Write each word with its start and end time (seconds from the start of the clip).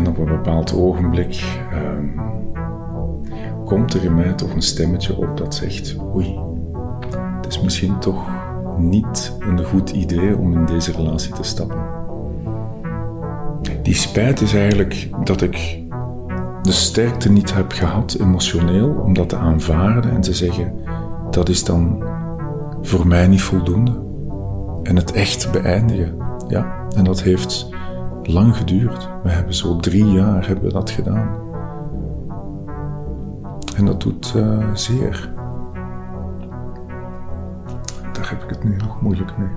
En 0.00 0.08
op 0.08 0.18
een 0.18 0.24
bepaald 0.24 0.74
ogenblik 0.74 1.58
ehm, 1.72 2.06
komt 3.64 3.94
er 3.94 4.04
in 4.04 4.14
mij 4.14 4.32
toch 4.32 4.54
een 4.54 4.62
stemmetje 4.62 5.16
op 5.16 5.36
dat 5.36 5.54
zegt: 5.54 5.96
Oei, 6.14 6.38
het 7.36 7.46
is 7.46 7.60
misschien 7.60 7.98
toch 7.98 8.28
niet 8.78 9.36
een 9.40 9.64
goed 9.64 9.90
idee 9.90 10.36
om 10.36 10.52
in 10.52 10.66
deze 10.66 10.92
relatie 10.92 11.32
te 11.32 11.42
stappen. 11.42 11.78
Die 13.82 13.94
spijt 13.94 14.40
is 14.40 14.54
eigenlijk 14.54 15.08
dat 15.24 15.42
ik 15.42 15.82
de 16.62 16.72
sterkte 16.72 17.30
niet 17.30 17.54
heb 17.54 17.72
gehad, 17.72 18.16
emotioneel, 18.20 18.88
om 18.88 19.14
dat 19.14 19.28
te 19.28 19.36
aanvaarden 19.36 20.10
en 20.10 20.20
te 20.20 20.34
zeggen: 20.34 20.74
dat 21.30 21.48
is 21.48 21.64
dan 21.64 22.02
voor 22.82 23.06
mij 23.06 23.26
niet 23.26 23.42
voldoende. 23.42 24.02
En 24.82 24.96
het 24.96 25.12
echt 25.12 25.52
beëindigen. 25.52 26.16
Ja, 26.48 26.86
en 26.96 27.04
dat 27.04 27.22
heeft 27.22 27.68
lang 28.22 28.56
geduurd. 28.56 29.08
We 29.22 29.28
hebben 29.28 29.54
zo 29.54 29.76
drie 29.76 30.04
jaar 30.04 30.46
hebben 30.46 30.64
we 30.64 30.72
dat 30.72 30.90
gedaan. 30.90 31.38
En 33.76 33.84
dat 33.86 34.00
doet 34.00 34.32
uh, 34.36 34.74
zeer. 34.74 35.32
Daar 38.12 38.30
heb 38.30 38.42
ik 38.42 38.48
het 38.48 38.64
nu 38.64 38.76
nog 38.76 39.00
moeilijk 39.00 39.38
mee. 39.38 39.50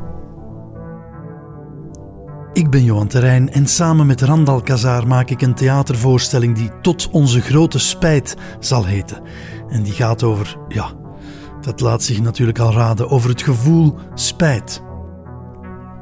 Ik 2.54 2.70
ben 2.70 2.84
Johan 2.84 3.08
Terrein 3.08 3.52
en 3.52 3.68
samen 3.68 4.06
met 4.06 4.22
Randal 4.22 4.62
Kazaar 4.62 5.08
maak 5.08 5.30
ik 5.30 5.42
een 5.42 5.54
theatervoorstelling 5.54 6.56
die 6.56 6.72
Tot 6.82 7.10
onze 7.10 7.42
grote 7.42 7.80
spijt 7.80 8.36
zal 8.60 8.86
heten. 8.86 9.22
En 9.70 9.84
die 9.84 9.94
gaat 9.94 10.24
over, 10.24 10.58
ja, 10.68 10.92
dat 11.62 11.80
laat 11.80 12.04
zich 12.04 12.22
natuurlijk 12.22 12.60
al 12.60 12.74
raden, 12.74 13.10
over 13.10 13.30
het 13.30 13.42
gevoel 13.42 13.96
spijt. 14.14 14.84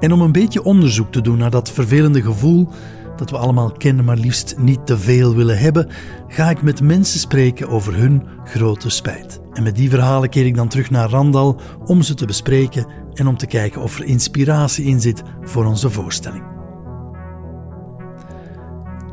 En 0.01 0.13
om 0.13 0.21
een 0.21 0.31
beetje 0.31 0.63
onderzoek 0.63 1.11
te 1.11 1.21
doen 1.21 1.37
naar 1.37 1.51
dat 1.51 1.71
vervelende 1.71 2.21
gevoel 2.21 2.69
dat 3.15 3.29
we 3.29 3.37
allemaal 3.37 3.71
kennen, 3.71 4.05
maar 4.05 4.17
liefst 4.17 4.55
niet 4.57 4.85
te 4.85 4.97
veel 4.97 5.35
willen 5.35 5.57
hebben, 5.57 5.87
ga 6.27 6.49
ik 6.49 6.61
met 6.61 6.81
mensen 6.81 7.19
spreken 7.19 7.69
over 7.69 7.95
hun 7.95 8.23
grote 8.43 8.89
spijt. 8.89 9.41
En 9.53 9.63
met 9.63 9.75
die 9.75 9.89
verhalen 9.89 10.29
keer 10.29 10.45
ik 10.45 10.55
dan 10.55 10.67
terug 10.67 10.89
naar 10.89 11.09
Randal 11.09 11.59
om 11.85 12.01
ze 12.01 12.13
te 12.13 12.25
bespreken 12.25 12.87
en 13.13 13.27
om 13.27 13.37
te 13.37 13.45
kijken 13.45 13.81
of 13.81 13.97
er 13.97 14.05
inspiratie 14.05 14.85
in 14.85 15.01
zit 15.01 15.23
voor 15.41 15.65
onze 15.65 15.89
voorstelling. 15.89 16.43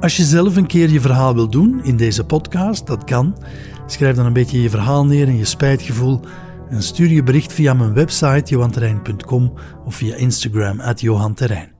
Als 0.00 0.16
je 0.16 0.24
zelf 0.24 0.56
een 0.56 0.66
keer 0.66 0.90
je 0.90 1.00
verhaal 1.00 1.34
wil 1.34 1.48
doen 1.48 1.84
in 1.84 1.96
deze 1.96 2.24
podcast, 2.24 2.86
dat 2.86 3.04
kan. 3.04 3.36
Schrijf 3.86 4.16
dan 4.16 4.26
een 4.26 4.32
beetje 4.32 4.62
je 4.62 4.70
verhaal 4.70 5.06
neer 5.06 5.26
en 5.26 5.36
je 5.36 5.44
spijtgevoel 5.44 6.20
en 6.70 6.82
stuur 6.82 7.08
je 7.08 7.22
bericht 7.22 7.52
via 7.52 7.74
mijn 7.74 7.94
website 7.94 8.50
johanterrein.com 8.50 9.52
of 9.84 9.94
via 9.94 10.14
Instagram 10.14 10.80
at 10.80 11.00
johanterrein. 11.00 11.76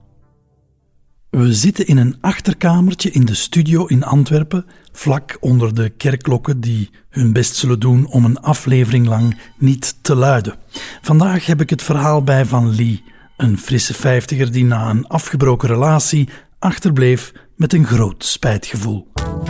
We 1.29 1.53
zitten 1.53 1.87
in 1.87 1.97
een 1.97 2.17
achterkamertje 2.21 3.11
in 3.11 3.25
de 3.25 3.33
studio 3.33 3.85
in 3.85 4.03
Antwerpen, 4.03 4.65
vlak 4.91 5.37
onder 5.39 5.75
de 5.75 5.89
kerkklokken 5.89 6.59
die 6.59 6.89
hun 7.09 7.33
best 7.33 7.55
zullen 7.55 7.79
doen 7.79 8.07
om 8.07 8.25
een 8.25 8.39
aflevering 8.39 9.07
lang 9.07 9.37
niet 9.57 9.95
te 10.01 10.15
luiden. 10.15 10.55
Vandaag 11.01 11.45
heb 11.45 11.61
ik 11.61 11.69
het 11.69 11.83
verhaal 11.83 12.23
bij 12.23 12.45
Van 12.45 12.75
Lee, 12.75 13.03
een 13.37 13.57
frisse 13.57 13.93
vijftiger 13.93 14.51
die 14.51 14.65
na 14.65 14.89
een 14.89 15.07
afgebroken 15.07 15.67
relatie 15.67 16.29
achterbleef 16.59 17.31
met 17.55 17.73
een 17.73 17.85
groot 17.85 18.25
spijtgevoel. 18.25 19.07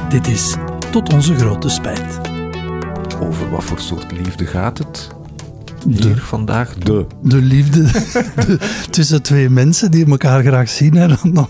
Dit 0.09 0.27
is 0.27 0.55
Tot 0.91 1.13
onze 1.13 1.35
grote 1.35 1.69
spijt. 1.69 2.19
Over 3.21 3.49
wat 3.49 3.63
voor 3.63 3.79
soort 3.79 4.11
liefde 4.11 4.45
gaat 4.45 4.77
het? 4.77 5.18
De, 5.87 6.17
vandaag? 6.17 6.75
De. 6.75 7.05
De 7.23 7.41
liefde 7.41 7.85
tussen 8.89 9.21
twee 9.21 9.49
mensen 9.49 9.91
die 9.91 10.05
elkaar 10.05 10.43
graag 10.43 10.69
zien. 10.69 10.93
Hè, 10.93 11.07
dan. 11.07 11.47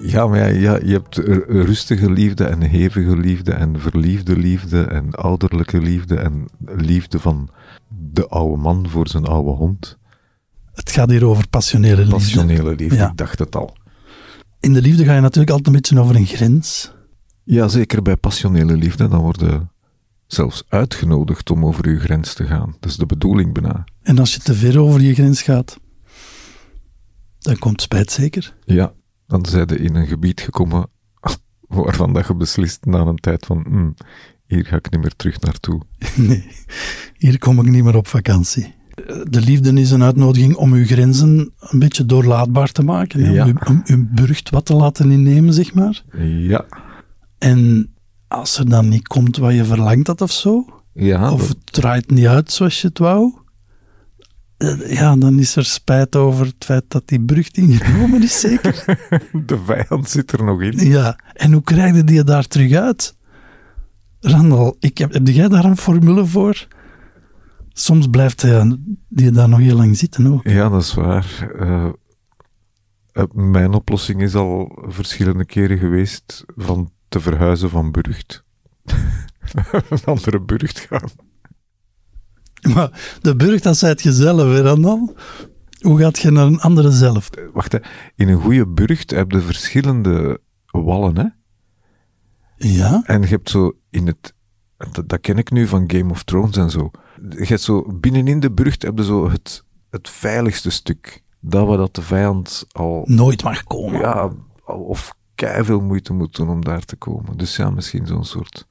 Ja, 0.00 0.26
maar 0.26 0.54
ja, 0.54 0.78
je 0.84 0.92
hebt 0.92 1.16
rustige 1.46 2.10
liefde 2.10 2.44
en 2.44 2.60
hevige 2.60 3.16
liefde 3.16 3.52
en 3.52 3.80
verliefde 3.80 4.36
liefde 4.36 4.84
en 4.84 5.10
ouderlijke 5.10 5.80
liefde 5.80 6.16
en 6.16 6.48
liefde 6.76 7.18
van 7.18 7.50
de 7.88 8.28
oude 8.28 8.62
man 8.62 8.88
voor 8.88 9.08
zijn 9.08 9.24
oude 9.26 9.50
hond. 9.50 9.98
Het 10.72 10.90
gaat 10.90 11.10
hier 11.10 11.24
over 11.24 11.48
passionele 11.48 11.96
liefde. 11.96 12.10
Passionele 12.10 12.74
liefde, 12.74 13.04
ik 13.04 13.16
dacht 13.16 13.38
het 13.38 13.56
al. 13.56 13.76
In 14.60 14.72
de 14.72 14.80
liefde 14.80 15.04
ga 15.04 15.14
je 15.14 15.20
natuurlijk 15.20 15.50
altijd 15.50 15.66
een 15.66 15.80
beetje 15.80 16.00
over 16.00 16.16
een 16.16 16.26
grens. 16.26 16.92
Ja, 17.44 17.68
zeker 17.68 18.02
bij 18.02 18.16
passionele 18.16 18.76
liefde. 18.76 19.08
Dan 19.08 19.20
worden 19.20 19.70
zelfs 20.32 20.62
uitgenodigd 20.68 21.50
om 21.50 21.64
over 21.64 21.86
uw 21.86 21.98
grens 21.98 22.34
te 22.34 22.44
gaan. 22.44 22.76
Dat 22.80 22.90
is 22.90 22.96
de 22.96 23.06
bedoeling 23.06 23.52
bijna. 23.52 23.84
En 24.02 24.18
als 24.18 24.34
je 24.34 24.40
te 24.40 24.54
ver 24.54 24.78
over 24.78 25.00
je 25.00 25.14
grens 25.14 25.42
gaat, 25.42 25.80
dan 27.38 27.58
komt 27.58 27.82
spijt 27.82 28.10
zeker. 28.12 28.54
Ja, 28.64 28.92
dan 29.26 29.46
zijn 29.46 29.68
je 29.68 29.78
in 29.78 29.94
een 29.94 30.06
gebied 30.06 30.40
gekomen 30.40 30.86
waarvan 31.68 32.12
dat 32.12 32.26
je 32.26 32.34
beslist 32.34 32.84
na 32.84 32.98
een 32.98 33.16
tijd 33.16 33.46
van, 33.46 33.64
hmm, 33.68 33.94
hier 34.46 34.64
ga 34.64 34.76
ik 34.76 34.90
niet 34.90 35.00
meer 35.00 35.16
terug 35.16 35.40
naartoe. 35.40 35.80
Nee, 36.16 36.50
hier 37.16 37.38
kom 37.38 37.60
ik 37.60 37.70
niet 37.70 37.84
meer 37.84 37.96
op 37.96 38.06
vakantie. 38.06 38.74
De 39.28 39.40
liefde 39.40 39.72
is 39.72 39.90
een 39.90 40.02
uitnodiging 40.02 40.54
om 40.54 40.72
uw 40.72 40.84
grenzen 40.84 41.52
een 41.58 41.78
beetje 41.78 42.06
doorlaatbaar 42.06 42.72
te 42.72 42.82
maken. 42.82 43.32
Ja. 43.32 43.44
Om, 43.44 43.48
uw, 43.48 43.74
om 43.74 43.82
uw 43.84 44.06
burcht 44.10 44.50
wat 44.50 44.66
te 44.66 44.74
laten 44.74 45.10
innemen, 45.10 45.52
zeg 45.52 45.74
maar. 45.74 46.04
Ja. 46.18 46.66
En 47.38 47.90
als 48.30 48.58
er 48.58 48.68
dan 48.68 48.88
niet 48.88 49.08
komt 49.08 49.36
wat 49.36 49.54
je 49.54 49.64
verlangt 49.64 50.06
had 50.06 50.20
of 50.20 50.32
zo, 50.32 50.64
ja, 50.92 51.32
of 51.32 51.48
het 51.48 51.72
draait 51.72 52.10
niet 52.10 52.26
uit 52.26 52.52
zoals 52.52 52.80
je 52.80 52.88
het 52.88 52.98
wou, 52.98 53.34
eh, 54.56 54.92
ja, 54.92 55.16
dan 55.16 55.38
is 55.38 55.56
er 55.56 55.64
spijt 55.64 56.16
over 56.16 56.46
het 56.46 56.64
feit 56.64 56.84
dat 56.88 57.08
die 57.08 57.20
brug 57.20 57.50
ingenomen 57.50 58.22
is, 58.22 58.40
zeker? 58.40 58.84
De 59.46 59.58
vijand 59.64 60.08
zit 60.08 60.32
er 60.32 60.44
nog 60.44 60.62
in. 60.62 60.88
Ja, 60.88 61.18
en 61.32 61.52
hoe 61.52 61.62
krijg 61.62 61.94
je 61.94 62.04
die 62.04 62.24
daar 62.24 62.46
terug 62.46 62.72
uit? 62.72 63.16
Randal, 64.20 64.76
ik 64.80 64.98
heb, 64.98 65.12
heb 65.12 65.26
jij 65.26 65.48
daar 65.48 65.64
een 65.64 65.76
formule 65.76 66.26
voor? 66.26 66.66
Soms 67.72 68.08
blijft 68.08 68.42
hij, 68.42 68.76
die 69.08 69.30
daar 69.30 69.48
nog 69.48 69.58
heel 69.58 69.76
lang 69.76 69.96
zitten 69.96 70.26
ook. 70.26 70.48
Ja, 70.48 70.68
dat 70.68 70.82
is 70.82 70.94
waar. 70.94 71.50
Uh, 71.56 71.90
mijn 73.32 73.72
oplossing 73.72 74.22
is 74.22 74.34
al 74.34 74.78
verschillende 74.88 75.44
keren 75.44 75.78
geweest 75.78 76.44
van 76.56 76.90
te 77.10 77.20
verhuizen 77.20 77.70
van 77.70 77.90
Burgt. 77.90 78.44
een 79.90 80.04
andere 80.04 80.40
Burgt 80.40 80.78
gaan. 80.78 81.10
Maar 82.74 83.18
de 83.20 83.36
Burgt, 83.36 83.62
dat 83.62 83.76
zijt 83.76 84.02
je 84.02 84.12
zelf, 84.12 84.52
hè, 84.52 84.62
dan? 84.62 85.16
Hoe 85.80 85.98
gaat 85.98 86.18
je 86.18 86.30
naar 86.30 86.46
een 86.46 86.60
andere 86.60 86.90
zelf? 86.90 87.30
Wacht, 87.52 87.72
hè. 87.72 87.78
in 88.14 88.28
een 88.28 88.40
goede 88.40 88.66
burcht 88.66 89.10
heb 89.10 89.30
je 89.30 89.40
verschillende 89.40 90.40
wallen, 90.66 91.16
hè? 91.16 91.26
Ja. 92.56 93.02
En 93.04 93.20
je 93.20 93.26
hebt 93.26 93.50
zo 93.50 93.72
in 93.90 94.06
het, 94.06 94.34
dat, 94.76 95.08
dat, 95.08 95.20
ken 95.20 95.38
ik 95.38 95.50
nu 95.50 95.66
van 95.66 95.90
Game 95.90 96.10
of 96.10 96.22
Thrones 96.22 96.56
en 96.56 96.70
zo. 96.70 96.90
Je 97.28 97.44
hebt 97.44 97.60
zo, 97.60 97.82
binnenin 98.00 98.40
de 98.40 98.50
burcht 98.50 98.82
heb 98.82 98.98
je 98.98 99.04
zo 99.04 99.30
het, 99.30 99.64
het 99.90 100.08
veiligste 100.08 100.70
stuk. 100.70 101.22
Dat 101.40 101.66
waar 101.66 101.76
dat 101.76 101.94
de 101.94 102.02
vijand 102.02 102.64
al... 102.72 103.02
Nooit 103.04 103.42
mag 103.42 103.64
komen. 103.64 104.00
Ja, 104.00 104.30
of 104.64 105.14
veel 105.40 105.80
moeite 105.80 106.12
moet 106.12 106.36
doen 106.36 106.48
om 106.48 106.64
daar 106.64 106.84
te 106.84 106.96
komen. 106.96 107.36
Dus 107.36 107.56
ja, 107.56 107.70
misschien 107.70 108.06
zo'n 108.06 108.24
soort... 108.24 108.66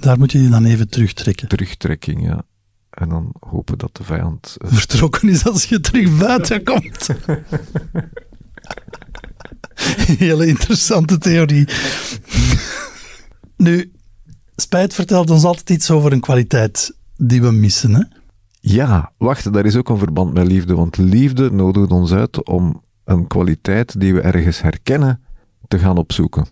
Daar 0.00 0.18
moet 0.18 0.32
je 0.32 0.42
je 0.42 0.48
dan 0.48 0.64
even 0.64 0.88
terugtrekken. 0.88 1.48
Terugtrekking, 1.48 2.22
ja. 2.22 2.42
En 2.90 3.08
dan 3.08 3.32
hopen 3.40 3.78
dat 3.78 3.96
de 3.96 4.04
vijand... 4.04 4.56
Uh... 4.58 4.72
Vertrokken 4.72 5.28
is 5.28 5.46
als 5.46 5.64
je 5.64 5.80
terug 5.80 6.18
buiten 6.18 6.64
komt. 6.64 7.08
Hele 10.18 10.46
interessante 10.46 11.18
theorie. 11.18 11.68
nu, 13.56 13.92
spijt 14.56 14.94
vertelt 14.94 15.30
ons 15.30 15.44
altijd 15.44 15.70
iets 15.70 15.90
over 15.90 16.12
een 16.12 16.20
kwaliteit 16.20 16.96
die 17.16 17.42
we 17.42 17.50
missen, 17.50 17.94
hè? 17.94 18.02
Ja, 18.60 19.12
wacht, 19.18 19.52
daar 19.52 19.66
is 19.66 19.76
ook 19.76 19.88
een 19.88 19.98
verband 19.98 20.34
met 20.34 20.46
liefde. 20.46 20.74
Want 20.74 20.96
liefde 20.96 21.52
nodigt 21.52 21.90
ons 21.90 22.12
uit 22.12 22.44
om 22.44 22.82
een 23.04 23.26
kwaliteit 23.26 24.00
die 24.00 24.14
we 24.14 24.20
ergens 24.20 24.62
herkennen 24.62 25.25
te 25.68 25.78
gaan 25.78 25.96
opzoeken. 25.96 26.46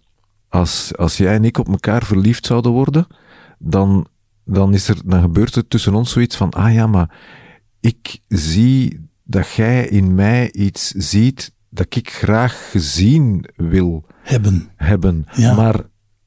Als, 0.49 0.97
als 0.97 1.17
jij 1.17 1.35
en 1.35 1.45
ik 1.45 1.59
op 1.59 1.69
elkaar 1.69 2.05
verliefd 2.05 2.47
zouden 2.47 2.73
worden, 2.73 3.07
dan, 3.59 4.07
dan, 4.45 4.75
is 4.75 4.89
er, 4.89 4.97
dan 5.05 5.21
gebeurt 5.21 5.55
er 5.55 5.69
tussen 5.69 5.95
ons 5.95 6.13
zoiets 6.13 6.37
van, 6.37 6.51
ah 6.51 6.73
ja, 6.73 6.87
maar 6.87 7.17
ik 7.81 8.19
zie 8.29 9.09
dat 9.23 9.53
jij 9.53 9.89
in 9.89 10.15
mij 10.15 10.53
iets 10.53 10.91
ziet 10.91 11.53
dat 11.69 11.97
ik 11.97 12.11
graag 12.11 12.71
gezien 12.71 13.45
wil 13.57 14.07
hebben. 14.23 14.71
hebben. 14.77 15.27
Ja. 15.35 15.55
Maar, 15.55 15.81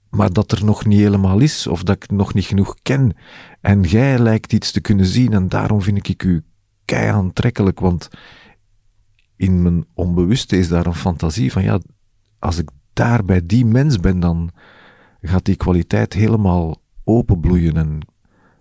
maar 0.10 0.34
dat 0.34 0.52
er 0.52 0.66
nog 0.66 0.86
niet 0.86 1.00
helemaal 1.00 1.40
is, 1.40 1.68
of 1.68 1.84
dat 1.84 1.96
ik 1.96 2.12
nog 2.12 2.34
niet 2.34 2.46
genoeg 2.46 2.76
ken. 2.82 3.16
En 3.62 3.82
jij 3.82 4.20
lijkt 4.20 4.54
iets 4.54 4.72
te 4.72 4.82
kunnen 4.82 5.06
zien, 5.06 5.34
en 5.34 5.50
daarom 5.50 5.82
vind 5.82 6.08
ik 6.08 6.24
u 6.24 6.44
kei 6.86 7.10
aantrekkelijk, 7.10 7.80
want 7.80 8.10
in 9.36 9.62
mijn 9.62 9.86
onbewuste 9.94 10.58
is 10.58 10.68
daar 10.68 10.86
een 10.86 10.96
fantasie 10.96 11.52
van, 11.52 11.64
ja, 11.64 11.80
als 12.40 12.58
ik 12.58 12.70
daar 12.98 13.26
bij 13.26 13.42
die 13.46 13.66
mens 13.66 14.00
ben, 14.00 14.20
dan 14.20 14.50
gaat 15.22 15.46
die 15.46 15.56
kwaliteit 15.56 16.14
helemaal 16.14 16.82
openbloeien 17.04 17.78
en 17.78 18.00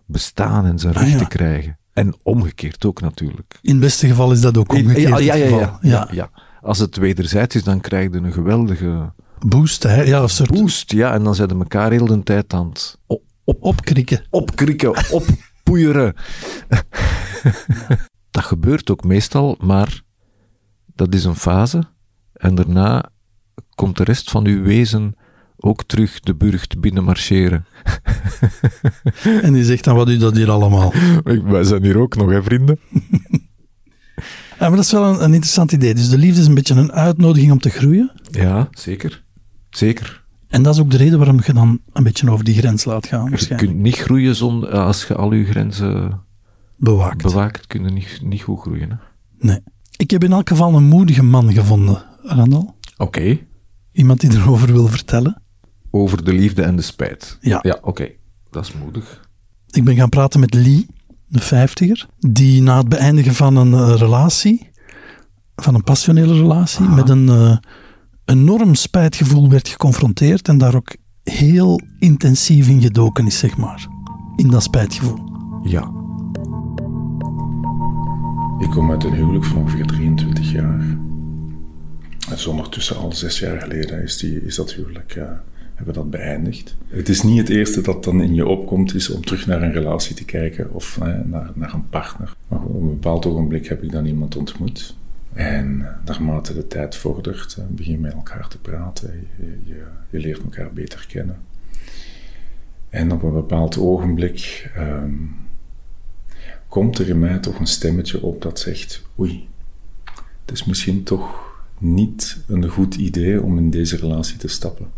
bestaan 0.06 0.66
en 0.66 0.78
zijn 0.78 0.94
ah, 0.94 1.02
rechten 1.02 1.28
krijgen. 1.28 1.78
En 1.92 2.14
omgekeerd 2.22 2.84
ook 2.84 3.00
natuurlijk. 3.00 3.58
In 3.62 3.70
het 3.70 3.80
beste 3.80 4.06
geval 4.06 4.32
is 4.32 4.40
dat 4.40 4.56
ook 4.56 4.72
omgekeerd. 4.72 5.08
Ja, 5.08 5.18
ja, 5.18 5.34
ja, 5.34 5.58
ja, 5.58 5.78
ja, 5.82 6.08
ja. 6.10 6.30
Als 6.60 6.78
het 6.78 6.96
wederzijds 6.96 7.54
is, 7.54 7.64
dan 7.64 7.80
krijg 7.80 8.12
je 8.12 8.18
een 8.18 8.32
geweldige 8.32 9.12
Boost, 9.38 9.82
hè? 9.82 10.02
Ja, 10.02 10.20
een 10.20 10.28
soort 10.28 10.52
boost. 10.52 10.92
Ja, 10.92 11.12
en 11.12 11.24
dan 11.24 11.34
zetten 11.34 11.58
elkaar 11.58 11.90
heel 11.90 12.06
de 12.06 12.22
tijd 12.22 12.52
aan 12.52 12.68
het 12.68 12.98
op, 13.06 13.22
op, 13.44 13.62
opkrikken. 13.62 14.26
opkrikken, 14.30 15.12
oppoeieren. 15.12 16.14
dat 18.30 18.44
gebeurt 18.44 18.90
ook 18.90 19.04
meestal, 19.04 19.56
maar 19.60 20.02
dat 20.94 21.14
is 21.14 21.24
een 21.24 21.36
fase. 21.36 21.82
En 22.32 22.54
daarna 22.54 23.10
komt 23.76 23.96
de 23.96 24.04
rest 24.04 24.30
van 24.30 24.46
uw 24.46 24.62
wezen 24.62 25.14
ook 25.58 25.84
terug 25.84 26.20
de 26.20 26.34
burcht 26.34 26.80
binnenmarcheren. 26.80 27.66
En 29.42 29.52
die 29.52 29.64
zegt 29.64 29.84
dan, 29.84 29.96
wat 29.96 30.06
doet 30.06 30.20
dat 30.20 30.36
hier 30.36 30.50
allemaal? 30.50 30.92
Wij 31.44 31.64
zijn 31.64 31.82
hier 31.82 31.98
ook 31.98 32.16
nog, 32.16 32.30
hè, 32.30 32.42
vrienden? 32.42 32.78
Ja, 34.58 34.66
maar 34.68 34.76
dat 34.76 34.84
is 34.84 34.92
wel 34.92 35.04
een, 35.04 35.14
een 35.24 35.32
interessant 35.32 35.72
idee. 35.72 35.94
Dus 35.94 36.08
de 36.08 36.18
liefde 36.18 36.40
is 36.40 36.46
een 36.46 36.54
beetje 36.54 36.74
een 36.74 36.92
uitnodiging 36.92 37.52
om 37.52 37.58
te 37.58 37.70
groeien. 37.70 38.12
Ja, 38.30 38.68
zeker. 38.70 39.24
Zeker. 39.70 40.24
En 40.48 40.62
dat 40.62 40.74
is 40.74 40.80
ook 40.80 40.90
de 40.90 40.96
reden 40.96 41.18
waarom 41.18 41.40
je 41.44 41.52
dan 41.52 41.80
een 41.92 42.02
beetje 42.02 42.30
over 42.30 42.44
die 42.44 42.54
grens 42.54 42.84
laat 42.84 43.06
gaan, 43.06 43.32
Je 43.48 43.54
kunt 43.54 43.74
niet 43.76 43.96
groeien 43.96 44.36
zonder, 44.36 44.70
als 44.70 45.04
je 45.06 45.14
al 45.14 45.32
je 45.32 45.44
grenzen 45.44 46.20
Bewaakt. 46.76 47.22
bewaakt, 47.22 47.66
kun 47.66 47.84
je 47.84 47.90
niet, 47.90 48.18
niet 48.22 48.42
goed 48.42 48.60
groeien. 48.60 48.90
hè. 48.90 48.96
nee. 49.46 49.60
Ik 49.96 50.10
heb 50.10 50.24
in 50.24 50.32
elk 50.32 50.48
geval 50.48 50.74
een 50.74 50.84
moedige 50.88 51.22
man 51.22 51.52
gevonden, 51.52 52.04
Randal. 52.22 52.76
Oké. 52.96 53.38
Iemand 53.96 54.20
die 54.20 54.32
erover 54.32 54.72
wil 54.72 54.88
vertellen. 54.88 55.42
Over 55.90 56.24
de 56.24 56.32
liefde 56.32 56.62
en 56.62 56.76
de 56.76 56.82
spijt. 56.82 57.38
Ja. 57.40 57.58
Ja, 57.62 57.78
oké. 57.82 58.08
Dat 58.50 58.64
is 58.64 58.72
moedig. 58.72 59.28
Ik 59.70 59.84
ben 59.84 59.94
gaan 59.94 60.08
praten 60.08 60.40
met 60.40 60.54
Lee, 60.54 60.86
de 61.26 61.40
vijftiger, 61.40 62.06
die 62.18 62.62
na 62.62 62.78
het 62.78 62.88
beëindigen 62.88 63.34
van 63.34 63.56
een 63.56 63.72
eh, 63.72 63.94
relatie, 63.96 64.70
van 65.54 65.74
een 65.74 65.82
passionele 65.82 66.34
relatie, 66.34 66.88
met 66.88 67.08
een 67.08 67.28
eh, 67.28 67.56
enorm 68.24 68.74
spijtgevoel 68.74 69.48
werd 69.48 69.68
geconfronteerd 69.68 70.48
en 70.48 70.58
daar 70.58 70.74
ook 70.74 70.96
heel 71.22 71.80
intensief 71.98 72.68
in 72.68 72.82
gedoken 72.82 73.26
is, 73.26 73.38
zeg 73.38 73.56
maar. 73.56 73.86
In 74.36 74.50
dat 74.50 74.62
spijtgevoel. 74.62 75.18
Ja. 75.62 75.90
Ik 78.58 78.70
kom 78.70 78.90
uit 78.90 79.04
een 79.04 79.14
huwelijk 79.14 79.44
van 79.44 79.56
ongeveer 79.56 79.86
23 79.86 80.52
jaar. 80.52 81.05
Het 82.28 82.38
is 82.38 82.46
ondertussen 82.46 82.96
al 82.96 83.12
zes 83.12 83.38
jaar 83.38 83.60
geleden 83.60 84.02
is, 84.02 84.16
die, 84.16 84.44
is 84.44 84.54
dat 84.54 84.72
huwelijk, 84.72 85.14
eh, 85.14 85.24
hebben 85.74 85.86
we 85.86 85.92
dat 85.92 86.10
beëindigd. 86.10 86.76
Het 86.86 87.08
is 87.08 87.22
niet 87.22 87.38
het 87.38 87.48
eerste 87.48 87.80
dat 87.80 88.04
dan 88.04 88.20
in 88.20 88.34
je 88.34 88.46
opkomt, 88.46 88.94
is 88.94 89.10
om 89.10 89.24
terug 89.24 89.46
naar 89.46 89.62
een 89.62 89.72
relatie 89.72 90.14
te 90.14 90.24
kijken 90.24 90.72
of 90.74 90.98
eh, 91.02 91.14
naar, 91.24 91.50
naar 91.54 91.74
een 91.74 91.88
partner. 91.88 92.36
Maar 92.48 92.62
op 92.62 92.74
een 92.74 92.88
bepaald 92.88 93.26
ogenblik 93.26 93.66
heb 93.66 93.82
ik 93.82 93.92
dan 93.92 94.06
iemand 94.06 94.36
ontmoet. 94.36 94.96
En 95.32 95.86
naarmate 96.04 96.54
de 96.54 96.66
tijd 96.66 96.96
vordert, 96.96 97.56
eh, 97.58 97.64
begin 97.68 97.92
je 97.92 97.98
met 97.98 98.12
elkaar 98.12 98.48
te 98.48 98.58
praten. 98.58 99.28
Je, 99.38 99.58
je, 99.64 99.82
je 100.10 100.18
leert 100.18 100.42
elkaar 100.42 100.72
beter 100.72 101.06
kennen. 101.08 101.38
En 102.88 103.12
op 103.12 103.22
een 103.22 103.32
bepaald 103.32 103.78
ogenblik 103.78 104.70
ehm, 104.74 105.14
komt 106.68 106.98
er 106.98 107.08
in 107.08 107.18
mij 107.18 107.38
toch 107.38 107.58
een 107.58 107.66
stemmetje 107.66 108.22
op 108.22 108.42
dat 108.42 108.58
zegt: 108.58 109.02
Oei, 109.18 109.48
het 110.44 110.52
is 110.52 110.64
misschien 110.64 111.02
toch 111.02 111.54
niet 111.78 112.44
een 112.46 112.68
goed 112.68 112.94
idee 112.94 113.42
om 113.42 113.58
in 113.58 113.70
deze 113.70 113.96
relatie 113.96 114.36
te 114.36 114.48
stappen. 114.48 114.90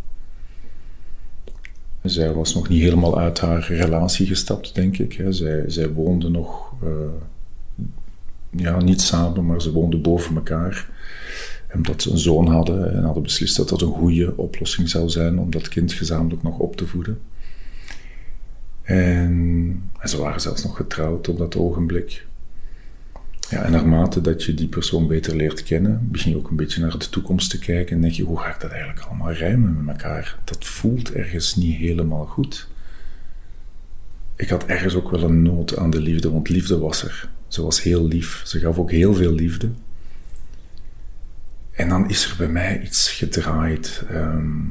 Zij 2.03 2.33
was 2.33 2.55
nog 2.55 2.69
niet 2.69 2.83
helemaal 2.83 3.19
uit 3.19 3.41
haar 3.41 3.67
relatie 3.67 4.27
gestapt, 4.27 4.75
denk 4.75 4.99
ik. 4.99 5.25
Zij, 5.29 5.65
zij 5.67 5.93
woonde 5.93 6.29
nog, 6.29 6.73
eh, 6.83 6.91
ja, 8.51 8.83
niet 8.83 9.01
samen, 9.01 9.47
maar 9.47 9.63
ze 9.63 9.73
woonden 9.73 10.03
boven 10.03 10.35
elkaar. 10.37 10.89
Omdat 11.75 12.03
ze 12.03 12.11
een 12.11 12.19
zoon 12.19 12.47
hadden 12.47 12.93
en 12.95 13.03
hadden 13.03 13.23
beslist 13.23 13.57
dat 13.57 13.69
dat 13.69 13.83
een 13.83 13.93
goede 13.93 14.37
oplossing 14.37 14.89
zou 14.89 15.09
zijn 15.09 15.39
om 15.39 15.51
dat 15.51 15.69
kind 15.69 15.93
gezamenlijk 15.93 16.43
nog 16.43 16.59
op 16.59 16.77
te 16.77 16.87
voeden. 16.87 17.21
En, 18.83 19.83
en 19.99 20.09
ze 20.09 20.19
waren 20.19 20.41
zelfs 20.41 20.63
nog 20.63 20.77
getrouwd 20.77 21.29
op 21.29 21.39
dat 21.39 21.57
ogenblik. 21.57 22.27
Ja, 23.51 23.63
en 23.63 23.73
naarmate 23.73 24.21
dat 24.21 24.45
je 24.45 24.55
die 24.55 24.69
persoon 24.69 25.07
beter 25.07 25.37
leert 25.37 25.63
kennen, 25.63 26.09
begin 26.11 26.31
je 26.31 26.37
ook 26.39 26.51
een 26.51 26.57
beetje 26.57 26.81
naar 26.81 26.99
de 26.99 27.09
toekomst 27.09 27.51
te 27.51 27.59
kijken 27.59 27.97
en 27.97 28.03
denk 28.03 28.13
je, 28.13 28.23
hoe 28.23 28.39
ga 28.39 28.55
ik 28.55 28.61
dat 28.61 28.71
eigenlijk 28.71 29.01
allemaal 29.01 29.33
rijmen 29.33 29.85
met 29.85 29.97
elkaar? 29.97 30.39
Dat 30.45 30.65
voelt 30.67 31.13
ergens 31.13 31.57
niet 31.57 31.77
helemaal 31.77 32.27
goed. 32.27 32.69
Ik 34.37 34.49
had 34.49 34.65
ergens 34.65 34.95
ook 34.95 35.11
wel 35.11 35.23
een 35.23 35.43
nood 35.43 35.77
aan 35.77 35.91
de 35.91 36.01
liefde, 36.01 36.31
want 36.31 36.49
liefde 36.49 36.79
was 36.79 37.03
er. 37.03 37.31
Ze 37.49 37.63
was 37.63 37.83
heel 37.83 38.07
lief. 38.07 38.43
Ze 38.45 38.59
gaf 38.59 38.79
ook 38.79 38.91
heel 38.91 39.15
veel 39.15 39.33
liefde. 39.33 39.71
En 41.71 41.89
dan 41.89 42.09
is 42.09 42.31
er 42.31 42.37
bij 42.37 42.49
mij 42.49 42.83
iets 42.83 43.11
gedraaid. 43.11 44.05
Ehm, 44.11 44.65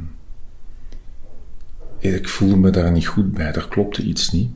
ik 1.99 2.27
voelde 2.27 2.57
me 2.57 2.69
daar 2.69 2.91
niet 2.91 3.07
goed 3.07 3.31
bij, 3.31 3.51
daar 3.51 3.67
klopte 3.67 4.03
iets 4.03 4.31
niet. 4.31 4.51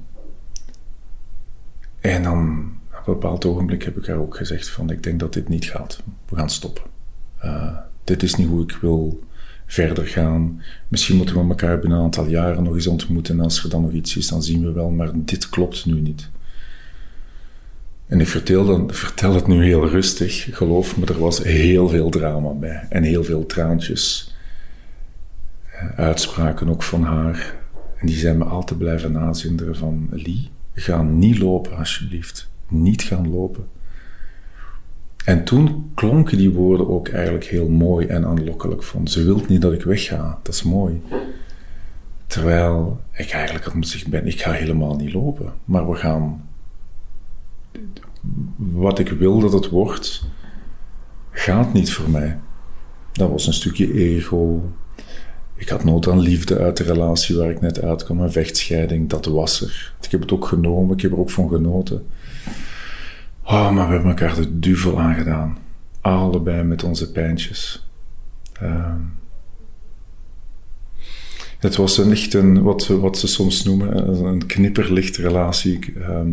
En 2.00 2.24
dan, 2.24 2.72
op 3.02 3.08
een 3.08 3.14
bepaald 3.14 3.46
ogenblik 3.46 3.84
heb 3.84 3.98
ik 3.98 4.06
haar 4.06 4.18
ook 4.18 4.36
gezegd 4.36 4.70
van, 4.70 4.90
ik 4.90 5.04
denk 5.04 5.20
dat 5.20 5.34
dit 5.34 5.50
niet 5.50 5.66
gaat. 5.66 6.04
We 6.30 6.36
gaan 6.36 6.50
stoppen. 6.50 6.84
Eh, 7.38 7.78
dit 8.04 8.24
is 8.24 8.36
niet 8.36 8.48
hoe 8.48 8.64
ik 8.64 8.78
wil 8.82 9.24
verder 9.66 10.08
gaan. 10.08 10.62
Misschien 10.88 11.18
moeten 11.18 11.36
we 11.36 11.50
elkaar 11.50 11.80
binnen 11.80 11.98
een 11.98 12.04
aantal 12.04 12.28
jaren 12.28 12.64
nog 12.64 12.74
eens 12.74 12.88
ontmoeten. 12.88 13.38
En 13.38 13.44
als 13.44 13.64
er 13.64 13.70
dan 13.70 13.82
nog 13.82 13.92
iets 13.92 14.18
is, 14.18 14.28
dan 14.28 14.44
zien 14.44 14.66
we 14.66 14.72
wel. 14.72 14.90
Maar 14.90 15.12
dit 15.16 15.50
klopt 15.50 15.86
nu 15.86 16.02
niet. 16.02 16.30
En 18.08 18.20
ik 18.20 18.28
vertel, 18.28 18.66
dan, 18.66 18.94
vertel 18.94 19.34
het 19.36 19.48
nu 19.48 19.64
heel 19.64 19.88
rustig. 19.88 20.48
Geloof 20.52 20.98
me, 20.98 21.06
er 21.06 21.20
was 21.20 21.44
heel 21.44 21.90
veel 21.90 22.10
drama 22.10 22.50
bij. 22.50 22.86
En 22.90 23.04
heel 23.04 23.24
veel 23.24 23.46
traantjes. 23.46 24.36
Eh, 25.72 26.00
Uitspraken 26.00 26.70
ook 26.70 26.84
van 26.84 27.04
haar. 27.04 27.56
En 27.98 28.08
die 28.08 28.18
zijn 28.18 28.38
me 28.38 28.44
altijd 28.44 28.80
blijven 28.80 29.12
nazinderen 29.12 29.76
van... 29.76 30.08
Lee, 30.12 30.50
ga 30.74 31.02
niet 31.02 31.40
lopen 31.40 31.78
alsjeblieft. 31.78 32.51
Niet 32.72 33.02
gaan 33.02 33.30
lopen. 33.30 33.68
En 35.26 35.44
toen 35.44 35.92
klonken 35.96 36.38
die 36.38 36.52
woorden 36.52 36.90
ook 36.90 37.08
eigenlijk 37.08 37.46
heel 37.46 37.70
mooi 37.70 38.08
en 38.08 38.26
aanlokkelijk. 38.26 38.84
Van, 38.84 39.08
ze 39.08 39.24
wilt 39.24 39.48
niet 39.48 39.62
dat 39.62 39.74
ik 39.74 39.84
wegga. 39.84 40.40
Dat 40.44 40.54
is 40.54 40.64
mooi. 40.64 41.02
Terwijl 42.28 43.02
ik 43.12 43.30
eigenlijk 43.32 43.66
had 43.66 43.74
gezegd 43.74 44.08
ben, 44.08 44.28
ik 44.28 44.42
ga 44.42 44.52
helemaal 44.52 44.96
niet 44.96 45.14
lopen. 45.14 45.54
Maar 45.66 45.90
we 45.90 45.96
gaan... 45.96 46.50
Wat 48.56 49.00
ik 49.00 49.10
wil 49.10 49.40
dat 49.40 49.54
het 49.54 49.70
wordt, 49.70 50.26
gaat 51.32 51.74
niet 51.74 51.94
voor 51.94 52.10
mij. 52.10 52.40
Dat 53.12 53.30
was 53.30 53.48
een 53.48 53.54
stukje 53.54 53.94
ego. 53.94 54.72
Ik 55.56 55.70
had 55.70 55.84
nood 55.84 56.08
aan 56.08 56.20
liefde 56.20 56.58
uit 56.58 56.78
de 56.78 56.84
relatie 56.84 57.38
waar 57.38 57.50
ik 57.50 57.62
net 57.62 57.82
uitkwam. 57.82 58.20
Een 58.20 58.32
vechtscheiding, 58.32 59.10
dat 59.10 59.26
was 59.26 59.62
er. 59.62 59.94
Ik 60.02 60.12
heb 60.12 60.22
het 60.22 60.32
ook 60.32 60.46
genomen, 60.46 60.96
ik 60.96 61.02
heb 61.02 61.12
er 61.12 61.20
ook 61.20 61.30
van 61.30 61.50
genoten. 61.50 62.06
Oh, 63.44 63.72
maar 63.72 63.88
we 63.88 63.94
hebben 63.94 64.10
elkaar 64.10 64.36
de 64.36 64.60
duvel 64.60 65.00
aangedaan. 65.00 65.58
Allebei 66.02 66.64
met 66.64 66.84
onze 66.84 67.12
pijntjes. 67.12 67.90
Ehm, 68.54 68.98
het 71.60 71.76
was 71.76 71.98
een 71.98 72.12
echt 72.12 72.34
een, 72.34 72.62
wat, 72.62 72.84
ze- 72.84 73.00
wat 73.00 73.18
ze 73.18 73.28
soms 73.28 73.64
noemen, 73.64 74.26
een 74.26 74.46
knipperlichtrelatie. 74.46 75.94
Ehm 76.02 76.30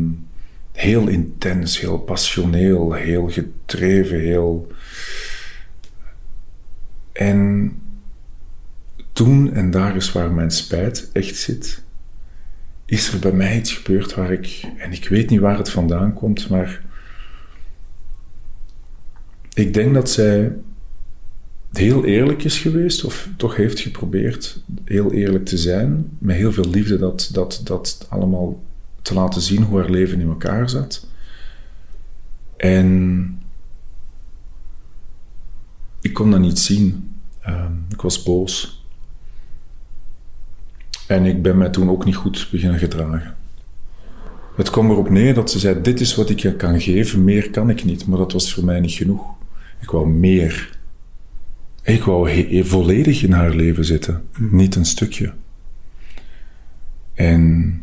heel 0.73 1.09
intens, 1.09 1.81
heel 1.81 1.99
passioneel, 1.99 2.93
heel 2.93 3.29
gedreven, 3.31 4.21
heel... 4.21 4.73
En 7.13 7.73
toen, 9.13 9.53
en 9.53 9.71
daar 9.71 9.97
is 9.97 10.13
waar 10.13 10.33
mijn 10.33 10.51
spijt 10.51 11.11
echt 11.13 11.37
zit, 11.37 11.83
is 12.85 13.13
er 13.13 13.19
bij 13.19 13.33
mij 13.33 13.57
iets 13.59 13.73
gebeurd 13.73 14.15
waar 14.15 14.33
ik, 14.33 14.63
en 14.77 14.93
ik 14.93 15.09
weet 15.09 15.31
niet 15.31 15.41
waar 15.41 15.59
het 15.59 15.71
vandaan 15.71 16.13
komt, 16.15 16.49
maar 16.49 16.83
ik 19.59 19.75
denk 19.75 19.95
dat 19.95 20.11
zij 20.11 20.53
heel 21.73 22.05
eerlijk 22.05 22.45
is 22.45 22.59
geweest, 22.59 23.05
of 23.05 23.29
toch 23.37 23.57
heeft 23.57 23.81
geprobeerd 23.81 24.63
heel 24.85 25.13
eerlijk 25.13 25.45
te 25.45 25.59
zijn, 25.59 26.09
met 26.19 26.37
heel 26.37 26.53
veel 26.53 26.71
liefde 26.71 26.99
dat, 26.99 27.31
dat, 27.33 27.61
dat 27.65 28.07
allemaal 28.09 28.63
te 29.03 29.15
laten 29.15 29.41
zien 29.41 29.63
hoe 29.63 29.79
haar 29.79 29.91
leven 29.91 30.21
in 30.21 30.29
elkaar 30.29 30.71
zat. 30.71 31.07
En 32.57 33.39
ik 36.01 36.13
kon 36.13 36.31
dat 36.31 36.41
niet 36.41 36.59
zien. 36.59 37.11
Ehm, 37.41 37.73
ik 37.89 38.01
was 38.01 38.23
boos. 38.23 38.83
En 41.07 41.25
ik 41.25 41.43
ben 41.43 41.59
mij 41.59 41.71
toen 41.71 41.91
ook 41.91 42.05
niet 42.05 42.17
goed 42.17 42.49
beginnen 42.51 42.79
gedragen. 42.79 43.37
Het 44.57 44.71
kwam 44.71 44.91
erop 44.91 45.11
neer 45.11 45.35
dat 45.35 45.51
ze 45.51 45.59
zei: 45.59 45.83
Dit 45.83 46.01
is 46.01 46.15
wat 46.15 46.31
ik 46.31 46.41
je 46.41 46.57
kan 46.57 46.81
geven, 46.81 47.25
meer 47.25 47.51
kan 47.51 47.71
ik 47.71 47.85
niet. 47.85 48.07
Maar 48.07 48.19
dat 48.19 48.33
was 48.33 48.55
voor 48.55 48.65
mij 48.65 48.81
niet 48.81 48.93
genoeg. 48.93 49.38
Ik 49.81 49.91
wou 49.91 50.09
meer. 50.09 50.79
Ik 51.83 52.03
wou 52.03 52.65
volledig 52.65 53.23
in 53.23 53.33
haar 53.33 53.55
leven 53.55 53.85
zitten, 53.85 54.25
niet 54.39 54.75
een 54.75 54.85
stukje. 54.85 55.33
En 57.15 57.83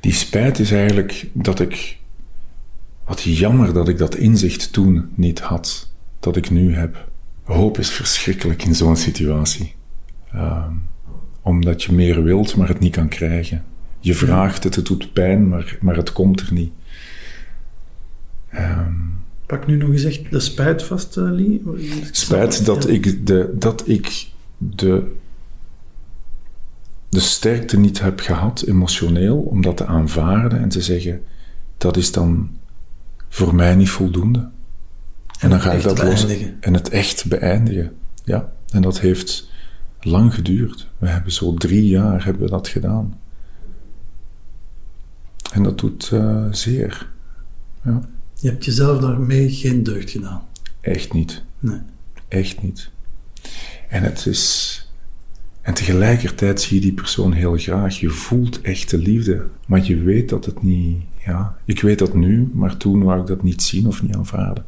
die 0.00 0.12
spijt 0.12 0.58
is 0.58 0.70
eigenlijk 0.70 1.26
dat 1.32 1.60
ik. 1.60 1.98
Wat 3.04 3.22
jammer 3.22 3.72
dat 3.72 3.88
ik 3.88 3.98
dat 3.98 4.14
inzicht 4.14 4.72
toen 4.72 5.10
niet 5.14 5.40
had, 5.40 5.92
dat 6.20 6.36
ik 6.36 6.50
nu 6.50 6.74
heb. 6.74 7.08
Hoop 7.42 7.78
is 7.78 7.90
verschrikkelijk 7.90 8.64
in 8.64 8.74
zo'n 8.74 8.96
situatie. 8.96 9.74
Ehm, 10.32 10.72
omdat 11.42 11.82
je 11.82 11.92
meer 11.92 12.22
wilt, 12.22 12.56
maar 12.56 12.68
het 12.68 12.78
niet 12.78 12.92
kan 12.92 13.08
krijgen. 13.08 13.64
Je 14.00 14.14
vraagt 14.14 14.64
het, 14.64 14.76
het 14.76 14.86
doet 14.86 15.12
pijn, 15.12 15.48
maar, 15.48 15.78
maar 15.80 15.96
het 15.96 16.12
komt 16.12 16.40
er 16.40 16.52
niet. 16.52 16.72
Ehm, 18.48 18.94
Pak 19.46 19.66
nu 19.66 19.76
nog 19.76 19.90
eens 19.90 20.04
echt 20.04 20.30
de 20.30 20.40
spijt 20.40 20.82
vast, 20.82 21.16
uh, 21.16 21.30
Lee. 21.30 21.62
Spijt 22.10 22.64
dat 22.64 22.88
ik, 22.88 23.26
de, 23.26 23.54
dat 23.58 23.88
ik 23.88 24.26
de, 24.58 25.12
de 27.08 27.20
sterkte 27.20 27.78
niet 27.78 28.00
heb 28.00 28.20
gehad, 28.20 28.62
emotioneel, 28.62 29.38
om 29.38 29.62
dat 29.62 29.76
te 29.76 29.86
aanvaarden 29.86 30.60
en 30.60 30.68
te 30.68 30.82
zeggen: 30.82 31.22
dat 31.78 31.96
is 31.96 32.12
dan 32.12 32.50
voor 33.28 33.54
mij 33.54 33.74
niet 33.74 33.90
voldoende. 33.90 34.48
En, 35.38 35.50
dan 35.50 35.60
ga 35.60 35.72
ik 35.72 35.82
dat 35.82 36.02
los 36.02 36.26
en 36.60 36.74
het 36.74 36.88
echt 36.88 37.26
beëindigen. 37.26 37.92
Ja, 38.24 38.52
en 38.70 38.82
dat 38.82 39.00
heeft 39.00 39.50
lang 40.00 40.34
geduurd. 40.34 40.90
We 40.98 41.08
hebben 41.08 41.32
zo 41.32 41.54
drie 41.54 41.86
jaar 41.86 42.24
hebben 42.24 42.42
we 42.42 42.50
dat 42.50 42.68
gedaan. 42.68 43.18
En 45.52 45.62
dat 45.62 45.78
doet 45.78 46.10
uh, 46.12 46.46
zeer. 46.50 47.10
Ja. 47.82 48.00
Je 48.44 48.50
hebt 48.50 48.64
jezelf 48.64 49.00
daarmee 49.00 49.50
geen 49.50 49.82
deugd 49.82 50.10
gedaan. 50.10 50.42
Echt 50.80 51.12
niet. 51.12 51.42
Nee. 51.58 51.78
Echt 52.28 52.62
niet. 52.62 52.90
En 53.88 54.02
het 54.02 54.26
is. 54.26 54.88
En 55.60 55.74
tegelijkertijd 55.74 56.60
zie 56.60 56.74
je 56.74 56.82
die 56.82 56.92
persoon 56.92 57.32
heel 57.32 57.56
graag. 57.56 58.00
Je 58.00 58.08
voelt 58.08 58.60
echte 58.60 58.98
liefde. 58.98 59.46
Maar 59.66 59.84
je 59.84 59.96
weet 59.96 60.28
dat 60.28 60.44
het 60.44 60.62
niet. 60.62 61.02
Ja, 61.24 61.56
ik 61.64 61.80
weet 61.80 61.98
dat 61.98 62.14
nu, 62.14 62.50
maar 62.52 62.76
toen 62.76 63.02
wou 63.02 63.20
ik 63.20 63.26
dat 63.26 63.42
niet 63.42 63.62
zien 63.62 63.86
of 63.86 64.02
niet 64.02 64.14
aanvaarden. 64.14 64.64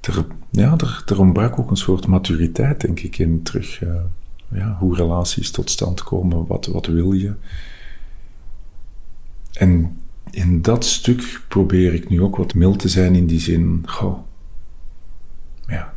Er, 0.00 0.26
ja, 0.50 0.76
er, 0.76 1.02
er 1.06 1.20
ontbrak 1.20 1.58
ook 1.58 1.70
een 1.70 1.76
soort 1.76 2.06
maturiteit, 2.06 2.80
denk 2.80 3.00
ik, 3.00 3.18
in 3.18 3.42
terug. 3.42 3.80
Uh, 3.80 4.00
ja, 4.48 4.76
hoe 4.78 4.96
relaties 4.96 5.50
tot 5.50 5.70
stand 5.70 6.02
komen, 6.02 6.46
wat, 6.46 6.66
wat 6.66 6.86
wil 6.86 7.12
je. 7.12 7.34
En 9.52 9.96
in 10.30 10.62
dat 10.62 10.84
stuk 10.84 11.40
probeer 11.48 11.94
ik 11.94 12.08
nu 12.08 12.22
ook 12.22 12.36
wat 12.36 12.54
mild 12.54 12.78
te 12.78 12.88
zijn 12.88 13.14
in 13.14 13.26
die 13.26 13.40
zin, 13.40 13.82
goh, 13.86 14.18
ja, 15.66 15.94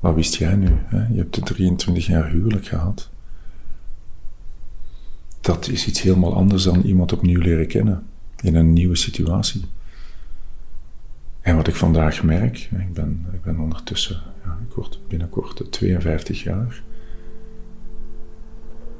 wat 0.00 0.14
wist 0.14 0.34
jij 0.34 0.54
nu? 0.54 0.68
Hè? 0.84 1.06
Je 1.06 1.18
hebt 1.18 1.34
de 1.34 1.40
23 1.40 2.06
jaar 2.06 2.30
huwelijk 2.30 2.66
gehad. 2.66 3.10
Dat 5.40 5.68
is 5.68 5.86
iets 5.86 6.02
helemaal 6.02 6.34
anders 6.34 6.62
dan 6.62 6.82
iemand 6.82 7.12
opnieuw 7.12 7.40
leren 7.40 7.66
kennen 7.66 8.06
in 8.40 8.54
een 8.54 8.72
nieuwe 8.72 8.96
situatie. 8.96 9.64
En 11.40 11.56
wat 11.56 11.68
ik 11.68 11.74
vandaag 11.74 12.22
merk, 12.22 12.58
ik 12.58 12.92
ben, 12.92 13.26
ik 13.32 13.42
ben 13.42 13.58
ondertussen, 13.58 14.22
ja, 14.44 14.58
ik 14.68 14.74
word 14.74 15.00
binnenkort 15.08 15.72
52 15.72 16.42
jaar. 16.42 16.82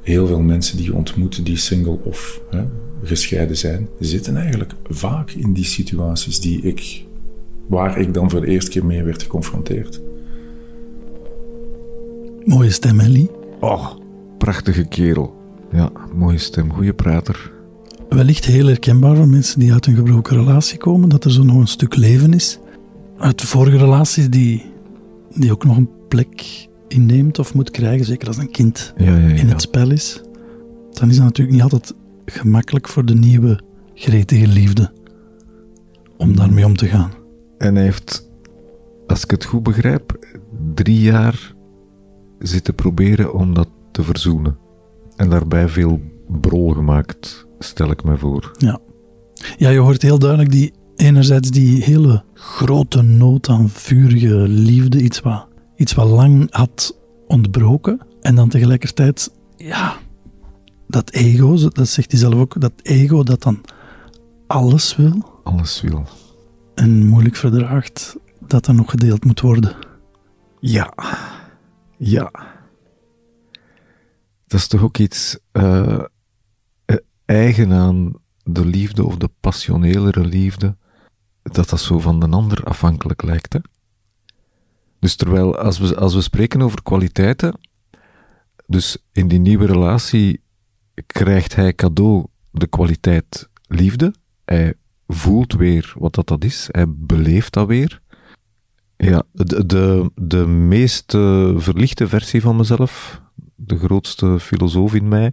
Heel 0.01 0.27
veel 0.27 0.41
mensen 0.41 0.77
die 0.77 0.85
je 0.85 0.95
ontmoet 0.95 1.45
die 1.45 1.57
single 1.57 1.99
of 2.03 2.41
hè, 2.49 2.65
gescheiden 3.03 3.57
zijn, 3.57 3.87
zitten 3.99 4.37
eigenlijk 4.37 4.73
vaak 4.89 5.31
in 5.31 5.53
die 5.53 5.65
situaties 5.65 6.39
die 6.39 6.61
ik, 6.61 7.05
waar 7.67 7.97
ik 7.97 8.13
dan 8.13 8.29
voor 8.29 8.41
de 8.41 8.47
eerste 8.47 8.71
keer 8.71 8.85
mee 8.85 9.03
werd 9.03 9.23
geconfronteerd. 9.23 10.01
Mooie 12.45 12.71
stem, 12.71 12.99
Ellie. 12.99 13.29
Oh, 13.59 13.89
prachtige 14.37 14.83
kerel. 14.83 15.37
Ja, 15.71 15.91
mooie 16.15 16.37
stem, 16.37 16.73
goede 16.73 16.93
prater. 16.93 17.51
Wellicht 18.09 18.45
heel 18.45 18.65
herkenbaar 18.65 19.15
voor 19.15 19.27
mensen 19.27 19.59
die 19.59 19.73
uit 19.73 19.85
een 19.85 19.95
gebroken 19.95 20.37
relatie 20.37 20.77
komen, 20.77 21.09
dat 21.09 21.23
er 21.23 21.31
zo 21.31 21.43
nog 21.43 21.55
een 21.55 21.67
stuk 21.67 21.95
leven 21.95 22.33
is. 22.33 22.59
Uit 23.17 23.41
vorige 23.41 23.77
relaties 23.77 24.29
die, 24.29 24.65
die 25.35 25.51
ook 25.51 25.65
nog 25.65 25.77
een 25.77 25.89
plek 26.07 26.67
inneemt 26.87 27.39
of 27.39 27.53
moet 27.53 27.71
krijgen, 27.71 28.05
zeker 28.05 28.27
als 28.27 28.37
een 28.37 28.51
kind 28.51 28.93
ja, 28.97 29.05
ja, 29.05 29.27
ja. 29.27 29.35
in 29.35 29.47
het 29.49 29.61
spel 29.61 29.91
is, 29.91 30.21
dan 30.91 31.09
is 31.09 31.15
dat 31.15 31.25
natuurlijk 31.25 31.55
niet 31.57 31.71
altijd 31.71 31.93
gemakkelijk 32.31 32.87
voor 32.87 33.05
de 33.05 33.15
nieuwe 33.15 33.59
gretige 33.93 34.47
liefde 34.47 34.91
om 36.17 36.35
daarmee 36.35 36.65
om 36.65 36.75
te 36.75 36.87
gaan. 36.87 37.11
En 37.57 37.75
hij 37.75 37.83
heeft, 37.83 38.29
als 39.07 39.23
ik 39.23 39.31
het 39.31 39.45
goed 39.45 39.63
begrijp, 39.63 40.17
drie 40.73 41.01
jaar 41.01 41.53
zitten 42.39 42.75
proberen 42.75 43.33
om 43.33 43.53
dat 43.53 43.69
te 43.91 44.03
verzoenen. 44.03 44.57
En 45.15 45.29
daarbij 45.29 45.69
veel 45.69 46.01
brol 46.27 46.73
gemaakt, 46.73 47.47
stel 47.59 47.91
ik 47.91 48.03
me 48.03 48.17
voor. 48.17 48.51
Ja. 48.57 48.79
Ja, 49.57 49.69
je 49.69 49.79
hoort 49.79 50.01
heel 50.01 50.19
duidelijk 50.19 50.51
die 50.51 50.73
enerzijds 50.95 51.49
die 51.49 51.83
hele 51.83 52.23
grote 52.33 53.01
nood 53.01 53.49
aan 53.49 53.69
vurige 53.69 54.47
liefde, 54.47 55.01
iets 55.01 55.19
wat, 55.19 55.47
iets 55.75 55.93
wat 55.93 56.07
lang 56.07 56.47
had 56.49 56.99
ontbroken. 57.27 57.99
En 58.21 58.35
dan 58.35 58.49
tegelijkertijd, 58.49 59.31
ja, 59.57 59.97
dat 60.89 61.11
ego, 61.11 61.69
dat 61.69 61.87
zegt 61.87 62.11
hij 62.11 62.19
zelf 62.19 62.33
ook, 62.33 62.61
dat 62.61 62.73
ego 62.81 63.23
dat 63.23 63.41
dan 63.41 63.61
alles 64.47 64.95
wil. 64.95 65.41
Alles 65.43 65.81
wil. 65.81 66.07
En 66.75 67.05
moeilijk 67.05 67.35
verdraagt 67.35 68.17
dat 68.39 68.67
er 68.67 68.73
nog 68.73 68.89
gedeeld 68.89 69.25
moet 69.25 69.41
worden. 69.41 69.75
Ja. 70.59 70.93
Ja. 71.97 72.31
Dat 74.47 74.59
is 74.59 74.67
toch 74.67 74.81
ook 74.81 74.97
iets 74.97 75.39
uh, 75.53 76.03
eigen 77.25 77.71
aan 77.73 78.13
de 78.43 78.65
liefde 78.65 79.05
of 79.05 79.17
de 79.17 79.29
passionelere 79.39 80.25
liefde, 80.25 80.77
dat 81.43 81.69
dat 81.69 81.79
zo 81.79 81.99
van 81.99 82.19
de 82.19 82.27
ander 82.27 82.63
afhankelijk 82.63 83.23
lijkt. 83.23 83.53
Hè? 83.53 83.59
Dus 84.99 85.15
terwijl 85.15 85.57
als 85.57 85.79
we, 85.79 85.95
als 85.95 86.13
we 86.13 86.21
spreken 86.21 86.61
over 86.61 86.83
kwaliteiten, 86.83 87.59
dus 88.67 88.97
in 89.11 89.27
die 89.27 89.39
nieuwe 89.39 89.65
relatie 89.65 90.41
krijgt 91.05 91.55
hij 91.55 91.73
cadeau 91.73 92.25
de 92.51 92.67
kwaliteit 92.67 93.49
liefde. 93.67 94.13
Hij 94.45 94.73
voelt 95.07 95.53
weer 95.53 95.93
wat 95.97 96.15
dat, 96.15 96.27
dat 96.27 96.43
is. 96.43 96.67
Hij 96.71 96.85
beleeft 96.87 97.53
dat 97.53 97.67
weer. 97.67 98.01
Ja, 98.97 99.23
de, 99.31 99.65
de, 99.65 100.11
de 100.15 100.47
meest 100.47 101.13
uh, 101.13 101.59
verlichte 101.59 102.07
versie 102.07 102.41
van 102.41 102.55
mezelf, 102.55 103.21
de 103.55 103.77
grootste 103.77 104.39
filosoof 104.39 104.93
in 104.93 105.07
mij. 105.07 105.31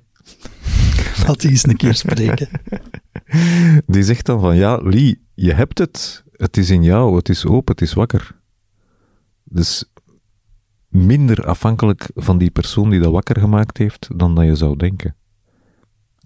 Laat 1.27 1.41
die 1.41 1.51
eens 1.51 1.67
een 1.67 1.77
keer 1.77 1.95
spreken. 1.95 2.49
Die 3.87 4.03
zegt 4.03 4.27
dan 4.27 4.41
van, 4.41 4.57
ja, 4.57 4.77
Lee, 4.77 5.21
je 5.35 5.55
hebt 5.55 5.79
het. 5.79 6.25
Het 6.33 6.57
is 6.57 6.71
in 6.71 6.83
jou, 6.83 7.17
het 7.17 7.29
is 7.29 7.47
open, 7.47 7.75
het 7.75 7.81
is 7.83 7.93
wakker. 7.93 8.41
Dus 9.45 9.85
minder 10.89 11.45
afhankelijk 11.45 12.11
van 12.15 12.39
die 12.39 12.51
persoon 12.51 12.91
die 12.91 13.01
dat 13.01 13.13
wakker 13.13 13.41
gemaakt 13.41 13.79
heeft 13.79 14.09
dan 14.17 14.35
dat 14.35 14.45
je 14.45 14.55
zou 14.55 14.77
denken. 14.77 15.17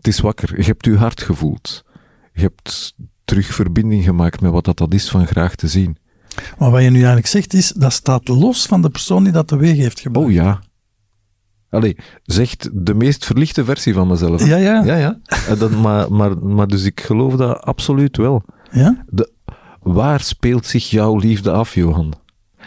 Het 0.00 0.08
is 0.08 0.20
wakker, 0.20 0.56
je 0.56 0.64
hebt 0.64 0.84
je 0.84 0.96
hart 0.96 1.22
gevoeld. 1.22 1.84
Je 2.32 2.40
hebt 2.40 2.94
terug 3.24 3.46
verbinding 3.46 4.04
gemaakt 4.04 4.40
met 4.40 4.52
wat 4.52 4.64
dat, 4.64 4.78
dat 4.78 4.94
is 4.94 5.10
van 5.10 5.26
graag 5.26 5.54
te 5.54 5.68
zien. 5.68 5.96
Maar 6.58 6.70
wat 6.70 6.82
je 6.82 6.90
nu 6.90 6.96
eigenlijk 6.96 7.26
zegt 7.26 7.54
is, 7.54 7.68
dat 7.68 7.92
staat 7.92 8.28
los 8.28 8.66
van 8.66 8.82
de 8.82 8.90
persoon 8.90 9.24
die 9.24 9.32
dat 9.32 9.48
teweeg 9.48 9.76
heeft 9.76 10.00
gebracht. 10.00 10.26
Oh 10.26 10.32
ja. 10.32 10.60
Allee, 11.68 11.96
zegt 12.22 12.68
de 12.72 12.94
meest 12.94 13.24
verlichte 13.24 13.64
versie 13.64 13.94
van 13.94 14.08
mezelf. 14.08 14.46
Ja, 14.46 14.56
ja. 14.56 14.84
ja, 14.84 14.96
ja. 14.96 15.18
Dat, 15.58 15.70
maar, 15.70 16.12
maar, 16.12 16.38
maar 16.38 16.66
dus 16.66 16.84
ik 16.84 17.00
geloof 17.00 17.36
dat 17.36 17.60
absoluut 17.60 18.16
wel. 18.16 18.44
Ja? 18.70 19.04
De, 19.08 19.32
waar 19.80 20.20
speelt 20.20 20.66
zich 20.66 20.90
jouw 20.90 21.16
liefde 21.16 21.50
af, 21.50 21.74
Johan? 21.74 22.14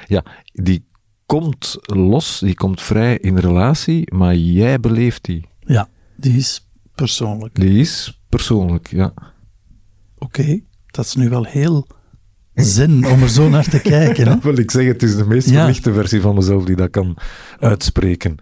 Ja, 0.08 0.24
die 0.54 0.86
komt 1.26 1.78
los, 1.82 2.40
die 2.40 2.56
komt 2.56 2.82
vrij 2.82 3.18
in 3.18 3.38
relatie, 3.38 4.14
maar 4.14 4.36
jij 4.36 4.80
beleeft 4.80 5.26
die. 5.26 5.50
Ja, 5.60 5.90
die 6.16 6.38
is 6.38 6.68
persoonlijk. 6.96 7.56
Die 7.56 7.80
is 7.80 8.22
persoonlijk, 8.30 8.88
ja. 8.92 9.14
Oké, 10.18 10.60
dat 10.86 11.06
is 11.06 11.16
nu 11.16 11.30
wel 11.30 11.44
heel 11.44 11.88
zin 12.54 13.06
om 13.08 13.22
er 13.22 13.30
zo 13.30 13.50
naar 13.50 13.70
te 13.70 13.80
kijken. 13.82 14.28
Hè? 14.28 14.38
wil 14.50 14.58
ik 14.58 14.72
zeggen, 14.72 14.92
het 14.92 15.04
is 15.04 15.16
de 15.16 15.26
meest 15.26 15.50
Ja. 15.50 15.60
verlichte 15.60 15.94
versie 15.94 16.22
van 16.22 16.36
mezelf 16.36 16.66
die 16.66 16.76
dat 16.76 16.90
kan 16.90 17.18
uitspreken. 17.60 18.36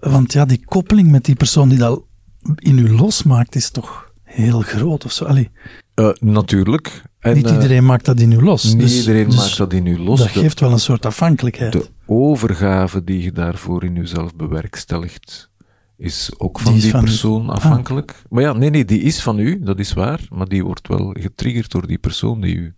Want 0.00 0.32
ja, 0.32 0.44
die 0.44 0.64
koppeling 0.64 1.10
met 1.10 1.24
die 1.24 1.34
persoon 1.34 1.68
die 1.68 1.78
dat 1.78 2.02
in 2.56 2.78
u 2.78 2.90
losmaakt, 2.96 3.54
is 3.54 3.70
toch 3.70 4.12
heel 4.22 4.60
groot 4.60 5.04
of 5.04 5.12
zo. 5.12 5.24
Allee, 5.24 5.50
Eh, 5.94 6.10
natuurlijk. 6.20 7.02
En, 7.18 7.34
niet 7.34 7.46
eh, 7.46 7.52
iedereen 7.52 7.84
maakt 7.84 8.04
dat 8.04 8.20
in 8.20 8.32
u 8.32 8.42
los. 8.42 8.64
niet 8.64 8.78
Dus- 8.78 8.98
iedereen 8.98 9.26
dus 9.26 9.36
maakt 9.36 9.56
dat 9.56 9.72
in 9.72 9.86
u 9.86 9.98
los. 9.98 10.18
Dat 10.18 10.28
geeft 10.28 10.60
wel 10.60 10.72
een 10.72 10.78
soort 10.80 11.06
afhankelijkheid. 11.06 11.72
De 11.72 11.86
overgave 12.06 13.04
die 13.04 13.22
je 13.22 13.32
daarvoor 13.32 13.84
in 13.84 13.94
jezelf 13.94 14.34
bewerkstelligt, 14.36 15.49
is 16.00 16.30
ook 16.38 16.58
van 16.60 16.72
Die 16.74 16.86
u. 16.86 16.90
persoon 16.90 17.48
afhankelijk. 17.48 18.22
Maar 18.28 18.42
ja, 18.42 18.52
nee, 18.52 18.70
nee, 18.70 18.84
die 18.84 19.00
is 19.00 19.22
van 19.22 19.38
u, 19.38 19.60
dat 19.62 19.78
is 19.78 19.92
waar, 19.92 20.26
maar 20.28 20.48
die 20.48 20.64
wordt 20.64 20.88
wel 20.88 21.16
getriggerd 21.20 21.70
door 21.70 21.86
die 21.86 21.98
persoon 21.98 22.40
die 22.40 22.56
u. 22.56 22.74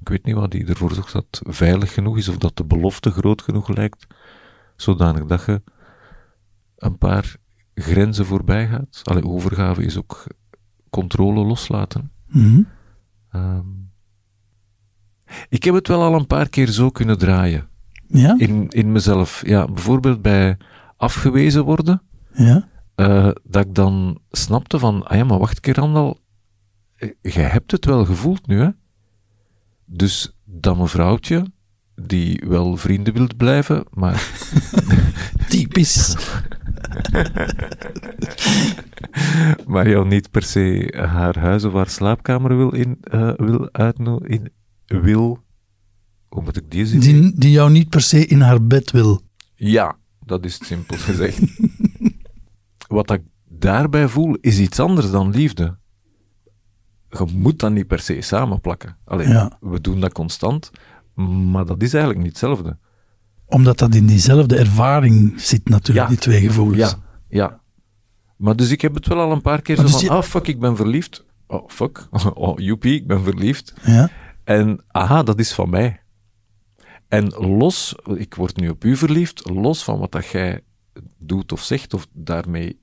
Ik 0.00 0.08
weet 0.08 0.24
niet 0.24 0.34
wat 0.34 0.50
die 0.50 0.66
ervoor 0.66 0.92
zorgt 0.92 1.12
dat 1.12 1.40
veilig 1.42 1.92
genoeg 1.94 2.16
is 2.16 2.28
of 2.28 2.36
dat 2.36 2.56
de 2.56 2.64
belofte 2.64 3.10
groot 3.10 3.42
genoeg 3.42 3.68
lijkt, 3.68 4.06
zodanig 4.76 5.24
dat 5.24 5.44
je 5.46 5.62
een 6.76 6.98
paar 6.98 7.36
grenzen 7.74 8.26
voorbij 8.26 8.68
gaat. 8.68 9.00
Allee, 9.02 9.24
overgave 9.24 9.84
is 9.84 9.96
ook 9.96 10.24
controle 10.90 11.44
loslaten. 11.44 12.10
Mhm. 12.26 12.62
Ehm, 13.30 13.66
ik 15.48 15.64
heb 15.64 15.74
het 15.74 15.88
wel 15.88 16.02
al 16.02 16.14
een 16.14 16.26
paar 16.26 16.48
keer 16.48 16.68
zo 16.68 16.90
kunnen 16.90 17.18
draaien. 17.18 17.68
Ja? 18.06 18.34
in, 18.38 18.68
in 18.68 18.92
mezelf. 18.92 19.42
Ja, 19.46 19.66
bijvoorbeeld 19.66 20.22
bij 20.22 20.56
afgewezen 20.96 21.64
worden, 21.64 22.02
Ja? 22.38 22.68
eh, 22.94 23.30
dat 23.44 23.64
ik 23.64 23.74
dan 23.74 24.18
snapte 24.30 24.78
van, 24.78 25.06
ah 25.06 25.16
ja, 25.16 25.24
maar 25.24 25.38
wacht 25.38 25.56
een 25.56 25.62
keer, 25.62 25.74
Randal, 25.74 26.20
eh, 26.96 27.10
jij 27.22 27.44
hebt 27.44 27.70
het 27.70 27.84
wel 27.84 28.04
gevoeld 28.04 28.46
nu, 28.46 28.60
hè? 28.60 28.68
Dus 29.84 30.38
dat 30.44 30.78
mevrouwtje, 30.78 31.46
die 31.94 32.42
wel 32.46 32.76
vrienden 32.76 33.14
wilt 33.14 33.36
blijven, 33.36 33.84
maar 33.90 34.30
Typisch. 35.48 36.16
maar 39.66 39.88
jou 39.88 40.06
niet 40.06 40.30
per 40.30 40.42
se 40.42 40.94
haar 41.08 41.38
huis 41.38 41.64
of 41.64 41.72
haar 41.72 41.88
slaapkamer 41.88 42.56
wil, 42.56 42.74
in, 42.74 42.98
eh, 43.00 43.32
wil 43.36 43.68
uitnodigen, 43.72 44.52
wil, 44.86 45.42
hoe 46.28 46.42
moet 46.42 46.56
ik 46.56 46.70
die 46.70 46.86
zin 46.86 47.00
Die, 47.00 47.32
die 47.34 47.50
jou 47.50 47.70
niet 47.70 47.88
per 47.88 48.00
se 48.00 48.26
in 48.26 48.40
haar 48.40 48.66
bed 48.66 48.90
wil. 48.90 49.22
Ja, 49.54 49.96
dat 50.24 50.44
is 50.44 50.54
het 50.54 50.66
simpel 50.66 50.96
gezegd. 50.96 51.40
Wat 52.88 53.10
ik 53.10 53.22
daarbij 53.48 54.08
voel, 54.08 54.36
is 54.40 54.58
iets 54.58 54.80
anders 54.80 55.10
dan 55.10 55.30
liefde. 55.30 55.76
Je 57.08 57.24
moet 57.34 57.58
dat 57.58 57.72
niet 57.72 57.86
per 57.86 57.98
se 58.00 58.20
samenplakken. 58.20 58.96
Alleen, 59.04 59.28
Ja. 59.28 59.56
we 59.60 59.80
doen 59.80 60.00
dat 60.00 60.12
constant, 60.12 60.70
maar 61.50 61.64
dat 61.64 61.82
is 61.82 61.92
eigenlijk 61.94 62.22
niet 62.24 62.32
hetzelfde. 62.32 62.78
Omdat 63.46 63.78
dat 63.78 63.94
in 63.94 64.06
diezelfde 64.06 64.56
ervaring 64.56 65.40
zit 65.40 65.68
natuurlijk, 65.68 66.06
Ja. 66.08 66.12
die 66.14 66.22
twee 66.22 66.40
gevoelens. 66.40 66.78
Ja, 66.90 66.98
ja. 67.28 67.60
Maar 68.36 68.56
dus 68.56 68.70
ik 68.70 68.80
heb 68.80 68.94
het 68.94 69.06
wel 69.06 69.20
al 69.20 69.32
een 69.32 69.40
paar 69.42 69.62
keer 69.62 69.76
Maar 69.76 69.86
zo 69.86 69.92
dus 69.92 70.06
van, 70.06 70.14
je- 70.16 70.22
ah 70.22 70.28
fuck, 70.28 70.46
ik 70.46 70.60
ben 70.60 70.76
verliefd. 70.76 71.24
Oh 71.46 71.68
fuck, 71.68 72.08
oh 72.34 72.58
joepie, 72.58 72.94
ik 72.94 73.06
ben 73.06 73.22
verliefd. 73.22 73.74
Ja? 73.84 74.10
En 74.44 74.84
aha, 74.88 75.22
dat 75.22 75.38
is 75.38 75.52
van 75.52 75.70
mij. 75.70 76.00
En 77.08 77.26
los, 77.28 77.94
ik 78.14 78.34
word 78.34 78.56
nu 78.56 78.68
op 78.68 78.84
u 78.84 78.96
verliefd, 78.96 79.50
los 79.50 79.84
van 79.84 79.98
wat 79.98 80.12
dat 80.12 80.26
jij 80.26 80.60
doet 81.18 81.52
of 81.52 81.62
zegt, 81.62 81.94
of 81.94 82.06
daarmee, 82.12 82.80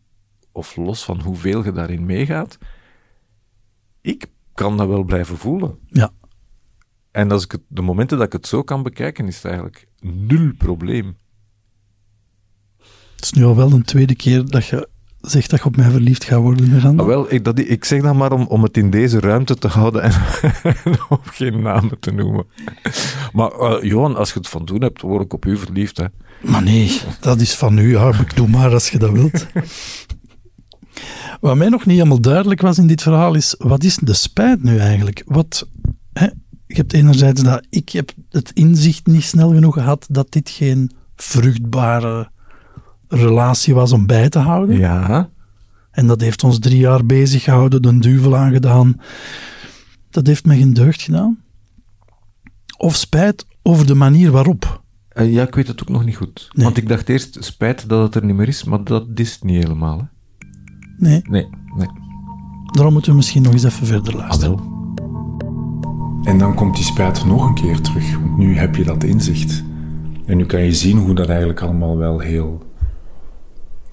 of 0.51 0.75
los 0.75 1.03
van 1.03 1.21
hoeveel 1.21 1.63
je 1.63 1.71
daarin 1.71 2.05
meegaat, 2.05 2.57
ik 4.01 4.27
kan 4.53 4.77
dat 4.77 4.87
wel 4.87 5.03
blijven 5.03 5.37
voelen. 5.37 5.77
Ja. 5.87 6.11
En 7.11 7.31
als 7.31 7.43
ik 7.43 7.51
het, 7.51 7.61
de 7.67 7.81
momenten 7.81 8.17
dat 8.17 8.25
ik 8.25 8.33
het 8.33 8.47
zo 8.47 8.63
kan 8.63 8.83
bekijken, 8.83 9.27
is 9.27 9.35
het 9.35 9.45
eigenlijk 9.45 9.87
nul 9.99 10.51
probleem. 10.57 11.17
Het 13.15 13.23
is 13.23 13.31
nu 13.31 13.43
al 13.43 13.55
wel 13.55 13.71
een 13.71 13.83
tweede 13.83 14.15
keer 14.15 14.45
dat 14.45 14.65
je 14.65 14.89
zegt 15.21 15.49
dat 15.49 15.59
je 15.59 15.65
op 15.65 15.75
mij 15.75 15.89
verliefd 15.89 16.23
gaat 16.23 16.41
worden, 16.41 16.71
Miranda. 16.71 17.01
Ah, 17.01 17.07
wel, 17.07 17.33
ik, 17.33 17.43
dat, 17.43 17.59
ik 17.59 17.85
zeg 17.85 18.01
dat 18.01 18.15
maar 18.15 18.31
om, 18.31 18.47
om 18.47 18.63
het 18.63 18.77
in 18.77 18.89
deze 18.89 19.19
ruimte 19.19 19.55
te 19.55 19.67
houden 19.67 20.01
en, 20.07 20.13
om 21.09 21.19
geen 21.23 21.61
namen 21.61 21.99
te 21.99 22.11
noemen. 22.11 22.45
Maar 23.33 23.51
eh, 23.51 23.83
Johan, 23.83 24.15
als 24.15 24.33
je 24.33 24.39
het 24.39 24.47
van 24.47 24.65
doen 24.65 24.81
hebt, 24.81 25.01
word 25.01 25.23
ik 25.23 25.33
op 25.33 25.45
u 25.45 25.57
verliefd. 25.57 25.97
Hè. 25.97 26.05
Maar 26.45 26.63
nee, 26.63 27.01
dat 27.19 27.41
is 27.41 27.53
van 27.53 27.77
u. 27.77 27.91
Ja, 27.91 28.19
ik 28.19 28.35
doe 28.35 28.47
maar 28.47 28.73
als 28.73 28.89
je 28.89 28.97
dat 28.97 29.11
wilt. 29.11 29.45
Wat 31.39 31.55
mij 31.55 31.69
nog 31.69 31.85
niet 31.85 31.97
helemaal 31.97 32.21
duidelijk 32.21 32.61
was 32.61 32.77
in 32.77 32.87
dit 32.87 33.01
verhaal 33.01 33.33
is, 33.35 33.55
wat 33.57 33.83
is 33.83 33.95
de 33.95 34.13
spijt 34.13 34.63
nu 34.63 34.77
eigenlijk? 34.77 35.23
Wat, 35.25 35.67
hè, 36.13 36.25
je 36.67 36.75
hebt 36.75 36.93
enerzijds 36.93 37.43
dat 37.43 37.65
ik 37.69 37.89
heb 37.89 38.11
het 38.29 38.51
inzicht 38.53 39.05
niet 39.05 39.23
snel 39.23 39.49
genoeg 39.53 39.73
gehad 39.73 40.05
dat 40.09 40.31
dit 40.31 40.49
geen 40.49 40.91
vruchtbare 41.15 42.29
relatie 43.07 43.73
was 43.73 43.91
om 43.91 44.05
bij 44.05 44.29
te 44.29 44.39
houden. 44.39 44.77
Ja. 44.77 45.29
En 45.91 46.07
dat 46.07 46.21
heeft 46.21 46.43
ons 46.43 46.59
drie 46.59 46.79
jaar 46.79 47.05
bezig 47.05 47.43
gehouden, 47.43 47.81
de 47.81 47.99
duvel 47.99 48.35
aangedaan. 48.35 49.01
Dat 50.09 50.27
heeft 50.27 50.45
me 50.45 50.55
geen 50.55 50.73
deugd 50.73 51.01
gedaan. 51.01 51.43
Of 52.77 52.95
spijt 52.95 53.45
over 53.61 53.85
de 53.87 53.95
manier 53.95 54.31
waarop. 54.31 54.83
Eh, 55.15 55.33
ja, 55.33 55.47
ik 55.47 55.55
weet 55.55 55.67
het 55.67 55.81
ook 55.81 55.89
nog 55.89 56.05
niet 56.05 56.15
goed. 56.15 56.49
Nee. 56.53 56.65
Want 56.65 56.77
ik 56.77 56.87
dacht 56.87 57.09
eerst, 57.09 57.37
spijt 57.43 57.89
dat 57.89 58.03
het 58.03 58.15
er 58.15 58.25
niet 58.25 58.35
meer 58.35 58.47
is, 58.47 58.63
maar 58.63 58.83
dat 58.83 59.05
is 59.13 59.33
het 59.33 59.43
niet 59.43 59.63
helemaal. 59.63 59.97
Hè. 59.97 60.03
Nee, 60.97 61.21
Nee, 61.29 61.47
nee. 61.77 61.87
daarom 62.71 62.93
moeten 62.93 63.11
we 63.11 63.17
misschien 63.17 63.41
nog 63.41 63.53
eens 63.53 63.63
even 63.63 63.87
verder 63.87 64.15
luisteren. 64.15 64.59
En 66.23 66.37
dan 66.37 66.53
komt 66.55 66.75
die 66.75 66.83
spijt 66.85 67.25
nog 67.25 67.47
een 67.47 67.53
keer 67.53 67.81
terug, 67.81 68.17
want 68.19 68.37
nu 68.37 68.57
heb 68.57 68.75
je 68.75 68.83
dat 68.83 69.03
inzicht. 69.03 69.63
En 70.25 70.37
nu 70.37 70.45
kan 70.45 70.61
je 70.61 70.73
zien 70.73 70.97
hoe 70.97 71.15
dat 71.15 71.29
eigenlijk 71.29 71.61
allemaal 71.61 71.97
wel 71.97 72.19
heel 72.19 72.63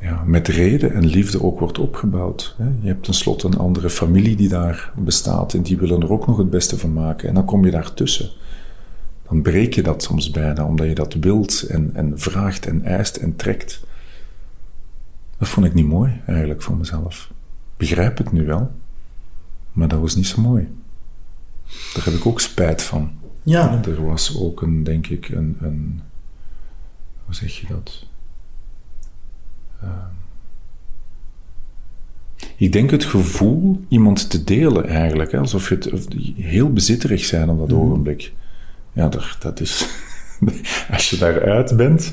ja, 0.01 0.23
met 0.27 0.49
reden 0.49 0.95
en 0.95 1.07
liefde 1.07 1.43
ook 1.43 1.59
wordt 1.59 1.79
opgebouwd. 1.79 2.55
hè. 2.59 2.65
Je 2.81 2.89
hebt 2.89 3.05
tenslotte 3.05 3.47
een 3.47 3.59
andere 3.59 3.91
familie 3.91 4.37
die 4.37 4.49
daar 4.49 4.93
bestaat 4.97 5.55
en 5.55 5.63
die 5.63 5.79
willen 5.79 6.01
er 6.03 6.13
ook 6.13 6.27
nog 6.27 6.37
het 6.37 6.51
beste 6.51 6.79
van 6.79 6.93
maken. 6.93 7.29
En 7.29 7.35
dan 7.35 7.45
kom 7.45 7.65
je 7.65 7.71
daartussen. 7.71 8.31
Dan 9.33 9.43
breek 9.43 9.75
je 9.75 9.83
dat 9.83 10.03
soms 10.03 10.31
bijna, 10.31 10.65
omdat 10.65 10.87
je 10.87 10.95
dat 10.95 11.15
wilt 11.15 11.63
en, 11.63 11.91
en 11.95 12.19
vraagt 12.19 12.67
en 12.67 12.85
eist 12.85 13.17
en 13.17 13.37
trekt. 13.37 13.83
Dat 15.39 15.49
vond 15.49 15.67
ik 15.67 15.75
niet 15.75 15.87
mooi 15.87 16.21
eigenlijk 16.27 16.63
voor 16.63 16.77
mezelf. 16.77 17.33
Begrijp 17.77 18.19
het 18.19 18.33
nu 18.33 18.47
wel, 18.47 18.71
maar 19.73 19.89
dat 19.89 20.01
was 20.01 20.15
niet 20.15 20.27
zo 20.27 20.41
mooi. 20.41 20.69
Daar 21.95 22.05
heb 22.05 22.15
ik 22.15 22.27
ook 22.27 22.41
spijt 22.41 22.83
van. 22.83 23.11
Ja, 23.43 23.85
Er 23.85 24.07
was 24.07 24.39
ook 24.39 24.63
een, 24.63 24.83
denk 24.83 25.07
ik, 25.07 25.29
een, 25.29 25.57
een 25.61 26.01
hoe 27.25 27.35
zeg 27.35 27.61
je 27.61 27.67
dat? 27.69 28.07
Ehm, 29.83 29.91
ik 32.57 32.73
denk 32.73 32.91
het 32.91 33.05
gevoel 33.05 33.81
iemand 33.89 34.31
te 34.31 34.45
delen 34.45 34.87
eigenlijk, 34.87 35.33
hè, 35.33 35.39
alsof 35.39 35.69
je 35.69 35.75
het 35.75 36.15
heel 36.37 36.73
bezitterig 36.73 37.25
zijn 37.25 37.51
op 37.51 37.59
dat 37.59 37.73
ogenblik. 37.73 38.33
Ja, 38.93 39.09
dat, 39.09 39.25
dat 39.39 39.61
is. 39.61 39.87
Als 40.93 41.11
je 41.11 41.17
daaruit 41.19 41.77
bent, 41.77 42.13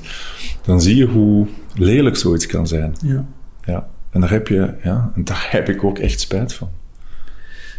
dan 0.65 0.81
zie 0.81 0.95
je 0.95 1.05
hoe 1.05 1.47
lelijk 1.75 2.17
zoiets 2.17 2.45
kan 2.45 2.67
zijn. 2.67 2.95
ja. 3.03 3.25
Ja. 3.65 3.87
En 4.09 4.21
daar 4.21 4.29
heb 4.29 4.47
je, 4.47 4.73
ja, 4.83 5.11
en 5.15 5.23
daar 5.23 5.47
heb 5.49 5.69
ik 5.69 5.83
ook 5.83 5.97
echt 5.99 6.19
spijt 6.19 6.53
van. 6.53 6.69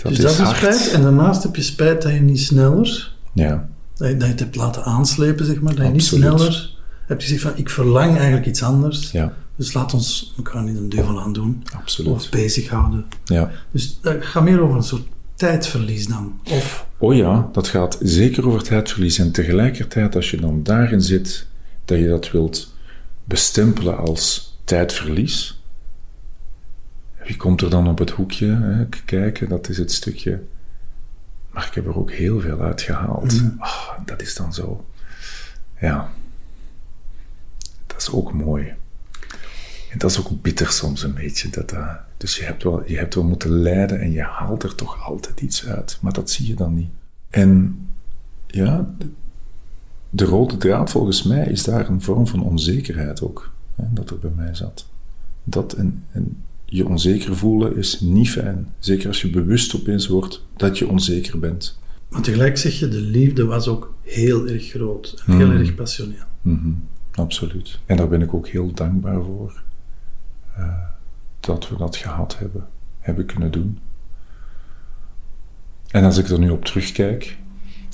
Dat 0.03 0.13
dus 0.15 0.21
dat 0.21 0.31
is 0.31 0.39
hard. 0.39 0.57
spijt. 0.57 0.91
En 0.93 1.03
daarnaast 1.03 1.43
heb 1.43 1.57
je 1.57 1.63
spijt 1.63 2.03
dat 2.03 2.13
je 2.13 2.21
niet 2.21 2.41
sneller, 2.41 3.13
Ja, 3.33 3.69
dat 3.97 4.09
je, 4.09 4.15
dat 4.17 4.25
je 4.27 4.31
het 4.33 4.41
hebt 4.41 4.57
laten 4.57 4.85
aanslepen, 4.85 5.47
zeg 5.47 5.61
maar. 5.61 5.75
Dat 5.75 5.87
je 5.87 5.93
Absoluut. 5.93 6.25
niet 6.31 6.39
sneller 6.41 6.71
hebt 7.07 7.23
gezegd 7.23 7.43
van, 7.43 7.53
ik 7.55 7.71
verlang 7.71 8.17
eigenlijk 8.17 8.47
iets 8.47 8.63
anders. 8.63 9.11
ja, 9.11 9.33
Dus 9.57 9.73
laat 9.73 9.95
ons 9.95 10.35
elkaar 10.37 10.63
niet 10.63 10.77
een 10.77 10.89
duivel 10.89 11.21
aan 11.21 11.33
doen. 11.33 11.63
absoluut. 11.77 12.13
Of 12.13 12.31
bezighouden. 12.31 13.05
Ja. 13.25 13.51
Dus 13.71 13.99
dat 14.03 14.17
gaat 14.25 14.43
meer 14.45 14.61
over 14.61 14.77
een 14.77 14.83
soort 14.83 15.07
tijdverlies 15.41 16.07
dan. 16.07 16.41
Of, 16.51 16.87
Oh 16.99 17.15
ja, 17.15 17.49
dat 17.53 17.69
gaat 17.69 17.99
zeker 18.01 18.47
over 18.47 18.63
tijdverlies. 18.63 19.19
En 19.19 19.33
tegelijkertijd, 19.33 20.17
als 20.17 20.31
je 20.31 20.41
dan 20.41 20.63
daarin 20.63 21.01
zit, 21.01 21.47
dat 21.85 21.99
je 21.99 22.09
dat 22.09 22.31
wilt 22.31 22.75
bestempelen 23.25 23.99
als 23.99 24.57
tijdverlies. 24.65 25.63
Wie 27.25 27.37
komt 27.37 27.61
er 27.61 27.71
dan 27.71 27.89
op 27.89 27.99
het 27.99 28.11
hoekje 28.11 28.47
hè, 28.47 28.87
kijken? 29.05 29.49
Dat 29.49 29.69
is 29.69 29.79
het 29.79 29.93
stukje. 29.93 30.43
Maar 31.51 31.67
ik 31.67 31.75
heb 31.75 31.87
er 31.87 31.97
ook 31.97 32.11
heel 32.11 32.41
veel 32.41 32.61
uitgehaald. 32.61 33.43
Ah, 33.59 33.91
dat 34.05 34.23
is 34.23 34.35
dan 34.35 34.55
zo. 34.55 34.87
Ja. 35.81 36.13
Dat 37.87 38.01
is 38.01 38.11
ook 38.11 38.33
mooi. 38.33 38.73
En 39.91 39.99
dat 39.99 40.11
is 40.11 40.19
ook 40.19 40.43
bitter 40.43 40.71
soms 40.71 41.03
een 41.03 41.15
beetje. 41.15 41.49
Dat, 41.51 41.71
dat- 41.71 41.99
dus 42.17 42.37
je 42.37 42.43
hebt, 42.45 42.63
wel, 42.63 42.83
je 42.87 42.97
hebt 42.97 43.15
wel 43.15 43.25
moeten 43.25 43.51
lijden 43.51 44.01
en 44.01 44.11
je 44.13 44.23
haalt 44.23 44.63
er 44.63 44.75
toch 44.75 45.07
altijd 45.09 45.41
iets 45.41 45.67
uit. 45.67 45.99
Maar 46.01 46.13
dat 46.13 46.31
zie 46.31 46.47
je 46.47 46.55
dan 46.55 46.75
niet. 46.75 46.91
En 47.31 47.79
ja, 48.47 48.95
de, 48.99 49.07
de 50.11 50.25
rode 50.25 50.57
draad 50.57 50.91
volgens 50.91 51.23
mij 51.23 51.47
is 51.47 51.65
daar 51.65 51.89
een 51.89 52.03
vorm 52.03 52.27
van 52.27 52.43
onzekerheid 52.43 53.23
ook. 53.23 53.53
Hè, 53.77 53.85
dat 53.91 54.11
er 54.11 54.19
bij 54.19 54.31
mij 54.37 54.55
zat. 54.55 54.87
Dat 55.45 55.73
en, 55.73 56.05
en 56.11 56.43
je 56.65 56.87
onzeker 56.89 57.37
voelen 57.37 57.77
is 57.77 58.01
niet 58.01 58.31
fijn. 58.31 58.69
Zeker 58.79 59.09
als 59.09 59.23
je 59.23 59.31
bewust 59.31 59.77
opeens 59.77 60.07
wordt 60.09 60.45
dat 60.57 60.79
je 60.79 60.89
onzeker 60.89 61.39
bent. 61.39 61.79
maar 62.09 62.23
tegelijk 62.23 62.59
zeg 62.59 62.79
je, 62.79 62.89
de 62.89 63.01
liefde 63.01 63.45
was 63.45 63.69
ook 63.69 63.95
heel 64.03 64.47
erg 64.49 64.69
groot. 64.69 65.23
En 65.27 65.37
heel 65.37 65.47
Hmm. 65.51 65.57
erg 65.59 65.75
passioneel. 65.75 66.25
Mhm, 66.43 66.71
absoluut. 67.13 67.79
En 67.87 67.97
daar 67.97 68.09
ben 68.09 68.23
ik 68.23 68.35
ook 68.35 68.49
heel 68.49 68.73
dankbaar 68.73 69.23
voor. 69.25 69.63
Eh, 70.61 70.79
dat 71.41 71.69
we 71.69 71.77
dat 71.77 71.97
gehad 71.97 72.39
hebben, 72.39 72.69
hebben 72.99 73.27
kunnen 73.27 73.51
doen. 73.51 73.79
En 75.91 76.05
als 76.05 76.19
ik 76.19 76.29
er 76.29 76.39
nu 76.39 76.51
op 76.51 76.65
terugkijk, 76.65 77.37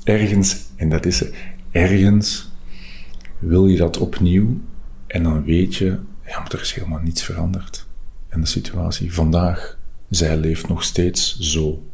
ergens, 0.04 0.66
en 0.76 0.88
dat 0.88 1.06
is 1.06 1.24
ergens 1.70 2.50
wil 3.38 3.66
je 3.66 3.76
dat 3.76 3.98
opnieuw 3.98 4.60
en 5.06 5.22
dan 5.22 5.44
weet 5.44 5.74
je, 5.74 5.98
ja, 6.26 6.38
maar 6.38 6.52
er 6.52 6.60
is 6.60 6.72
helemaal 6.72 7.00
niets 7.00 7.22
veranderd. 7.22 7.86
En 8.28 8.40
de 8.40 8.46
situatie 8.46 9.14
vandaag, 9.14 9.78
zij 10.10 10.36
leeft 10.36 10.68
nog 10.68 10.82
steeds 10.82 11.38
zo. 11.38 11.84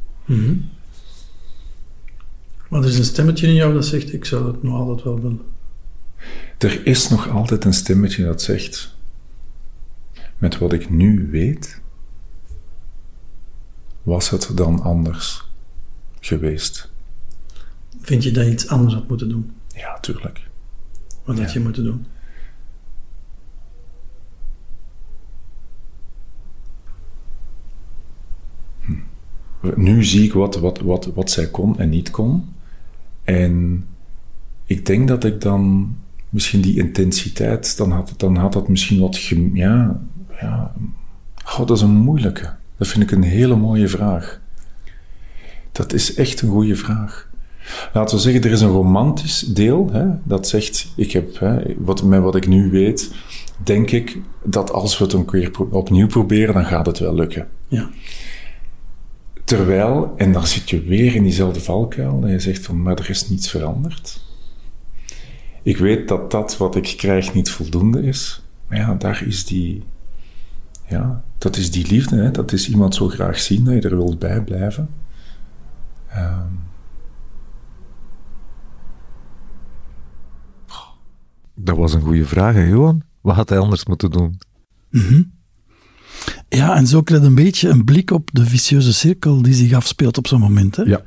Maar 2.68 2.82
er 2.82 2.88
is 2.88 2.98
een 2.98 3.04
stemmetje 3.04 3.46
in 3.46 3.54
jou 3.54 3.74
dat 3.74 3.86
zegt, 3.86 4.12
ik 4.12 4.24
zou 4.24 4.44
dat 4.44 4.62
nog 4.62 4.74
altijd 4.74 5.02
wel 5.02 5.20
willen. 5.20 5.40
Er 6.58 6.86
is 6.86 7.08
nog 7.08 7.28
altijd 7.28 7.64
een 7.64 7.72
stemmetje 7.74 8.24
dat 8.24 8.42
zegt: 8.42 8.91
Met 10.42 10.58
wat 10.58 10.72
ik 10.72 10.90
nu 10.90 11.28
weet, 11.30 11.80
was 14.02 14.30
het 14.30 14.50
dan 14.54 14.80
anders 14.80 15.50
geweest? 16.20 16.92
Vind 18.00 18.22
je 18.22 18.30
dat 18.30 18.44
je 18.44 18.50
iets 18.50 18.68
anders 18.68 18.94
had 18.94 19.08
moeten 19.08 19.28
doen? 19.28 19.52
Ja, 19.74 19.98
tuurlijk. 20.00 20.48
wat 21.24 21.38
had 21.38 21.52
je 21.52 21.60
moeten 21.60 21.84
doen? 21.84 22.06
Nu 29.76 30.04
zie 30.04 30.24
ik 30.24 30.32
wat, 30.32 30.58
wat, 30.58 30.80
wat, 30.80 31.06
wat 31.14 31.30
zij 31.30 31.50
kon 31.50 31.78
en 31.78 31.88
niet 31.88 32.10
kon. 32.10 32.54
En 33.24 33.86
ik 34.64 34.86
denk 34.86 35.08
dat 35.08 35.24
ik 35.24 35.40
dan 35.40 35.94
misschien 36.28 36.60
die 36.60 36.78
intensiteit, 36.78 37.76
dan 37.76 37.90
had, 37.90 38.14
dan 38.16 38.36
had 38.36 38.52
dat 38.52 38.68
misschien 38.68 39.00
wat. 39.00 39.20
Ja, 39.52 40.02
ja. 40.42 40.72
Oh, 41.44 41.66
dat 41.66 41.76
is 41.76 41.82
een 41.82 41.96
moeilijke. 41.96 42.50
Dat 42.76 42.88
vind 42.88 43.02
ik 43.02 43.10
een 43.10 43.22
hele 43.22 43.56
mooie 43.56 43.88
vraag. 43.88 44.40
Dat 45.72 45.92
is 45.92 46.14
echt 46.14 46.40
een 46.40 46.48
goede 46.48 46.76
vraag. 46.76 47.30
Laten 47.92 48.16
we 48.16 48.22
zeggen, 48.22 48.42
er 48.42 48.50
is 48.50 48.60
een 48.60 48.68
romantisch 48.68 49.40
deel 49.40 49.88
hè, 49.92 50.06
dat 50.24 50.48
zegt: 50.48 50.92
ik 50.96 51.12
heb, 51.12 51.38
hè, 51.38 51.62
wat, 51.78 52.02
met 52.02 52.22
wat 52.22 52.36
ik 52.36 52.46
nu 52.46 52.70
weet, 52.70 53.14
denk 53.56 53.90
ik 53.90 54.18
dat 54.44 54.72
als 54.72 54.98
we 54.98 55.04
het 55.04 55.12
een 55.12 55.24
keer 55.24 55.50
opnieuw 55.70 56.06
proberen, 56.06 56.54
dan 56.54 56.64
gaat 56.64 56.86
het 56.86 56.98
wel 56.98 57.14
lukken. 57.14 57.48
Ja. 57.68 57.90
Terwijl, 59.44 60.12
en 60.16 60.32
dan 60.32 60.46
zit 60.46 60.70
je 60.70 60.82
weer 60.82 61.14
in 61.14 61.22
diezelfde 61.22 61.60
valkuil, 61.60 62.20
en 62.22 62.30
je 62.30 62.38
zegt 62.38 62.64
van, 62.64 62.82
maar 62.82 62.98
er 62.98 63.10
is 63.10 63.28
niets 63.28 63.50
veranderd. 63.50 64.20
Ik 65.62 65.76
weet 65.76 66.08
dat 66.08 66.30
dat 66.30 66.56
wat 66.56 66.76
ik 66.76 66.94
krijg 66.96 67.34
niet 67.34 67.50
voldoende 67.50 68.02
is. 68.02 68.42
Maar 68.68 68.78
ja, 68.78 68.94
daar 68.94 69.22
is 69.26 69.44
die, 69.44 69.82
ja, 70.92 71.24
dat 71.38 71.56
is 71.56 71.70
die 71.70 71.86
liefde. 71.86 72.16
Hè? 72.16 72.30
Dat 72.30 72.52
is 72.52 72.68
iemand 72.68 72.94
zo 72.94 73.08
graag 73.08 73.38
zien 73.38 73.64
dat 73.64 73.74
je 73.74 73.80
er 73.80 73.96
wilt 73.96 74.18
bij 74.18 74.42
blijven. 74.42 74.88
Um. 76.16 76.60
Dat 81.54 81.76
was 81.76 81.94
een 81.94 82.00
goede 82.00 82.26
vraag, 82.26 82.54
hè, 82.54 82.64
Johan. 82.64 83.02
Wat 83.20 83.34
had 83.34 83.48
hij 83.48 83.58
anders 83.58 83.86
moeten 83.86 84.10
doen? 84.10 84.38
Mm 84.90 85.00
-hmm. 85.00 85.32
Ja, 86.48 86.76
en 86.76 86.86
zo 86.86 87.02
krijg 87.02 87.22
je 87.22 87.28
een 87.28 87.34
beetje 87.34 87.68
een 87.68 87.84
blik 87.84 88.10
op 88.10 88.28
de 88.32 88.46
vicieuze 88.46 88.92
cirkel 88.92 89.42
die 89.42 89.54
zich 89.54 89.72
afspeelt 89.72 90.18
op 90.18 90.26
zo'n 90.26 90.40
moment. 90.40 90.76
Hè? 90.76 90.82
Ja. 90.82 91.02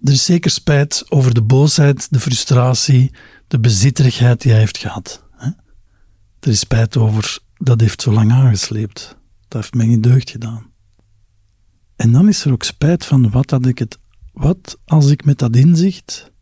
Er 0.00 0.12
is 0.12 0.24
zeker 0.24 0.50
spijt 0.50 1.04
over 1.08 1.34
de 1.34 1.42
boosheid, 1.42 2.06
de 2.10 2.20
frustratie, 2.20 3.12
de 3.48 3.60
bezitterigheid 3.60 4.40
die 4.40 4.50
hij 4.50 4.60
heeft 4.60 4.78
gehad. 4.78 5.24
Hè? 5.36 5.46
Er 6.40 6.48
is 6.48 6.58
spijt 6.58 6.96
over 6.96 7.38
dat 7.58 7.80
heeft 7.80 8.02
zo 8.02 8.12
lang 8.12 8.32
aangesleept. 8.32 9.16
Dat 9.48 9.60
heeft 9.60 9.74
mij 9.74 9.86
niet 9.86 10.02
deugd 10.02 10.30
gedaan. 10.30 10.70
En 11.96 12.12
dan 12.12 12.28
is 12.28 12.44
er 12.44 12.52
ook 12.52 12.62
spijt 12.62 13.04
van 13.04 13.30
wat 13.30 13.50
had 13.50 13.66
ik 13.66 13.78
het, 13.78 13.98
wat 14.32 14.78
als 14.84 15.10
ik 15.10 15.24
met 15.24 15.38
dat 15.38 15.56
inzicht 15.56 16.32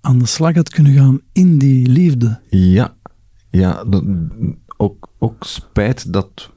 aan 0.00 0.18
de 0.18 0.26
slag 0.26 0.54
had 0.54 0.68
kunnen 0.68 0.92
gaan 0.92 1.20
in 1.32 1.58
die 1.58 1.88
liefde. 1.88 2.40
Ja, 2.50 2.96
ja 3.50 3.84
ook, 4.76 5.08
ook 5.18 5.44
spijt 5.44 6.12
dat 6.12 6.50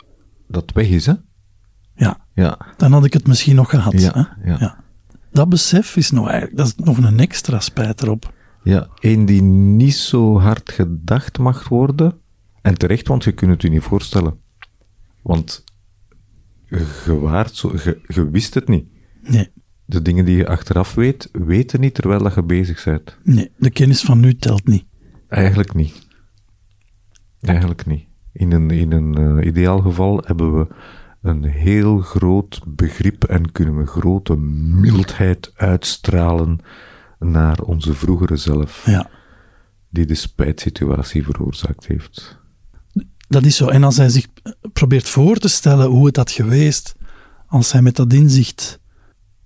dat 0.48 0.72
weg 0.72 0.88
is, 0.88 1.06
hè? 1.06 1.14
Ja. 1.96 2.26
ja. 2.34 2.58
Dan 2.78 2.92
had 2.92 3.06
ik 3.06 3.14
het 3.14 3.28
misschien 3.28 3.56
nog 3.56 3.70
gehad. 3.70 4.02
Ja, 4.02 4.12
hè? 4.14 4.52
ja. 4.52 4.58
ja. 4.60 4.84
Dat 5.32 5.50
besef 5.50 5.96
is 5.96 6.12
nou 6.12 6.28
eigenlijk 6.28 6.58
dat 6.58 6.68
is 6.68 6.76
nog 6.76 6.98
een 6.98 7.20
extra 7.20 7.60
spijt 7.60 8.02
erop. 8.02 8.34
Ja, 8.64 8.88
één 9.00 9.26
die 9.26 9.42
niet 9.42 9.96
zo 9.96 10.40
hard 10.40 10.72
gedacht 10.72 11.38
mag 11.38 11.70
worden. 11.70 12.21
En 12.62 12.78
terecht, 12.78 13.08
want 13.08 13.24
je 13.24 13.32
kunt 13.32 13.52
het 13.52 13.62
je 13.62 13.70
niet 13.70 13.82
voorstellen. 13.82 14.40
Want 15.22 15.64
je, 16.66 17.20
waart 17.20 17.56
zo, 17.56 17.72
je, 17.72 18.02
je 18.08 18.30
wist 18.30 18.54
het 18.54 18.68
niet. 18.68 18.88
Nee. 19.22 19.50
De 19.86 20.02
dingen 20.02 20.26
die 20.26 20.38
je 20.38 20.48
achteraf 20.48 20.94
weet, 20.94 21.30
weten 21.32 21.80
niet 21.80 21.94
terwijl 21.94 22.24
dat 22.24 22.34
je 22.34 22.44
bezig 22.44 22.84
bent. 22.84 23.18
Nee, 23.24 23.52
de 23.58 23.70
kennis 23.70 24.02
van 24.02 24.20
nu 24.20 24.36
telt 24.36 24.68
niet. 24.68 24.86
Eigenlijk 25.28 25.74
niet. 25.74 26.08
Eigenlijk 27.42 27.86
niet. 27.86 28.08
In 28.34 28.52
een, 28.52 28.70
in 28.70 28.92
een 28.92 29.20
uh, 29.20 29.46
ideaal 29.46 29.80
geval 29.82 30.24
hebben 30.26 30.58
we 30.58 30.68
een 31.22 31.44
heel 31.44 32.00
groot 32.00 32.62
begrip 32.68 33.24
en 33.24 33.52
kunnen 33.52 33.78
we 33.78 33.86
grote 33.86 34.38
mildheid 34.38 35.52
uitstralen 35.56 36.60
naar 37.20 37.62
onze 37.62 37.94
vroegere 37.94 38.38
zelf, 38.38 38.86
ja. 38.86 39.10
die 39.90 40.06
de 40.06 40.16
spijtsituatie 40.16 41.24
veroorzaakt 41.24 41.88
heeft. 41.88 42.41
Dat 43.32 43.46
is 43.46 43.56
zo. 43.56 43.68
En 43.68 43.84
als 43.84 43.98
hij 43.98 44.10
zich 44.10 44.28
probeert 44.74 45.10
voor 45.10 45.38
te 45.38 45.48
stellen 45.48 45.88
hoe 45.88 46.06
het 46.06 46.16
had 46.16 46.32
geweest 46.32 46.96
als 47.48 47.72
hij 47.72 47.82
met 47.82 47.96
dat 47.96 48.14
inzicht 48.14 48.80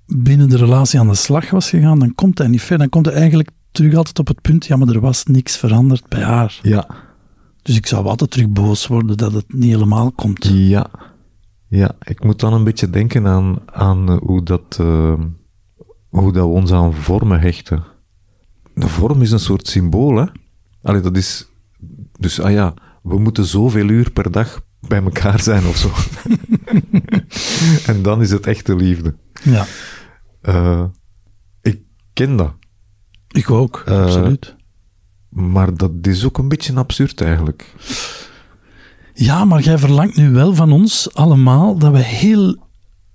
binnen 0.06 0.50
de 0.50 0.58
relatie 0.58 1.00
aan 1.00 1.08
de 1.08 1.15
slag 1.15 1.50
was 1.50 1.69
gegaan, 1.69 2.00
dan 2.00 2.15
komt 2.15 2.38
hij 2.38 2.48
niet 2.48 2.62
ver. 2.62 2.78
Dan 2.78 2.89
komt 2.89 3.06
hij 3.06 3.15
eigenlijk 3.15 3.50
terug 3.71 3.95
altijd 3.95 4.19
op 4.19 4.28
het 4.28 4.41
punt, 4.41 4.65
ja, 4.65 4.76
maar 4.76 4.88
er 4.88 5.00
was 5.00 5.24
niks 5.24 5.58
veranderd 5.58 6.08
bij 6.08 6.21
haar. 6.21 6.60
Ja, 6.62 6.88
dus 7.62 7.76
ik 7.76 7.88
zou 7.88 8.06
altijd 8.06 8.32
terug 8.32 8.50
boos 8.50 8.88
worden 8.88 9.17
dat 9.17 9.34
het 9.34 9.54
niet 9.54 9.71
helemaal 9.71 10.12
komt. 10.12 10.45
Ja, 10.45 10.89
ja 11.67 11.91
ik 12.04 12.24
moet 12.24 12.39
dan 12.39 12.54
een 12.54 12.63
beetje 12.63 12.89
denken 12.89 13.28
aan, 13.28 13.58
aan 13.65 14.12
hoe, 14.12 14.43
dat, 14.43 14.78
uh, 14.82 15.19
hoe 16.10 16.34
dat 16.34 16.45
we 16.45 16.52
ons 16.52 16.71
aan 16.71 16.93
vormen 16.93 17.39
hechten. 17.39 17.84
De 18.74 18.88
vorm 18.88 19.21
is 19.21 19.32
een 19.32 19.39
soort 19.39 19.67
symbool, 19.67 20.15
hè? 20.15 20.26
Allee, 20.82 21.02
dat 21.02 21.17
is... 21.17 21.48
Dus, 22.19 22.39
ah 22.41 22.52
ja, 22.52 22.74
we 23.06 23.20
moeten 23.20 23.46
zoveel 23.46 23.88
uur 23.88 24.12
per 24.12 24.32
dag 24.32 24.62
bij 24.80 25.04
elkaar 25.04 25.41
zijn 25.41 25.65
of 25.65 25.78
zo. 25.78 25.91
en 27.91 28.02
dan 28.02 28.22
is 28.22 28.32
het 28.32 28.48
echte 28.48 28.76
liefde. 28.76 29.15
Ja. 29.44 29.65
Uh, 30.41 30.84
ik 31.62 31.82
ken 32.13 32.36
dat. 32.36 32.54
Ik 33.28 33.52
ook, 33.52 33.84
uh, 33.88 34.04
absoluut. 34.04 34.56
Maar 35.30 35.78
dat 35.78 35.91
is 36.02 36.26
ook 36.26 36.38
een 36.38 36.48
beetje 36.48 36.74
absurd 36.74 37.22
eigenlijk. 37.22 37.74
Ja, 39.13 39.46
maar 39.46 39.62
jij 39.62 39.78
verlangt 39.78 40.15
nu 40.15 40.32
wel 40.32 40.54
van 40.54 40.72
ons 40.72 41.13
allemaal 41.13 41.78
dat 41.78 41.91
we 41.91 42.04
heel 42.04 42.64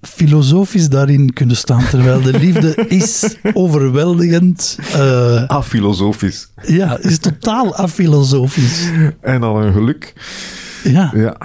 filosofisch 0.01 0.89
daarin 0.89 1.33
kunnen 1.33 1.57
staan, 1.57 1.85
terwijl 1.89 2.23
de 2.23 2.39
liefde 2.39 2.75
is 2.89 3.37
overweldigend. 3.53 4.79
Uh, 4.97 5.45
afilosofisch. 5.45 6.53
Ja, 6.67 6.99
is 6.99 7.19
totaal 7.19 7.77
afilosofisch. 7.77 8.91
En 9.21 9.43
al 9.43 9.63
een 9.63 9.73
geluk. 9.73 10.13
Ja. 10.85 11.13
ja. 11.15 11.37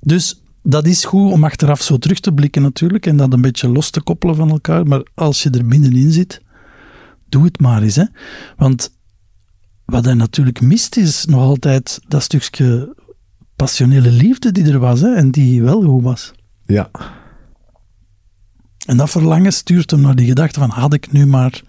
Dus 0.00 0.42
dat 0.62 0.86
is 0.86 1.04
goed 1.04 1.32
om 1.32 1.44
achteraf 1.44 1.82
zo 1.82 1.96
terug 1.96 2.20
te 2.20 2.32
blikken 2.32 2.62
natuurlijk 2.62 3.06
en 3.06 3.16
dat 3.16 3.32
een 3.32 3.40
beetje 3.40 3.68
los 3.68 3.90
te 3.90 4.02
koppelen 4.02 4.36
van 4.36 4.50
elkaar. 4.50 4.86
Maar 4.86 5.02
als 5.14 5.42
je 5.42 5.50
er 5.50 5.64
middenin 5.64 6.12
zit, 6.12 6.42
doe 7.28 7.44
het 7.44 7.60
maar 7.60 7.82
eens. 7.82 7.96
Hè? 7.96 8.04
Want 8.56 8.96
wat 9.84 10.04
hij 10.04 10.14
natuurlijk 10.14 10.60
mist 10.60 10.96
is 10.96 11.24
nog 11.24 11.40
altijd 11.40 12.00
dat 12.08 12.22
stukje 12.22 12.94
passionele 13.56 14.10
liefde 14.10 14.52
die 14.52 14.72
er 14.72 14.78
was 14.78 15.00
hè, 15.00 15.14
en 15.14 15.30
die 15.30 15.62
wel 15.62 15.82
goed 15.82 16.02
was. 16.02 16.32
Ja. 16.66 16.90
En 18.88 18.96
dat 18.96 19.10
verlangen 19.10 19.52
stuurt 19.52 19.90
hem 19.90 20.00
naar 20.00 20.14
die 20.14 20.26
gedachte 20.26 20.60
van 20.60 20.70
had 20.70 20.92
ik 20.92 21.12
nu 21.12 21.26
maar... 21.26 21.62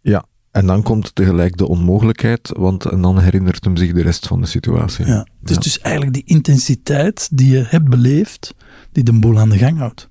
Ja, 0.00 0.24
en 0.50 0.66
dan 0.66 0.82
komt 0.82 1.14
tegelijk 1.14 1.56
de 1.56 1.68
onmogelijkheid, 1.68 2.52
want 2.56 2.84
en 2.84 3.00
dan 3.00 3.18
herinnert 3.18 3.64
hem 3.64 3.76
zich 3.76 3.92
de 3.92 4.02
rest 4.02 4.26
van 4.26 4.40
de 4.40 4.46
situatie. 4.46 5.06
Ja, 5.06 5.26
het 5.40 5.50
is 5.50 5.54
ja. 5.54 5.62
dus 5.62 5.80
eigenlijk 5.80 6.14
die 6.14 6.24
intensiteit 6.24 7.28
die 7.32 7.50
je 7.50 7.64
hebt 7.66 7.88
beleefd, 7.88 8.54
die 8.92 9.04
de 9.04 9.12
boel 9.12 9.38
aan 9.38 9.48
de 9.48 9.58
gang 9.58 9.78
houdt. 9.78 10.08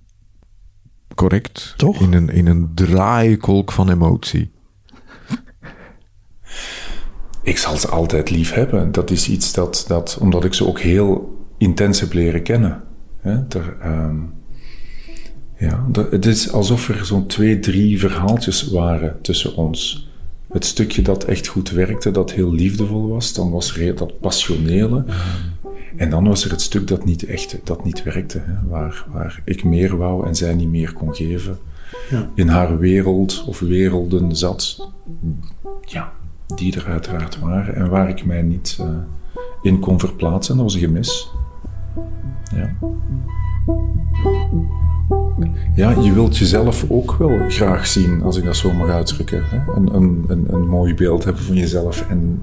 Correct. 1.16 1.74
Toch? 1.78 2.02
In 2.02 2.14
een, 2.14 2.30
in 2.30 2.48
een 2.48 2.72
draaikolk 2.74 3.72
van 3.72 3.90
emotie. 3.90 4.52
Ik 7.42 7.58
zal 7.58 7.78
ze 7.78 7.88
altijd 7.88 8.30
lief 8.30 8.54
hebben. 8.54 8.92
Dat 8.92 9.12
is 9.12 9.30
iets 9.30 9.54
dat, 9.54 9.86
dat 9.88 10.18
omdat 10.20 10.44
ik 10.44 10.54
ze 10.54 10.68
ook 10.68 10.80
heel 10.80 11.38
intens 11.58 12.00
heb 12.00 12.14
leren 12.14 12.44
kennen. 12.44 12.84
Hè, 13.22 13.48
er, 13.50 13.78
um, 13.86 14.42
ja, 15.64 15.86
dat, 15.88 16.12
het 16.12 16.26
is 16.26 16.52
alsof 16.52 16.90
er 16.90 17.06
zo'n 17.06 17.28
twee, 17.28 17.60
drie 17.60 18.00
verhaaltjes 18.00 18.70
waren 18.70 19.22
tussen 19.22 19.56
ons. 19.56 20.08
Het 20.52 20.66
stukje 20.66 21.02
dat 21.02 21.24
echt 21.24 21.48
goed 21.48 21.70
werkte, 21.70 22.12
dat 22.12 22.32
heel 22.32 22.54
liefdevol 22.54 23.08
was, 23.08 23.34
dan 23.34 23.52
was 23.52 23.78
er 23.78 23.96
dat 23.96 24.20
passionele. 24.20 25.06
En 25.96 26.10
dan 26.10 26.28
was 26.28 26.46
er 26.46 26.52
het 26.52 26.62
stuk 26.62 26.88
dat 26.88 27.06
niet 27.06 27.26
echt, 27.26 27.60
dat 27.64 27.84
niet 27.84 28.04
werkte, 28.04 28.40
hè, 28.46 28.68
waar, 28.70 29.06
waar 29.12 29.42
ik 29.46 29.64
meer 29.64 29.98
wou 29.98 30.28
en 30.28 30.36
zij 30.36 30.54
niet 30.54 30.70
meer 30.70 30.94
kon 30.94 31.16
geven. 31.16 31.58
Ja. 32.10 32.30
In 32.36 32.48
haar 32.48 32.78
wereld 32.78 33.44
of 33.48 33.60
werelden 33.60 34.36
zat. 34.36 34.90
Ja, 35.82 36.12
die 36.56 36.76
er 36.76 36.86
uiteraard 36.86 37.40
waren 37.40 37.76
en 37.76 37.90
waar 37.90 38.10
ik 38.10 38.26
mij 38.26 38.42
niet 38.42 38.78
uh, 38.82 38.88
in 39.62 39.80
kon 39.80 40.00
verplaatsen. 40.00 40.56
Dat 40.56 40.64
was 40.64 40.74
een 40.74 40.80
gemis. 40.80 41.32
Ja. 42.56 42.76
Ja, 45.76 45.90
je 45.90 46.14
wilt 46.14 46.38
jezelf 46.38 46.86
ook 46.90 47.16
wel 47.18 47.50
graag 47.50 47.88
zien, 47.88 48.22
als 48.22 48.38
ik 48.38 48.44
dat 48.44 48.56
zo 48.56 48.74
mag 48.74 48.90
uitdrukken. 48.90 49.44
Hè? 49.46 49.74
Een, 49.74 49.96
een, 49.96 50.24
een, 50.28 50.54
een 50.54 50.68
mooi 50.68 50.94
beeld 50.96 51.24
hebben 51.24 51.44
van 51.44 51.56
jezelf. 51.56 52.10
En 52.10 52.42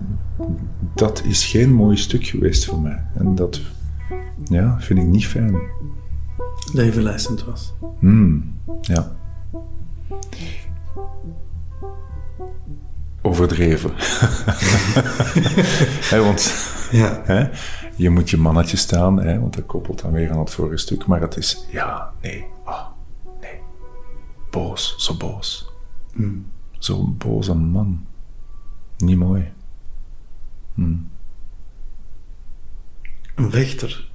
dat 0.94 1.22
is 1.24 1.46
geen 1.46 1.72
mooi 1.72 1.96
stuk 1.96 2.24
geweest 2.26 2.64
voor 2.64 2.80
mij. 2.80 3.04
En 3.14 3.34
dat 3.34 3.60
ja, 4.44 4.76
vind 4.80 4.98
ik 4.98 5.06
niet 5.06 5.26
fijn. 5.26 5.58
Dat 6.72 6.84
je 6.84 6.92
verleidend 6.92 7.44
was. 7.44 7.74
Hmm, 7.98 8.54
ja. 8.80 9.12
overdreven. 13.22 13.90
Want 16.24 16.68
Ja. 16.90 17.20
hè, 17.24 17.44
je 18.00 18.10
moet 18.10 18.30
je 18.30 18.36
mannetje 18.36 18.76
staan, 18.76 19.20
hè, 19.20 19.40
want 19.40 19.54
dat 19.54 19.66
koppelt 19.66 20.02
dan 20.02 20.12
weer 20.12 20.30
aan 20.30 20.38
het 20.38 20.50
vorige 20.50 20.76
stuk. 20.76 21.06
Maar 21.06 21.20
het 21.20 21.36
is, 21.36 21.66
ja, 21.70 22.12
nee, 22.22 22.46
ah, 22.64 22.86
nee. 23.40 23.60
Boos, 24.50 24.94
zo 24.98 25.16
boos. 25.16 25.72
Zo'n 26.78 27.16
boze 27.18 27.54
man. 27.54 28.06
Niet 28.98 29.16
mooi. 29.16 29.52
Een 30.76 31.10
vechter. 33.50 34.10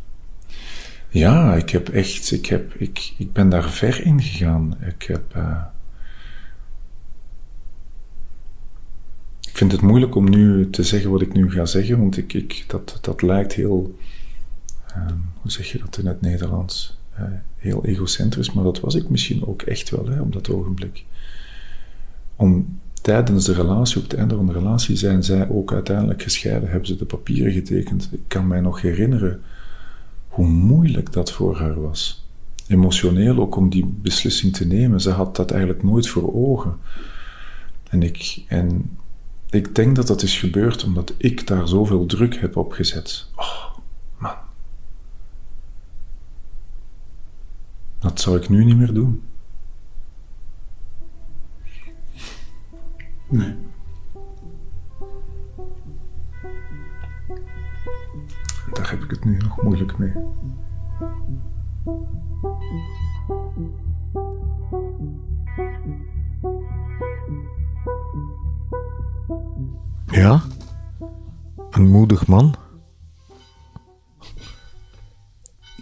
Ja, 1.09 1.53
ik 1.53 1.69
heb 1.69 1.89
echt, 1.89 2.31
ik, 2.31 2.45
heb, 2.45 2.73
ik, 2.73 3.13
ik 3.17 3.33
ben 3.33 3.49
daar 3.49 3.69
ver 3.69 4.05
in 4.05 4.21
gegaan. 4.21 4.77
Ik 4.81 5.03
heb. 5.03 5.35
eh, 5.35 5.63
ik 9.55 9.61
vind 9.61 9.73
het 9.73 9.81
moeilijk 9.81 10.15
om 10.15 10.29
nu 10.29 10.69
te 10.69 10.83
zeggen 10.83 11.11
wat 11.11 11.21
ik 11.21 11.33
nu 11.33 11.51
ga 11.51 11.65
zeggen, 11.65 11.99
want 11.99 12.17
ik, 12.17 12.33
ik, 12.33 12.63
dat, 12.67 12.97
dat 13.01 13.21
lijkt 13.21 13.53
heel. 13.53 13.95
ehm, 14.87 15.15
hoe 15.41 15.51
zeg 15.51 15.71
je 15.71 15.79
dat 15.79 15.97
in 15.97 16.05
het 16.05 16.21
Nederlands? 16.21 16.97
Eh, 17.13 17.23
heel 17.57 17.85
egocentrisch, 17.85 18.53
maar 18.53 18.63
dat 18.63 18.79
was 18.79 18.95
ik 18.95 19.09
misschien 19.09 19.45
ook 19.45 19.61
echt 19.61 19.89
wel 19.89 20.07
hè, 20.07 20.21
op 20.21 20.33
dat 20.33 20.49
ogenblik. 20.49 21.05
Om 22.35 22.79
tijdens 23.01 23.45
de 23.45 23.53
relatie, 23.53 23.97
op 23.97 24.03
het 24.03 24.13
einde 24.13 24.35
van 24.35 24.45
de 24.45 24.53
relatie, 24.53 24.95
zijn 24.95 25.23
zij 25.23 25.49
ook 25.49 25.73
uiteindelijk 25.73 26.21
gescheiden, 26.21 26.69
hebben 26.69 26.87
ze 26.87 26.95
de 26.95 27.05
papieren 27.05 27.51
getekend. 27.51 28.09
Ik 28.11 28.23
kan 28.27 28.47
mij 28.47 28.61
nog 28.61 28.81
herinneren 28.81 29.41
hoe 30.27 30.47
moeilijk 30.47 31.13
dat 31.13 31.31
voor 31.31 31.57
haar 31.57 31.81
was. 31.81 32.27
Emotioneel 32.67 33.37
ook 33.37 33.55
om 33.55 33.69
die 33.69 33.85
beslissing 34.01 34.53
te 34.53 34.67
nemen. 34.67 35.01
Ze 35.01 35.09
had 35.09 35.35
dat 35.35 35.51
eigenlijk 35.51 35.83
nooit 35.83 36.07
voor 36.07 36.33
ogen. 36.33 36.77
En 37.89 38.03
ik, 38.03 38.43
en 38.47 38.89
ik 39.55 39.75
denk 39.75 39.95
dat 39.95 40.07
dat 40.07 40.21
is 40.21 40.39
gebeurd 40.39 40.83
omdat 40.83 41.13
ik 41.17 41.47
daar 41.47 41.67
zoveel 41.67 42.05
druk 42.05 42.39
heb 42.39 42.55
op 42.55 42.71
gezet. 42.71 43.29
Oh, 43.35 43.77
man. 44.17 44.35
Dat 47.99 48.21
zou 48.21 48.37
ik 48.37 48.49
nu 48.49 48.63
niet 48.63 48.77
meer 48.77 48.93
doen. 48.93 49.23
Nee. 53.29 53.55
Daar 58.73 58.89
heb 58.89 59.03
ik 59.03 59.09
het 59.09 59.25
nu 59.25 59.37
nog 59.37 59.61
moeilijk 59.61 59.97
mee. 59.97 60.13
Ja, 70.05 70.43
een 71.69 71.87
moedig 71.87 72.27
man. 72.27 72.55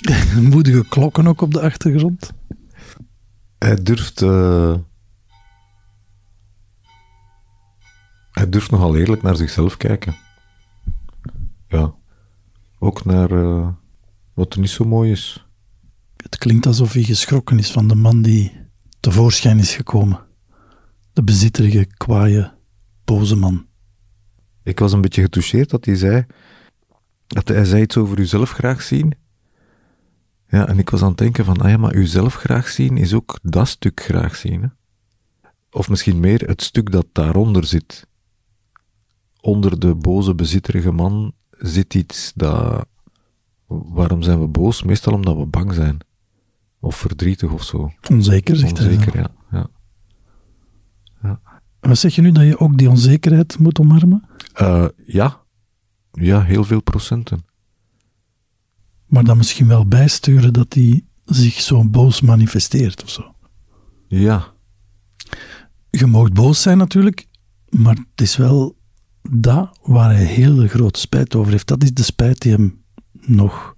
Moedige 0.52 0.88
klokken 0.88 1.28
ook 1.28 1.42
op 1.42 1.52
de 1.54 1.62
achtergrond. 1.62 2.34
Hij 3.58 3.76
durft. 3.84 4.22
eh, 4.22 4.76
hij 8.32 8.50
durft 8.50 8.72
nogal 8.72 8.96
eerlijk 8.96 9.22
naar 9.22 9.36
zichzelf 9.36 9.78
kijken. 9.78 10.16
Ja. 11.68 11.94
Ook 12.80 13.06
naar 13.06 13.32
eh, 13.32 13.68
wat 14.34 14.54
er 14.54 14.60
niet 14.60 14.70
zo 14.70 14.86
mooi 14.86 15.12
is. 15.12 15.48
Het 16.18 16.38
klinkt 16.38 16.66
alsof 16.66 16.94
hij 16.94 17.04
geschrokken 17.04 17.60
is 17.60 17.72
van 17.72 17.88
de 17.88 17.96
man 17.96 18.22
die 18.22 18.52
tevoorschijn 19.00 19.60
is 19.60 19.76
gekomen. 19.76 20.20
De 21.14 21.24
bezitterige, 21.24 21.86
kwaaie, 21.86 22.54
boze 23.06 23.36
man. 23.36 23.66
Ik 24.64 24.80
was 24.80 24.94
een 24.94 25.02
beetje 25.02 25.22
getoucheerd 25.22 25.70
dat 25.70 25.86
hij 25.86 25.96
zei. 25.96 26.26
Dat 27.28 27.48
hij 27.48 27.66
zei 27.66 27.82
iets 27.82 27.98
over 27.98 28.20
uzelf 28.20 28.52
graag 28.52 28.82
zien. 28.82 29.14
Ja, 30.48 30.68
en 30.68 30.80
ik 30.80 30.90
was 30.90 31.02
aan 31.02 31.08
het 31.08 31.18
denken 31.18 31.46
van, 31.46 31.62
ah 31.62 31.70
ja, 31.70 31.78
maar 31.78 31.96
uzelf 31.96 32.36
graag 32.36 32.68
zien 32.68 32.98
is 32.98 33.14
ook 33.14 33.40
dat 33.42 33.68
stuk 33.68 34.02
graag 34.02 34.36
zien. 34.36 34.62
Hè? 34.62 34.68
Of 35.72 35.90
misschien 35.90 36.20
meer 36.20 36.42
het 36.48 36.62
stuk 36.62 36.92
dat 36.92 37.06
daaronder 37.12 37.66
zit. 37.66 38.08
Onder 39.42 39.80
de 39.80 39.96
boze, 39.96 40.36
bezitterige 40.36 40.92
man 40.92 41.34
zit 41.50 41.94
iets 41.94 42.32
dat... 42.36 42.86
Waarom 43.68 44.22
zijn 44.22 44.40
we 44.40 44.48
boos? 44.48 44.84
Meestal 44.84 45.14
omdat 45.14 45.38
we 45.38 45.46
bang 45.46 45.74
zijn. 45.74 45.98
Of 46.80 46.96
verdrietig 46.96 47.52
of 47.52 47.64
zo. 47.64 47.92
Onzeker, 48.12 48.56
zegt 48.56 48.78
hij. 48.78 48.88
Onzeker, 48.88 49.18
ja. 49.20 49.32
ja. 51.22 51.42
Wat 51.88 51.98
zeg 51.98 52.16
je 52.16 52.22
nu, 52.22 52.32
dat 52.32 52.44
je 52.44 52.60
ook 52.60 52.78
die 52.78 52.90
onzekerheid 52.90 53.60
moet 53.60 53.80
omarmen? 53.80 54.24
Eh, 54.54 54.86
ja. 55.06 55.42
Ja, 56.12 56.44
heel 56.44 56.64
veel 56.64 56.82
procenten. 56.82 57.46
Maar 59.06 59.24
dan 59.24 59.38
misschien 59.38 59.68
wel 59.68 59.88
bijsturen 59.88 60.54
dat 60.54 60.74
hij 60.74 61.06
zich 61.26 61.62
zo 61.62 61.90
boos 61.90 62.22
manifesteert 62.22 63.04
of 63.04 63.10
zo. 63.10 63.36
Ja. 64.08 64.54
Je 65.90 66.06
mag 66.06 66.32
boos 66.32 66.62
zijn 66.62 66.78
natuurlijk, 66.78 67.28
maar 67.70 67.96
het 67.96 68.22
is 68.22 68.38
wel 68.38 68.78
dat 69.32 69.80
waar 69.82 70.12
hij 70.12 70.26
heel 70.26 70.68
grote 70.68 71.00
spijt 71.00 71.36
over 71.36 71.52
heeft. 71.52 71.68
Dat 71.68 71.84
is 71.84 71.94
de 71.94 72.04
spijt 72.04 72.42
die 72.42 72.52
hem 72.52 72.84
nog 73.22 73.74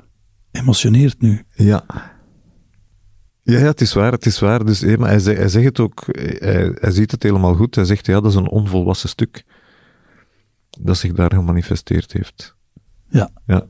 emotioneert 0.51 1.21
nu. 1.21 1.43
Ja. 1.53 1.85
Ja, 3.47 3.59
ja, 3.59 3.65
het 3.65 3.81
is 3.81 3.93
waar, 3.93 4.11
het 4.11 4.25
is 4.25 4.39
waar. 4.39 4.65
Dus, 4.65 4.79
hé, 4.81 4.97
maar 4.97 5.09
hij, 5.09 5.19
zegt, 5.19 5.37
hij 5.37 5.49
zegt 5.49 5.65
het 5.65 5.79
ook, 5.79 6.03
hij, 6.05 6.75
hij 6.79 6.91
ziet 6.91 7.11
het 7.11 7.23
helemaal 7.23 7.53
goed. 7.55 7.75
Hij 7.75 7.85
zegt, 7.85 8.05
ja, 8.05 8.21
dat 8.21 8.31
is 8.31 8.37
een 8.37 8.49
onvolwassen 8.49 9.09
stuk 9.09 9.43
dat 10.81 10.97
zich 10.97 11.13
daar 11.13 11.33
gemanifesteerd 11.33 12.11
heeft. 12.13 12.55
Ja, 13.09 13.29
Ja. 13.45 13.65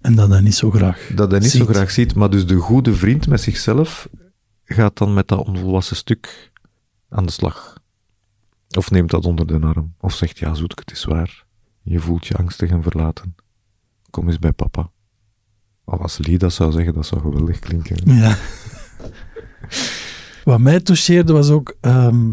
en 0.00 0.14
dat 0.14 0.28
hij 0.28 0.40
niet 0.40 0.54
zo 0.54 0.70
graag 0.70 1.10
Dat 1.14 1.30
hij 1.30 1.40
niet 1.40 1.50
zo 1.50 1.58
ziet. 1.58 1.68
graag 1.68 1.90
ziet, 1.90 2.14
maar 2.14 2.30
dus 2.30 2.46
de 2.46 2.56
goede 2.56 2.94
vriend 2.94 3.28
met 3.28 3.40
zichzelf 3.40 4.08
gaat 4.64 4.96
dan 4.96 5.14
met 5.14 5.28
dat 5.28 5.46
onvolwassen 5.46 5.96
stuk 5.96 6.50
aan 7.08 7.26
de 7.26 7.32
slag. 7.32 7.76
Of 8.76 8.90
neemt 8.90 9.10
dat 9.10 9.24
onder 9.24 9.46
de 9.46 9.58
arm. 9.60 9.94
Of 10.00 10.14
zegt, 10.14 10.38
ja, 10.38 10.54
zoet, 10.54 10.78
het 10.78 10.90
is 10.90 11.04
waar. 11.04 11.44
Je 11.82 12.00
voelt 12.00 12.26
je 12.26 12.34
angstig 12.36 12.70
en 12.70 12.82
verlaten. 12.82 13.34
Kom 14.10 14.26
eens 14.26 14.38
bij 14.38 14.52
papa. 14.52 14.90
Al 15.88 15.98
als 16.02 16.18
Lee 16.18 16.38
dat 16.38 16.52
zou 16.52 16.72
zeggen, 16.72 16.94
dat 16.94 17.06
zou 17.06 17.20
geweldig 17.20 17.58
klinken. 17.58 18.14
Ja. 18.14 18.38
Wat 20.44 20.60
mij 20.60 20.80
toucheerde 20.80 21.32
was 21.32 21.50
ook 21.50 21.76
ehm, 21.80 22.32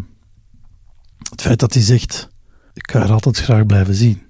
het 1.29 1.41
feit 1.41 1.59
dat 1.59 1.73
hij 1.73 1.83
zegt: 1.83 2.29
Ik 2.73 2.89
ga 2.91 2.99
haar 2.99 3.11
altijd 3.11 3.37
graag 3.37 3.65
blijven 3.65 3.95
zien. 3.95 4.21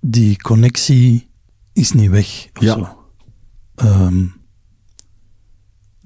Die 0.00 0.36
connectie 0.36 1.28
is 1.72 1.92
niet 1.92 2.10
weg. 2.10 2.48
Of 2.54 2.62
Ja. 2.62 2.74
Zo. 2.74 3.04
Ehm, 3.74 4.26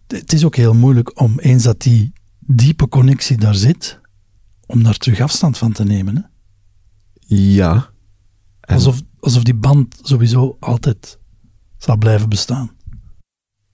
het 0.07 0.33
is 0.33 0.44
ook 0.44 0.57
heel 0.57 0.74
moeilijk 0.74 1.20
om 1.20 1.38
eens 1.38 1.62
dat 1.62 1.80
die 1.80 2.12
diepe 2.38 2.88
connectie 2.88 3.37
daar 3.37 3.54
zit, 3.54 4.00
om 4.66 4.83
daar 4.83 4.96
terug 4.96 5.20
afstand 5.20 5.59
van 5.59 5.72
te 5.72 5.85
nemen. 5.85 6.16
Hè? 6.16 6.22
Ja. 7.37 7.90
En- 8.61 8.74
Alsof, 8.74 9.00
alsof 9.20 9.42
die 9.42 9.54
band 9.54 9.98
sowieso 10.02 10.57
altijd 10.61 11.18
zal 11.84 11.96
blijven 11.96 12.28
bestaan. 12.28 12.70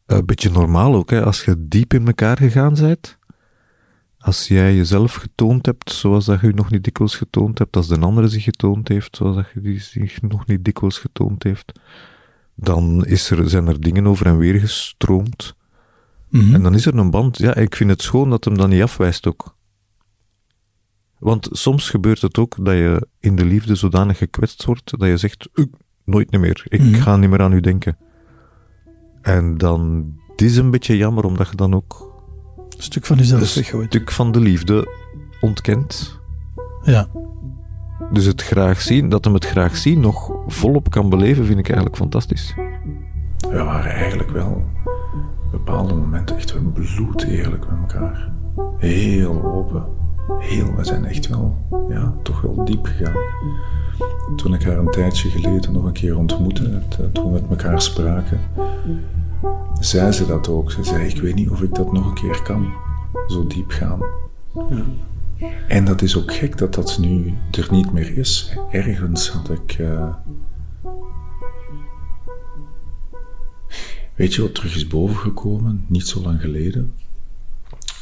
Een 0.06 0.26
beetje 0.26 0.50
normaal 0.50 0.94
ook, 0.94 1.10
hè? 1.10 1.24
als 1.24 1.44
je 1.44 1.68
diep 1.68 1.94
in 1.94 2.06
elkaar 2.06 2.36
gegaan 2.36 2.74
bent. 2.74 3.18
Als 4.18 4.48
jij 4.48 4.74
jezelf 4.74 5.14
getoond 5.14 5.66
hebt 5.66 5.92
zoals 5.92 6.24
dat 6.24 6.40
je 6.40 6.46
je 6.46 6.52
nog 6.52 6.70
niet 6.70 6.84
dikwijls 6.84 7.16
getoond 7.16 7.58
hebt, 7.58 7.76
als 7.76 7.88
de 7.88 7.98
andere 7.98 8.28
zich 8.28 8.42
getoond 8.42 8.88
heeft 8.88 9.16
zoals 9.16 9.36
dat 9.36 9.46
je 9.54 9.60
die 9.60 9.80
zich 9.80 10.22
nog 10.22 10.46
niet 10.46 10.64
dikwijls 10.64 10.98
getoond 10.98 11.42
heeft, 11.42 11.72
dan 12.54 13.04
is 13.04 13.30
er, 13.30 13.48
zijn 13.48 13.66
er 13.66 13.80
dingen 13.80 14.06
over 14.06 14.26
en 14.26 14.38
weer 14.38 14.60
gestroomd. 14.60 15.54
Mhm. 16.28 16.54
En 16.54 16.62
dan 16.62 16.74
is 16.74 16.86
er 16.86 16.98
een 16.98 17.10
band. 17.10 17.38
Ja, 17.38 17.54
ik 17.54 17.76
vind 17.76 17.90
het 17.90 18.02
schoon 18.02 18.30
dat 18.30 18.44
hem 18.44 18.56
dat 18.56 18.68
niet 18.68 18.82
afwijst 18.82 19.26
ook. 19.26 19.56
Want 21.18 21.48
soms 21.52 21.90
gebeurt 21.90 22.20
het 22.20 22.38
ook 22.38 22.64
dat 22.64 22.74
je 22.74 23.08
in 23.18 23.36
de 23.36 23.44
liefde 23.44 23.74
zodanig 23.74 24.18
gekwetst 24.18 24.64
wordt 24.64 24.98
dat 24.98 25.08
je 25.08 25.16
zegt, 25.16 25.48
"Uh, 25.54 25.64
nooit 26.04 26.30
niet 26.30 26.40
meer. 26.40 26.64
Ik 26.68 26.80
Mhm. 26.80 26.94
ga 26.94 27.16
niet 27.16 27.30
meer 27.30 27.40
aan 27.42 27.52
u 27.52 27.60
denken. 27.60 27.96
En 29.22 29.58
dan 29.58 30.12
het 30.30 30.40
is 30.42 30.56
een 30.56 30.70
beetje 30.70 30.96
jammer, 30.96 31.24
omdat 31.24 31.48
je 31.50 31.56
dan 31.56 31.74
ook 31.74 32.08
Een 32.76 32.82
stuk 32.82 33.06
van 33.06 33.16
jezelf 33.16 33.40
een 33.56 33.62
weggooit. 33.62 33.86
stuk 33.86 34.10
van 34.10 34.32
de 34.32 34.40
liefde 34.40 34.88
ontkent. 35.40 36.18
Ja. 36.82 37.06
Dus 38.12 38.24
het 38.24 38.42
graag 38.42 38.80
zien, 38.80 39.08
dat 39.08 39.24
hem 39.24 39.34
het 39.34 39.46
graag 39.46 39.76
zien 39.76 40.00
nog 40.00 40.32
volop 40.46 40.90
kan 40.90 41.08
beleven, 41.08 41.44
vind 41.44 41.58
ik 41.58 41.66
eigenlijk 41.66 41.96
fantastisch. 41.96 42.54
We 43.50 43.62
waren 43.62 43.90
eigenlijk 43.92 44.30
wel 44.30 44.64
op 45.44 45.50
bepaalde 45.50 45.94
momenten 45.94 46.36
echt 46.36 46.52
wel 46.52 46.62
bloed 46.62 47.22
eerlijk 47.22 47.66
met 47.70 47.78
elkaar. 47.92 48.32
Heel 48.78 49.44
open. 49.44 49.84
Heel, 50.38 50.74
we 50.74 50.84
zijn 50.84 51.04
echt 51.04 51.28
wel, 51.28 51.56
ja, 51.88 52.14
toch 52.22 52.40
wel 52.40 52.64
diep 52.64 52.84
gegaan. 52.86 53.16
Toen 54.36 54.54
ik 54.54 54.62
haar 54.62 54.78
een 54.78 54.90
tijdje 54.90 55.28
geleden 55.28 55.72
nog 55.72 55.84
een 55.84 55.92
keer 55.92 56.16
ontmoette, 56.18 56.82
toen 57.12 57.24
we 57.24 57.30
met 57.30 57.50
elkaar 57.50 57.82
spraken, 57.82 58.40
zei 59.80 60.12
ze 60.12 60.26
dat 60.26 60.48
ook. 60.48 60.70
Ze 60.72 60.84
zei, 60.84 61.08
ik 61.08 61.20
weet 61.20 61.34
niet 61.34 61.50
of 61.50 61.62
ik 61.62 61.74
dat 61.74 61.92
nog 61.92 62.06
een 62.06 62.14
keer 62.14 62.42
kan, 62.42 62.72
zo 63.28 63.46
diep 63.46 63.70
gaan. 63.70 64.00
En 65.68 65.84
dat 65.84 66.02
is 66.02 66.16
ook 66.18 66.34
gek 66.34 66.58
dat 66.58 66.74
dat 66.74 66.98
nu 66.98 67.34
er 67.50 67.68
niet 67.70 67.92
meer 67.92 68.18
is. 68.18 68.56
Ergens 68.70 69.28
had 69.30 69.50
ik. 69.50 69.72
eh, 69.72 70.14
Weet 74.14 74.34
je 74.34 74.42
wat 74.42 74.54
terug 74.54 74.74
is 74.74 74.86
bovengekomen, 74.86 75.84
niet 75.88 76.06
zo 76.06 76.20
lang 76.22 76.40
geleden? 76.40 76.92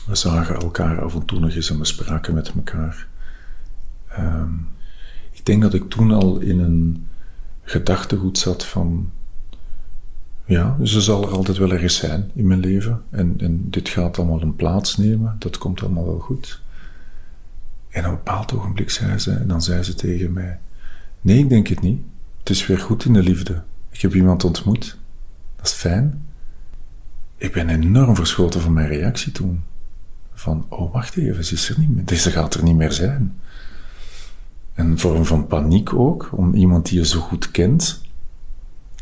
We 0.08 0.14
zagen 0.14 0.56
elkaar 0.56 1.02
af 1.02 1.14
en 1.14 1.24
toe 1.24 1.40
nog 1.40 1.54
eens 1.54 1.70
en 1.70 1.78
we 1.78 1.84
spraken 1.84 2.34
met 2.34 2.52
elkaar. 2.56 3.06
Ehm, 4.08 4.54
ik 5.30 5.46
denk 5.46 5.62
dat 5.62 5.74
ik 5.74 5.88
toen 5.88 6.10
al 6.10 6.38
in 6.38 6.58
een 6.58 7.06
gedachtegoed 7.62 8.38
zat 8.38 8.64
van. 8.64 9.10
Ja, 10.44 10.76
dus 10.78 10.94
er 10.94 11.02
zal 11.02 11.22
er 11.22 11.30
altijd 11.30 11.56
wel 11.56 11.72
ergens 11.72 11.96
zijn 11.96 12.30
in 12.34 12.46
mijn 12.46 12.60
leven. 12.60 13.02
En, 13.10 13.34
en 13.38 13.70
dit 13.70 13.88
gaat 13.88 14.18
allemaal 14.18 14.42
een 14.42 14.56
plaats 14.56 14.96
nemen. 14.96 15.36
Dat 15.38 15.58
komt 15.58 15.82
allemaal 15.82 16.06
wel 16.06 16.18
goed. 16.18 16.60
En 17.88 18.04
op 18.04 18.10
een 18.10 18.16
bepaald 18.16 18.52
ogenblik 18.52 18.90
zei 18.90 19.18
ze, 19.18 19.32
en 19.32 19.48
dan 19.48 19.62
zei 19.62 19.82
ze 19.82 19.94
tegen 19.94 20.32
mij: 20.32 20.58
Nee, 21.20 21.38
ik 21.38 21.48
denk 21.48 21.66
het 21.66 21.80
niet. 21.80 22.02
Het 22.38 22.50
is 22.50 22.66
weer 22.66 22.78
goed 22.78 23.04
in 23.04 23.12
de 23.12 23.22
liefde. 23.22 23.62
Ik 23.90 24.00
heb 24.00 24.14
iemand 24.14 24.44
ontmoet. 24.44 24.98
Dat 25.56 25.66
is 25.66 25.72
fijn. 25.72 26.26
Ik 27.36 27.52
ben 27.52 27.68
enorm 27.68 28.16
verschoten 28.16 28.60
van 28.60 28.72
mijn 28.72 28.88
reactie 28.88 29.32
toen. 29.32 29.62
Van, 30.38 30.66
oh, 30.68 30.92
wacht 30.92 31.16
even, 31.16 31.44
ze 31.44 31.54
is 31.54 31.68
er 31.68 31.78
niet 31.78 31.94
meer. 31.94 32.04
Deze 32.04 32.30
gaat 32.30 32.54
er 32.54 32.62
niet 32.62 32.76
meer 32.76 32.92
zijn. 32.92 33.40
Een 34.74 34.98
vorm 34.98 35.24
van 35.24 35.46
paniek 35.46 35.94
ook, 35.94 36.28
om 36.32 36.54
iemand 36.54 36.86
die 36.88 36.98
je 36.98 37.06
zo 37.06 37.20
goed 37.20 37.50
kent. 37.50 38.00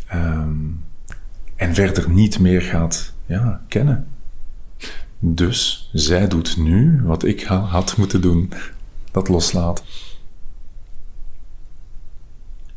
ehm, 0.06 0.56
en 1.56 1.74
verder 1.74 2.10
niet 2.10 2.38
meer 2.38 2.62
gaat 2.62 3.12
ja, 3.26 3.62
kennen. 3.68 4.06
Dus 5.18 5.90
zij 5.92 6.28
doet 6.28 6.56
nu 6.56 7.02
wat 7.02 7.24
ik 7.24 7.42
ha- 7.42 7.58
had 7.60 7.96
moeten 7.96 8.20
doen. 8.20 8.52
Dat 9.10 9.28
loslaten. 9.28 9.84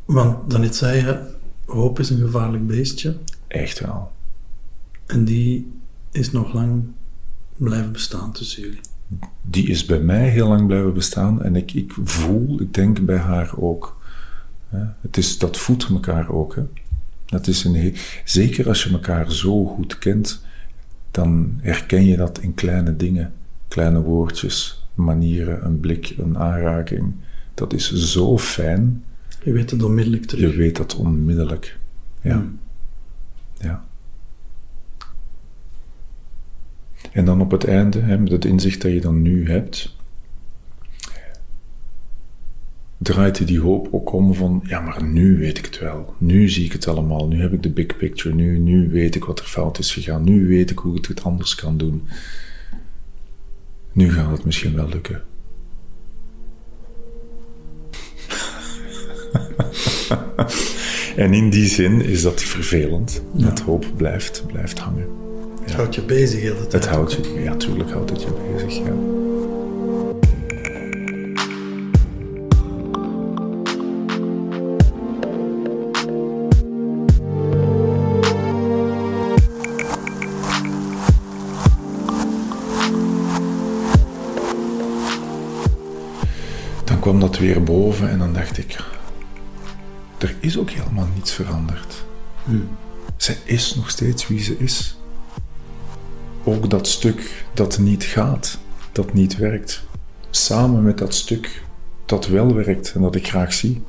Want 0.04 0.50
daarnet 0.50 0.76
zei 0.76 1.04
je, 1.06 1.34
hoop 1.66 1.98
is 1.98 2.10
een 2.10 2.18
gevaarlijk 2.18 2.66
beestje. 2.66 3.16
Echt 3.46 3.80
wel. 3.80 4.12
En 5.06 5.24
die 5.24 5.72
is 6.10 6.32
nog 6.32 6.52
lang 6.52 6.84
blijven 7.60 7.92
bestaan 7.92 8.32
tussen 8.32 8.62
jullie. 8.62 8.80
die 9.42 9.68
is 9.68 9.84
bij 9.84 10.00
mij 10.00 10.28
heel 10.28 10.48
lang 10.48 10.66
blijven 10.66 10.94
bestaan 10.94 11.42
en 11.42 11.56
ik, 11.56 11.72
ik 11.72 11.92
voel, 12.04 12.60
ik 12.60 12.74
denk 12.74 13.04
bij 13.04 13.16
haar 13.16 13.58
ook. 13.58 13.98
Het 15.00 15.16
is, 15.16 15.38
dat 15.38 15.56
voedt 15.58 15.88
elkaar 15.88 16.28
ook. 16.28 16.54
Hè. 16.54 16.62
Dat 17.26 17.46
is 17.46 17.64
een 17.64 17.94
zeker 18.24 18.68
als 18.68 18.84
je 18.84 18.90
elkaar 18.90 19.32
zo 19.32 19.64
goed 19.64 19.98
kent, 19.98 20.44
dan 21.10 21.58
herken 21.60 22.04
je 22.04 22.16
dat 22.16 22.38
in 22.38 22.54
kleine 22.54 22.96
dingen. 22.96 23.32
Kleine 23.68 24.00
woordjes, 24.00 24.86
manieren, 24.94 25.64
een 25.64 25.80
blik, 25.80 26.14
een 26.18 26.38
aanraking. 26.38 27.12
Dat 27.54 27.72
is 27.72 27.92
zo 27.92 28.38
fijn. 28.38 29.04
Je 29.42 29.52
weet 29.52 29.70
het 29.70 29.82
onmiddellijk 29.82 30.26
terug. 30.26 30.50
Je 30.50 30.56
weet 30.56 30.76
dat 30.76 30.96
onmiddellijk. 30.96 31.78
Ja. 32.22 32.34
Hmm. 32.34 32.58
ja. 33.58 33.84
En 37.12 37.24
dan 37.24 37.40
op 37.40 37.50
het 37.50 37.64
einde, 37.64 38.00
hè, 38.00 38.18
met 38.18 38.32
het 38.32 38.44
inzicht 38.44 38.82
dat 38.82 38.92
je 38.92 39.00
dan 39.00 39.22
nu 39.22 39.50
hebt, 39.50 39.96
draait 43.02 43.38
je 43.38 43.44
die 43.44 43.60
hoop 43.60 43.88
ook 43.90 44.12
om 44.12 44.34
van, 44.34 44.62
ja, 44.66 44.80
maar 44.80 45.04
nu 45.04 45.38
weet 45.38 45.58
ik 45.58 45.64
het 45.64 45.78
wel. 45.78 46.14
Nu 46.18 46.48
zie 46.48 46.64
ik 46.64 46.72
het 46.72 46.88
allemaal. 46.88 47.28
Nu 47.28 47.40
heb 47.40 47.52
ik 47.52 47.62
de 47.62 47.70
big 47.70 47.96
picture. 47.96 48.34
Nu, 48.34 48.58
nu 48.58 48.90
weet 48.90 49.14
ik 49.14 49.24
wat 49.24 49.38
er 49.38 49.44
fout 49.44 49.78
is 49.78 49.92
gegaan. 49.92 50.24
Nu 50.24 50.48
weet 50.48 50.70
ik 50.70 50.78
hoe 50.78 50.96
ik 50.96 51.06
het 51.06 51.22
anders 51.24 51.54
kan 51.54 51.76
doen. 51.76 52.02
Nu 53.92 54.12
gaat 54.12 54.32
het 54.32 54.44
misschien 54.44 54.74
wel 54.74 54.88
lukken. 54.88 55.22
en 61.16 61.34
in 61.34 61.50
die 61.50 61.66
zin 61.66 62.00
is 62.00 62.22
dat 62.22 62.42
vervelend. 62.42 63.22
Dat 63.32 63.60
hoop 63.60 63.86
blijft, 63.96 64.44
blijft 64.46 64.78
hangen. 64.78 65.29
Het 65.70 65.78
houdt 65.78 65.94
je 65.94 66.02
bezig 66.02 66.40
de 66.40 66.46
hele 66.46 66.66
tijd. 66.66 66.72
Het 66.72 66.86
houdt 66.86 67.12
je, 67.12 67.40
ja, 67.42 67.56
tuurlijk 67.56 67.90
houdt 67.90 68.10
het 68.10 68.22
je 68.22 68.52
bezig. 68.52 68.74
Ja. 68.76 68.82
Dan 86.84 87.00
kwam 87.00 87.20
dat 87.20 87.38
weer 87.38 87.62
boven 87.62 88.10
en 88.10 88.18
dan 88.18 88.32
dacht 88.32 88.58
ik, 88.58 88.76
er 90.18 90.34
is 90.40 90.58
ook 90.58 90.70
helemaal 90.70 91.08
niets 91.14 91.32
veranderd. 91.32 92.04
Zij 93.16 93.36
is 93.44 93.74
nog 93.74 93.90
steeds 93.90 94.28
wie 94.28 94.42
ze 94.42 94.56
is 94.58 94.98
ook 96.44 96.70
dat 96.70 96.86
stuk 96.86 97.44
dat 97.54 97.78
niet 97.78 98.04
gaat, 98.04 98.58
dat 98.92 99.12
niet 99.12 99.36
werkt, 99.36 99.84
samen 100.30 100.82
met 100.82 100.98
dat 100.98 101.14
stuk 101.14 101.62
dat 102.06 102.26
wel 102.26 102.54
werkt 102.54 102.92
en 102.92 103.00
dat 103.00 103.14
ik 103.14 103.28
graag 103.28 103.52
zie. 103.52 103.82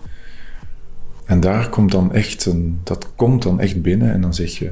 En 1.25 1.39
daar 1.39 1.69
komt 1.69 1.91
dan 1.91 2.13
echt 2.13 2.45
een, 2.45 2.79
dat 2.83 3.15
komt 3.15 3.43
dan 3.43 3.59
echt 3.59 3.81
binnen 3.81 4.11
en 4.11 4.21
dan 4.21 4.33
zeg 4.33 4.57
je, 4.57 4.71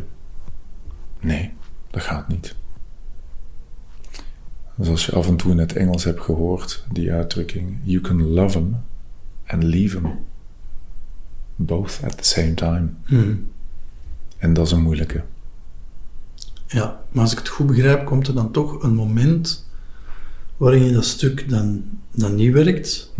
nee, 1.20 1.54
dat 1.92 2.02
gaat 2.02 2.28
niet. 2.28 2.56
Zoals 4.80 5.06
je 5.06 5.12
af 5.12 5.28
en 5.28 5.36
toe 5.36 5.52
in 5.52 5.58
het 5.58 5.74
Engels 5.74 6.04
hebt 6.04 6.22
gehoord, 6.22 6.86
die 6.92 7.12
uitdrukking, 7.12 7.78
you 7.84 8.02
can 8.02 8.24
love 8.24 8.58
him 8.58 8.76
and 9.46 9.64
leave 9.64 9.98
him. 9.98 10.12
Both 11.56 12.00
at 12.04 12.18
the 12.18 12.24
same 12.24 12.54
time. 12.54 12.90
En 14.38 14.54
dat 14.54 14.66
is 14.66 14.72
een 14.72 14.82
moeilijke. 14.82 15.24
Ja, 16.72 17.00
maar 17.12 17.24
als 17.24 17.32
ik 17.32 17.38
het 17.38 17.48
goed 17.48 17.68
begrijp, 17.68 18.06
komt 18.06 18.28
er 18.28 18.34
dan 18.34 18.52
toch 18.52 18.84
een 18.84 18.94
moment 18.94 19.68
waarin 20.58 20.84
je 20.86 20.92
dat 20.92 21.06
stuk 21.06 21.50
dan, 21.50 21.84
dan 22.12 22.36
niet 22.36 22.54
werkt, 22.54 23.14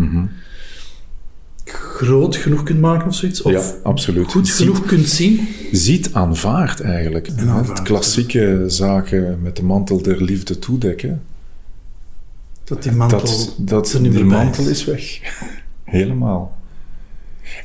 groot 1.66 2.36
genoeg 2.36 2.64
kunt 2.64 2.80
maken 2.80 3.08
of 3.08 3.16
zoiets, 3.16 3.42
of 3.42 3.52
ja, 3.52 3.74
absoluut. 3.84 4.32
goed 4.32 4.48
Ziet- 4.48 4.56
genoeg 4.58 4.86
kunt 4.86 5.08
zien. 5.08 5.48
ziet 5.72 6.14
aanvaardt 6.14 6.80
eigenlijk. 6.82 7.28
En 7.28 7.48
Het 7.48 7.82
klassieke 7.82 8.64
zaken 8.68 9.42
met 9.42 9.56
de 9.56 9.64
mantel 9.64 10.02
der 10.02 10.24
liefde 10.24 10.60
toedekken. 10.60 11.22
Dat 12.64 12.84
die 12.84 12.92
mantel 12.92 13.20
dat 13.20 13.58
dat 13.58 13.98
die 14.02 14.24
mantel 14.24 14.68
is 14.68 14.86
weg. 14.86 15.20
Helemaal. 15.84 16.58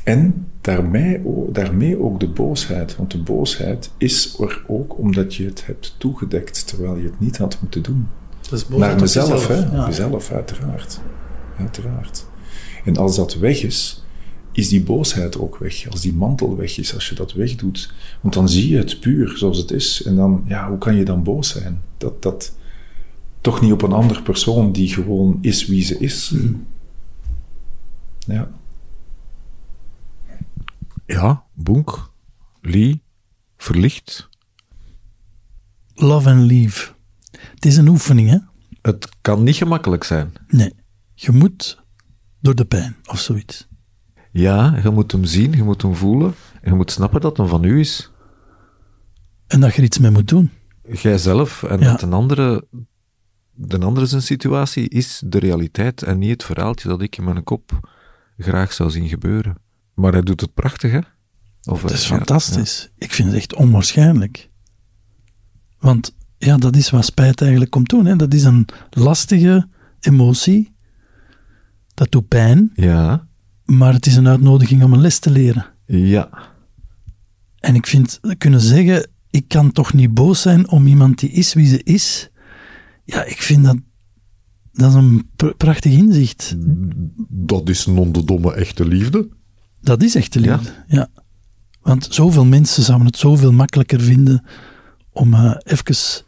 En 0.04 0.46
daarmee, 0.64 2.00
ook 2.00 2.20
de 2.20 2.29
boosheid. 2.29 2.96
Want 2.96 3.11
de 3.11 3.18
boosheid 3.22 3.90
is 3.98 4.38
er 4.38 4.64
ook 4.66 4.98
omdat 4.98 5.35
je 5.35 5.44
het 5.44 5.66
hebt 5.66 5.94
toegedekt 5.98 6.66
terwijl 6.66 6.96
je 6.96 7.05
het 7.05 7.20
niet 7.20 7.37
had 7.37 7.59
moeten 7.61 7.83
doen. 7.83 8.09
Dat 8.40 8.53
is 8.53 8.66
boosheid 8.66 8.90
Naar 8.90 9.00
mezelf, 9.00 9.46
hè? 9.46 9.77
ja. 9.77 9.87
Mezelf, 9.87 10.31
uiteraard. 10.31 11.00
Uiteraard. 11.59 12.27
En 12.85 12.96
als 12.96 13.16
dat 13.16 13.35
weg 13.35 13.62
is, 13.62 14.05
is 14.53 14.68
die 14.68 14.83
boosheid 14.83 15.38
ook 15.38 15.57
weg. 15.57 15.90
Als 15.90 16.00
die 16.00 16.14
mantel 16.14 16.57
weg 16.57 16.79
is, 16.79 16.94
als 16.94 17.09
je 17.09 17.14
dat 17.14 17.33
wegdoet. 17.33 17.92
Want 18.20 18.35
dan 18.35 18.48
zie 18.48 18.68
je 18.68 18.77
het 18.77 19.00
puur 19.00 19.37
zoals 19.37 19.59
het 19.59 19.70
is. 19.70 20.03
En 20.03 20.16
dan, 20.16 20.44
ja, 20.46 20.68
hoe 20.68 20.79
kan 20.79 20.94
je 20.94 21.05
dan 21.05 21.22
boos 21.22 21.48
zijn? 21.48 21.83
Dat, 21.98 22.22
dat 22.22 22.53
toch 23.40 23.61
niet 23.61 23.72
op 23.72 23.83
een 23.83 23.92
andere 23.92 24.22
persoon 24.22 24.72
die 24.72 24.88
gewoon 24.88 25.38
is 25.40 25.66
wie 25.66 25.83
ze 25.83 25.98
is. 25.98 26.29
Hmm. 26.29 26.66
Ja. 28.18 28.50
Ja, 31.06 31.44
bonk, 31.54 32.10
lie, 32.60 33.02
verlicht. 33.56 34.28
Love 35.94 36.30
and 36.30 36.40
leave. 36.50 36.92
Het 37.54 37.64
is 37.64 37.76
een 37.76 37.88
oefening, 37.88 38.29
hè? 38.31 38.38
Het 38.83 39.08
kan 39.20 39.42
niet 39.42 39.56
gemakkelijk 39.56 40.04
zijn. 40.04 40.33
Nee. 40.48 40.72
Je 41.14 41.33
moet 41.33 41.83
door 42.40 42.54
de 42.54 42.64
pijn 42.64 42.96
of 43.04 43.20
zoiets. 43.20 43.68
Ja, 44.31 44.81
je 44.83 44.90
moet 44.90 45.12
hem 45.12 45.24
zien, 45.24 45.52
je 45.52 45.62
moet 45.62 45.83
hem 45.83 45.94
voelen. 45.94 46.35
En 46.60 46.70
je 46.70 46.76
moet 46.76 46.90
snappen 46.90 47.20
dat 47.20 47.37
hem 47.37 47.46
van 47.48 47.64
u 47.64 47.79
is. 47.81 48.10
En 49.46 49.60
dat 49.60 49.70
je 49.72 49.79
er 49.79 49.85
iets 49.85 49.98
mee 49.98 50.10
moet 50.10 50.29
doen. 50.29 50.50
Jijzelf 50.92 51.62
en 51.62 51.81
Ja. 51.81 51.90
dat 51.90 52.02
een 52.02 52.12
andere, 52.12 52.66
de 53.52 53.79
andere 53.81 54.06
zijn 54.06 54.22
situatie 54.22 54.88
is 54.88 55.22
de 55.26 55.38
realiteit 55.38 56.02
en 56.02 56.18
niet 56.18 56.31
het 56.31 56.44
verhaaltje 56.44 56.88
dat 56.88 57.02
ik 57.02 57.16
in 57.16 57.24
mijn 57.24 57.44
kop 57.44 57.88
graag 58.38 58.72
zou 58.72 58.90
zien 58.90 59.08
gebeuren. 59.08 59.56
Maar 59.94 60.12
hij 60.12 60.22
doet 60.22 60.40
het 60.40 60.54
prachtig, 60.54 60.92
hè? 60.92 60.98
Of, 61.70 61.82
Het 61.82 61.90
is 61.90 62.08
ja, 62.08 62.16
fantastisch. 62.16 62.90
Ik 62.98 63.12
vind 63.12 63.28
het 63.28 63.36
echt 63.36 63.54
onwaarschijnlijk. 63.54 64.50
Want 65.78 66.14
ja, 66.38 66.56
dat 66.56 66.76
is 66.76 66.90
wat 66.90 67.04
spijt 67.04 67.40
eigenlijk 67.40 67.70
komt 67.70 67.88
doen. 67.88 68.04
Hè. 68.04 68.16
Dat 68.16 68.34
is 68.34 68.44
een 68.44 68.66
lastige 68.90 69.68
emotie. 70.00 70.72
Dat 71.94 72.10
doet 72.10 72.28
pijn, 72.28 72.70
Ja, 72.74 73.26
maar 73.64 73.92
het 73.92 74.06
is 74.06 74.16
een 74.16 74.28
uitnodiging 74.28 74.82
om 74.82 74.92
een 74.92 75.00
les 75.00 75.18
te 75.18 75.30
leren. 75.30 75.66
ja, 75.86 76.30
En 77.58 77.74
ik 77.74 77.86
vind, 77.86 78.20
kunnen 78.38 78.60
zeggen, 78.60 79.08
ik 79.30 79.48
kan 79.48 79.72
toch 79.72 79.92
niet 79.92 80.14
boos 80.14 80.40
zijn 80.42 80.68
om 80.68 80.86
iemand 80.86 81.18
die 81.18 81.30
is 81.30 81.54
wie 81.54 81.66
ze 81.66 81.82
is. 81.82 82.30
Ja, 83.04 83.24
ik 83.24 83.42
vind 83.42 83.64
dat, 83.64 83.76
Dat 84.72 84.88
is 84.90 84.94
een 84.96 85.28
pr- 85.36 85.54
prachtig 85.56 85.92
inzicht. 85.92 86.54
Dat 87.28 87.68
is 87.68 87.86
een 87.86 87.96
ondomme 87.98 88.54
echte 88.54 88.86
liefde. 88.86 89.28
Dat 89.85 90.02
is 90.02 90.14
echte 90.14 90.40
liefde, 90.40 90.70
ja. 90.87 91.08
Want 91.82 92.06
zoveel 92.10 92.44
mensen 92.44 92.82
zouden 92.82 93.06
het 93.06 93.16
zoveel 93.16 93.52
makkelijker 93.52 94.00
vinden 94.00 94.44
om 95.12 95.35
eh 95.35 95.54
even 95.64 96.24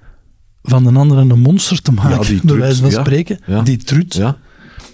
van 0.62 0.86
een 0.86 0.96
ander 0.96 1.18
een 1.18 1.40
monster 1.40 1.82
te 1.82 1.92
maken, 1.92 2.11
Ja, 2.11 2.24
die 2.24 2.40
bij 2.44 2.57
wijze 2.57 2.80
van 2.80 2.90
ja. 2.90 3.00
spreken. 3.00 3.38
Ja. 3.46 3.62
Die 3.62 3.76
trut, 3.76 4.14
Ja. 4.14 4.36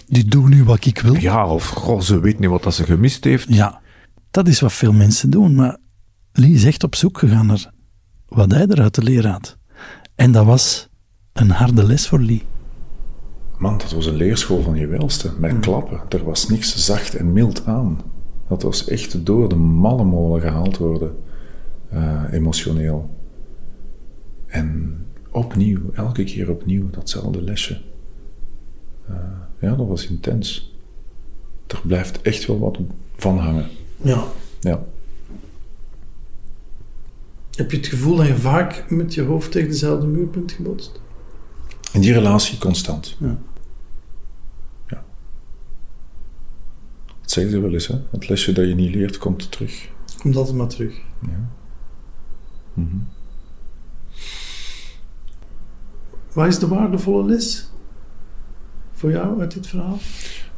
die 0.07 0.25
doet 0.25 0.49
nu 0.49 0.63
wat 0.63 0.85
ik 0.85 0.99
wil. 0.99 1.15
Ja, 1.15 1.47
of 1.47 1.67
goh, 1.67 2.01
ze 2.01 2.19
weet 2.19 2.39
niet 2.39 2.49
wat 2.49 2.63
dat 2.63 2.73
ze 2.75 2.83
gemist 2.83 3.23
heeft. 3.23 3.45
Ja, 3.49 3.81
dat 4.31 4.47
is 4.47 4.59
wat 4.59 4.73
veel 4.73 4.93
mensen 4.93 5.29
doen. 5.29 5.55
Maar 5.55 5.77
Lee 6.31 6.51
is 6.53 6.63
echt 6.65 6.83
op 6.83 6.95
zoek 6.95 7.17
gegaan 7.17 7.45
naar 7.45 7.71
wat 8.27 8.51
hij 8.51 8.65
eruit 8.67 8.93
te 8.93 9.03
leren 9.03 9.31
had. 9.31 9.57
En 10.15 10.31
dat 10.31 10.45
was 10.45 10.87
een 11.33 11.49
harde 11.51 11.83
les 11.85 12.07
voor 12.07 12.19
Lee. 12.21 12.43
Man, 13.57 13.77
dat 13.77 13.91
was 13.91 14.05
een 14.05 14.15
leerschool 14.15 14.61
van 14.61 14.75
je 14.75 14.87
welste, 14.87 15.33
met 15.39 15.59
klappen. 15.59 16.01
Er 16.09 16.23
was 16.23 16.47
niks 16.47 16.75
zacht 16.85 17.15
en 17.15 17.33
mild 17.33 17.65
aan. 17.65 18.01
Dat 18.47 18.61
was 18.61 18.87
echt 18.87 19.25
door 19.25 19.49
de 19.49 19.55
malle 19.55 20.03
molen 20.03 20.41
gehaald 20.41 20.77
worden, 20.77 21.15
eh, 21.89 22.23
emotioneel. 22.31 23.09
En 24.45 24.97
opnieuw, 25.31 25.79
elke 25.93 26.23
keer 26.23 26.49
opnieuw, 26.49 26.89
datzelfde 26.89 27.41
lesje. 27.41 27.81
Eh, 29.07 29.15
ja, 29.59 29.75
dat 29.75 29.87
was 29.87 30.07
intens. 30.07 30.75
Er 31.67 31.81
blijft 31.83 32.21
echt 32.21 32.45
wel 32.45 32.59
wat 32.59 32.79
van 33.15 33.37
hangen. 33.37 33.69
Ja. 34.01 34.23
Ja. 34.59 34.83
Heb 37.55 37.71
je 37.71 37.77
het 37.77 37.87
gevoel 37.87 38.15
dat 38.15 38.27
je 38.27 38.35
vaak 38.35 38.85
met 38.89 39.13
je 39.13 39.21
hoofd 39.21 39.51
tegen 39.51 39.69
dezelfde 39.69 40.07
muur 40.07 40.29
bent 40.29 40.51
gebotst? 40.51 41.01
In 41.91 42.01
die 42.01 42.13
relatie 42.13 42.57
constant. 42.57 43.17
Ja. 43.19 43.27
Ja. 43.27 43.37
Zeggen 47.33 47.53
ze 47.53 47.59
wel 47.59 47.73
eens, 47.73 47.87
hè? 47.87 47.95
Het 48.11 48.29
lesje 48.29 48.51
dat 48.51 48.67
je 48.67 48.75
niet 48.75 48.95
leert, 48.95 49.17
komt 49.17 49.51
terug. 49.51 49.89
Komt 50.17 50.35
altijd 50.35 50.57
maar 50.57 50.67
terug. 50.67 50.95
Ja. 51.21 51.49
Mhm. 52.73 52.97
Wat 56.33 56.47
is 56.47 56.59
de 56.59 56.67
waardevolle 56.67 57.25
les 57.25 57.69
voor 58.91 59.11
jou 59.11 59.41
uit 59.41 59.53
dit 59.53 59.67
verhaal? 59.67 59.97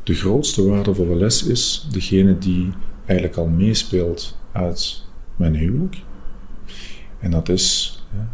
De 0.04 0.14
grootste 0.14 0.66
waardevolle 0.66 1.16
les 1.16 1.44
is 1.44 1.88
degene 1.92 2.38
die 2.38 2.70
eigenlijk 3.06 3.38
al 3.38 3.48
meespeelt 3.48 4.38
uit 4.52 5.04
mijn 5.36 5.56
huwelijk. 5.56 5.98
En 7.20 7.32
dat 7.32 7.50
is 7.50 7.98
ja, 8.14 8.30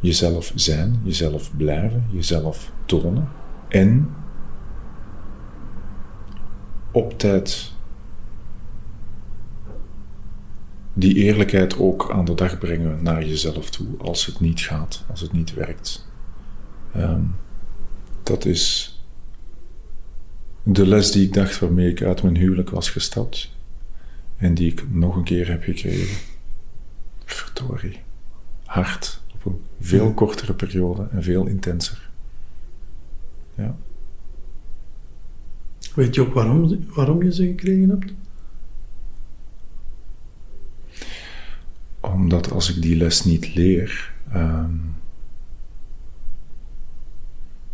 jezelf 0.00 0.52
zijn, 0.54 1.00
jezelf 1.02 1.56
blijven, 1.56 2.06
jezelf 2.10 2.72
tonen. 2.86 3.28
En 3.68 4.08
op 6.96 7.18
tijd 7.18 7.72
die 10.92 11.14
eerlijkheid 11.14 11.78
ook 11.78 12.10
aan 12.10 12.24
de 12.24 12.34
dag 12.34 12.58
brengen 12.58 13.02
naar 13.02 13.24
jezelf 13.24 13.70
toe 13.70 13.98
als 13.98 14.26
het 14.26 14.40
niet 14.40 14.60
gaat, 14.60 15.04
als 15.10 15.20
het 15.20 15.32
niet 15.32 15.54
werkt. 15.54 16.08
Ehm, 16.92 17.22
dat 18.22 18.44
is 18.44 18.94
de 20.62 20.86
les 20.86 21.10
die 21.10 21.26
ik 21.26 21.32
dacht 21.32 21.58
waarmee 21.58 21.90
ik 21.90 22.02
uit 22.02 22.22
mijn 22.22 22.36
huwelijk 22.36 22.70
was 22.70 22.90
gestapt 22.90 23.52
en 24.36 24.54
die 24.54 24.72
ik 24.72 24.90
nog 24.90 25.16
een 25.16 25.24
keer 25.24 25.48
heb 25.48 25.62
gekregen. 25.62 26.16
Verdorie. 27.24 28.00
Hard, 28.64 29.20
op 29.34 29.44
een 29.44 29.60
veel 29.80 30.14
kortere 30.14 30.54
periode 30.54 31.08
en 31.10 31.22
veel 31.22 31.46
intenser. 31.46 32.10
Ja. 33.54 33.76
Weet 35.96 36.14
je 36.14 36.20
ook 36.20 36.34
waarom, 36.34 36.84
waarom 36.94 37.22
je 37.22 37.32
ze 37.32 37.44
gekregen 37.46 37.88
hebt? 37.88 38.12
Omdat 42.00 42.50
als 42.50 42.76
ik 42.76 42.82
die 42.82 42.96
les 42.96 43.24
niet 43.24 43.54
leer, 43.54 44.12
ehm, 44.32 44.74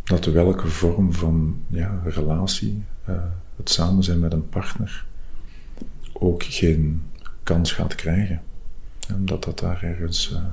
dat 0.03 0.25
welke 0.25 0.67
vorm 0.67 1.13
van 1.13 1.57
ja, 1.67 2.01
relatie, 2.03 2.83
eh, 3.05 3.23
het 3.55 3.69
samen 3.69 4.03
zijn 4.03 4.19
met 4.19 4.33
een 4.33 4.49
partner, 4.49 5.05
ook 6.13 6.43
geen 6.43 7.01
kans 7.43 7.71
gaat 7.71 7.95
krijgen. 7.95 8.41
Omdat 9.15 9.43
dat 9.43 9.59
daar 9.59 9.83
ergens. 9.83 10.33
eh, 10.33 10.43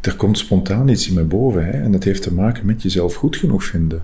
er 0.00 0.16
komt 0.16 0.38
spontaan 0.38 0.88
iets 0.88 1.08
in 1.08 1.14
me 1.14 1.24
boven 1.24 1.64
hè, 1.64 1.70
en 1.70 1.92
dat 1.92 2.04
heeft 2.04 2.22
te 2.22 2.34
maken 2.34 2.66
met 2.66 2.82
jezelf 2.82 3.14
goed 3.14 3.36
genoeg 3.36 3.64
vinden. 3.64 4.02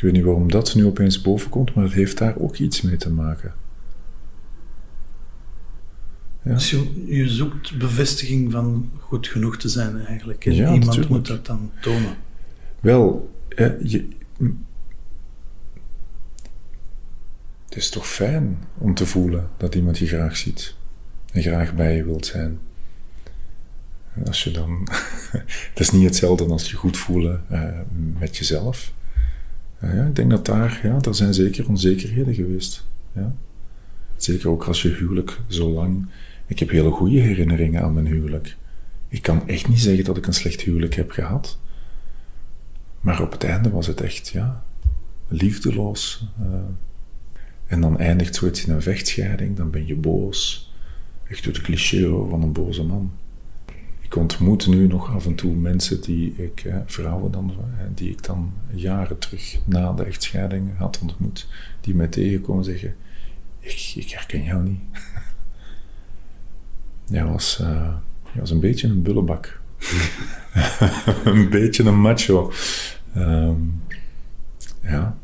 Ik 0.00 0.06
weet 0.06 0.14
niet 0.14 0.24
waarom 0.24 0.50
dat 0.50 0.74
nu 0.74 0.84
opeens 0.86 1.20
boven 1.20 1.50
komt, 1.50 1.74
maar 1.74 1.84
het 1.84 1.92
heeft 1.92 2.18
daar 2.18 2.38
ook 2.38 2.56
iets 2.56 2.80
mee 2.80 2.96
te 2.96 3.10
maken. 3.10 3.54
Ja. 6.42 6.52
Dus 6.52 6.70
je, 6.70 7.04
je 7.06 7.28
zoekt 7.28 7.78
bevestiging 7.78 8.52
van 8.52 8.90
goed 8.98 9.28
genoeg 9.28 9.56
te 9.56 9.68
zijn 9.68 9.96
eigenlijk. 10.06 10.46
En 10.46 10.54
Ja, 10.54 10.64
iemand 10.64 10.84
natuurlijk. 10.84 11.10
moet 11.10 11.26
dat 11.26 11.46
dan 11.46 11.70
tonen. 11.80 12.16
Wel, 12.80 13.30
eh, 13.48 13.80
je, 13.82 14.08
het 17.64 17.76
is 17.76 17.90
toch 17.90 18.08
fijn 18.08 18.58
om 18.78 18.94
te 18.94 19.06
voelen 19.06 19.50
dat 19.56 19.74
iemand 19.74 19.98
je 19.98 20.06
graag 20.06 20.36
ziet 20.36 20.74
en 21.32 21.42
graag 21.42 21.74
bij 21.74 21.96
je 21.96 22.04
wilt 22.04 22.26
zijn. 22.26 22.58
En 24.14 24.26
als 24.26 24.44
je 24.44 24.50
dan, 24.50 24.88
het 25.70 25.80
is 25.80 25.90
niet 25.90 26.04
hetzelfde 26.04 26.46
als 26.46 26.70
je 26.70 26.76
goed 26.76 26.96
voelen 26.96 27.44
eh, 27.48 27.80
met 28.18 28.36
jezelf. 28.36 28.92
Ja, 29.80 30.04
ik 30.06 30.16
denk 30.16 30.30
dat 30.30 30.46
daar, 30.46 30.80
ja, 30.82 30.98
daar 30.98 31.14
zijn 31.14 31.34
zeker 31.34 31.68
onzekerheden 31.68 32.34
geweest. 32.34 32.86
Ja. 33.14 33.34
Zeker 34.16 34.48
ook 34.48 34.64
als 34.64 34.82
je 34.82 34.88
huwelijk 34.88 35.40
zo 35.46 35.70
lang. 35.70 36.06
Ik 36.46 36.58
heb 36.58 36.70
hele 36.70 36.90
goede 36.90 37.18
herinneringen 37.18 37.82
aan 37.82 37.92
mijn 37.94 38.06
huwelijk. 38.06 38.56
Ik 39.08 39.22
kan 39.22 39.48
echt 39.48 39.68
niet 39.68 39.80
zeggen 39.80 40.04
dat 40.04 40.16
ik 40.16 40.26
een 40.26 40.32
slecht 40.34 40.60
huwelijk 40.60 40.94
heb 40.94 41.10
gehad. 41.10 41.58
Maar 43.00 43.22
op 43.22 43.32
het 43.32 43.44
einde 43.44 43.70
was 43.70 43.86
het 43.86 44.00
echt, 44.00 44.28
ja, 44.28 44.64
liefdeloos. 45.28 46.26
eh. 46.40 46.54
en 47.66 47.80
dan 47.80 47.98
eindigt 47.98 48.34
zoiets 48.34 48.66
in 48.66 48.72
een 48.72 48.82
vechtscheiding, 48.82 49.56
dan 49.56 49.70
ben 49.70 49.86
je 49.86 49.96
boos. 49.96 50.72
Echt 51.28 51.44
het 51.44 51.60
cliché 51.60 52.08
van 52.28 52.42
een 52.42 52.52
boze 52.52 52.82
man. 52.82 53.12
Ik 54.10 54.16
ontmoet 54.16 54.66
nu 54.66 54.86
nog 54.86 55.14
af 55.14 55.26
en 55.26 55.34
toe 55.34 55.54
mensen 55.54 56.00
die 56.00 56.34
ik, 56.36 56.72
vrouwen 56.86 57.30
dan, 57.30 57.52
die 57.94 58.10
ik 58.10 58.24
dan 58.24 58.52
jaren 58.70 59.18
terug 59.18 59.58
na 59.64 59.92
de 59.92 60.04
echtscheiding 60.04 60.76
had 60.76 60.98
ontmoet, 61.02 61.48
die 61.80 61.94
mij 61.94 62.06
tegenkomen 62.06 62.64
en 62.64 62.70
zeggen, 62.70 62.94
ik, 63.58 63.92
ik 63.94 64.10
herken 64.10 64.42
jou 64.42 64.62
niet. 64.62 64.80
Jij 67.16 67.24
was, 67.24 67.60
eh, 67.60 67.94
was 68.34 68.50
een 68.50 68.60
beetje 68.60 68.88
een 68.88 69.02
bullebak. 69.02 69.60
een 71.24 71.48
beetje 71.50 71.84
een 71.84 72.00
macho. 72.00 72.52
Ehm, 73.14 73.60
ja, 74.82 75.16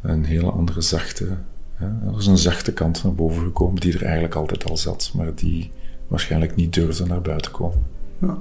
een 0.00 0.24
hele 0.24 0.50
andere 0.50 0.80
zachte. 0.80 1.38
Ja, 1.78 2.00
er 2.06 2.18
is 2.18 2.26
een 2.26 2.38
zachte 2.38 2.72
kant 2.72 3.02
naar 3.04 3.14
boven 3.14 3.42
gekomen 3.42 3.80
die 3.80 3.94
er 3.94 4.04
eigenlijk 4.04 4.34
altijd 4.34 4.64
al 4.64 4.76
zat, 4.76 5.12
maar 5.14 5.34
die 5.34 5.70
waarschijnlijk 6.06 6.54
niet 6.54 6.74
durfde 6.74 7.06
naar 7.06 7.22
buiten 7.22 7.52
komen. 7.52 8.00
Ja. 8.22 8.38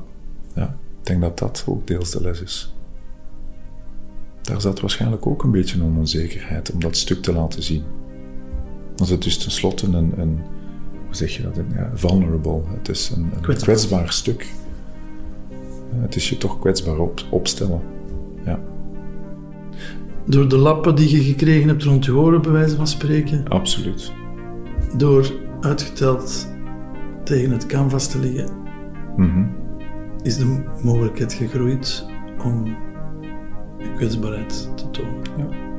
Ja, 0.56 0.64
ik 1.00 1.06
denk 1.06 1.22
dat 1.22 1.38
dat 1.40 1.64
ook 1.68 1.88
deels 1.88 2.12
de 2.12 2.22
les 2.22 2.42
is. 2.42 2.74
Daar 4.42 4.62
zat 4.62 4.80
waarschijnlijk 4.80 5.28
ook 5.28 5.44
een 5.44 5.52
beetje 5.52 5.82
een 5.82 5.98
onzekerheid 5.98 6.72
om 6.72 6.80
dat 6.80 6.98
stuk 6.98 7.22
te 7.22 7.34
laten 7.34 7.64
zien. 7.64 7.84
Want 8.96 9.10
het 9.10 9.26
is 9.26 9.38
tenslotte 9.38 9.86
een, 9.88 10.20
een 10.20 10.40
hoe 11.06 11.16
zeg 11.16 11.36
je 11.36 11.44
dat, 11.44 11.58
een, 11.58 11.72
ja, 11.76 11.92
vulnerable. 11.94 12.62
Het 12.78 12.90
is 12.90 13.10
een, 13.10 13.24
een 13.24 13.30
Kwetsbaar. 13.42 13.56
kwetsbaar 13.76 14.12
stuk. 14.12 14.54
Het 15.96 16.16
is 16.16 16.30
je 16.30 16.38
toch 16.38 16.60
kwetsbaar 16.60 16.98
op, 17.00 17.22
opstellen. 17.30 17.82
Ja, 18.46 18.60
Door 20.26 20.50
de 20.50 20.58
lappen 20.58 20.96
die 20.96 21.10
je 21.16 21.24
gekregen 21.24 21.68
hebt 21.68 21.84
rond 21.84 22.06
je 22.06 22.16
oren, 22.16 22.42
bij 22.42 22.52
wijze 22.52 22.76
van 22.76 22.88
spreken. 22.88 23.48
absoluut. 23.48 24.12
Door 24.98 25.32
uitgeteld 25.62 26.48
tegen 27.24 27.52
het 27.52 27.66
canvas 27.66 28.08
te 28.08 28.20
liggen, 28.20 28.50
Mhm. 29.18 29.46
Is 30.24 30.38
de 30.38 30.64
mogelijkheid 30.84 31.34
gegroeid 31.34 32.06
om 32.44 32.66
je 33.78 33.94
kwetsbaarheid 33.96 34.70
te 34.76 34.90
tonen. 34.90 35.70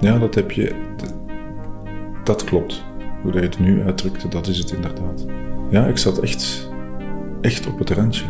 Ja, 0.00 0.18
dat 0.18 0.34
heb 0.34 0.50
je. 0.50 0.74
Dat 2.24 2.44
klopt. 2.44 2.84
Hoe 3.22 3.32
dat 3.32 3.42
je 3.42 3.48
het 3.48 3.58
nu 3.58 3.82
uitdrukte, 3.82 4.28
dat 4.28 4.46
is 4.46 4.58
het 4.58 4.70
inderdaad. 4.70 5.26
Ja, 5.70 5.86
ik 5.86 5.98
zat 5.98 6.18
echt, 6.18 6.70
echt 7.40 7.66
op 7.66 7.78
het 7.78 7.90
randje. 7.90 8.24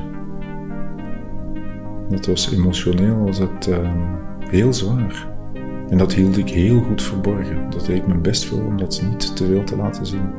Dat 2.08 2.26
was 2.26 2.52
emotioneel, 2.52 3.18
was 3.18 3.38
het 3.38 3.68
ehm, 3.68 3.98
heel 4.38 4.72
zwaar. 4.72 5.28
En 5.88 5.98
dat 5.98 6.14
hield 6.14 6.36
ik 6.36 6.48
heel 6.48 6.80
goed 6.80 7.02
verborgen. 7.02 7.70
Dat 7.70 7.86
deed 7.86 7.96
ik 7.96 8.06
mijn 8.06 8.22
best 8.22 8.44
voor 8.44 8.64
om 8.64 8.76
dat 8.76 9.02
niet 9.10 9.36
te 9.36 9.46
veel 9.46 9.64
te 9.64 9.76
laten 9.76 10.06
zien. 10.06 10.30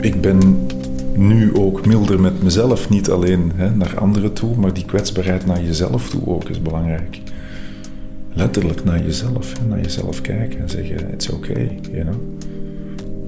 Ik 0.00 0.20
ben 0.20 0.66
nu 1.14 1.54
ook 1.54 1.86
milder 1.86 2.20
met 2.20 2.42
mezelf, 2.42 2.88
niet 2.88 3.10
alleen 3.10 3.52
hè, 3.54 3.70
naar 3.70 3.98
anderen 3.98 4.32
toe, 4.32 4.56
maar 4.56 4.74
die 4.74 4.84
kwetsbaarheid 4.84 5.46
naar 5.46 5.64
jezelf 5.64 6.08
toe 6.08 6.26
ook 6.26 6.48
is 6.48 6.62
belangrijk. 6.62 7.20
Letterlijk 8.32 8.84
naar 8.84 9.02
jezelf, 9.04 9.66
naar 9.68 9.80
jezelf 9.80 10.20
kijken 10.20 10.60
en 10.60 10.68
zeggen: 10.68 11.12
It's 11.12 11.28
okay, 11.28 11.78
you 11.92 12.02
know. 12.02 12.14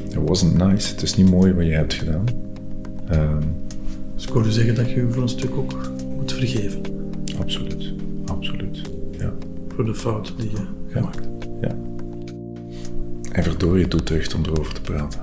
It 0.09 0.29
wasn't 0.29 0.57
nice, 0.57 0.91
het 0.91 1.03
is 1.03 1.17
niet 1.17 1.31
mooi 1.31 1.53
wat 1.53 1.65
je 1.65 1.73
hebt 1.73 1.95
gedaan. 1.95 2.25
Ehm, 3.09 3.43
dus 4.25 4.33
ik 4.33 4.39
hoorde 4.39 4.53
zeggen 4.53 4.75
dat 4.75 4.91
je 4.91 5.07
voor 5.11 5.23
een 5.23 5.29
stuk 5.29 5.57
ook 5.57 5.91
moet 6.17 6.33
vergeven. 6.33 6.81
absoluut, 7.39 7.93
absoluut. 8.27 8.81
Ja, 9.19 9.33
Voor 9.75 9.85
de 9.85 9.95
fouten 9.95 10.37
die 10.37 10.51
je 10.51 10.57
gemaakt 10.93 11.15
hebt. 11.25 11.49
ja. 11.61 11.77
En 13.33 13.43
verdorie 13.43 13.89
doet 13.89 14.07
deugd 14.07 14.35
om 14.35 14.45
erover 14.45 14.75
te 14.75 14.81
praten. 14.81 15.21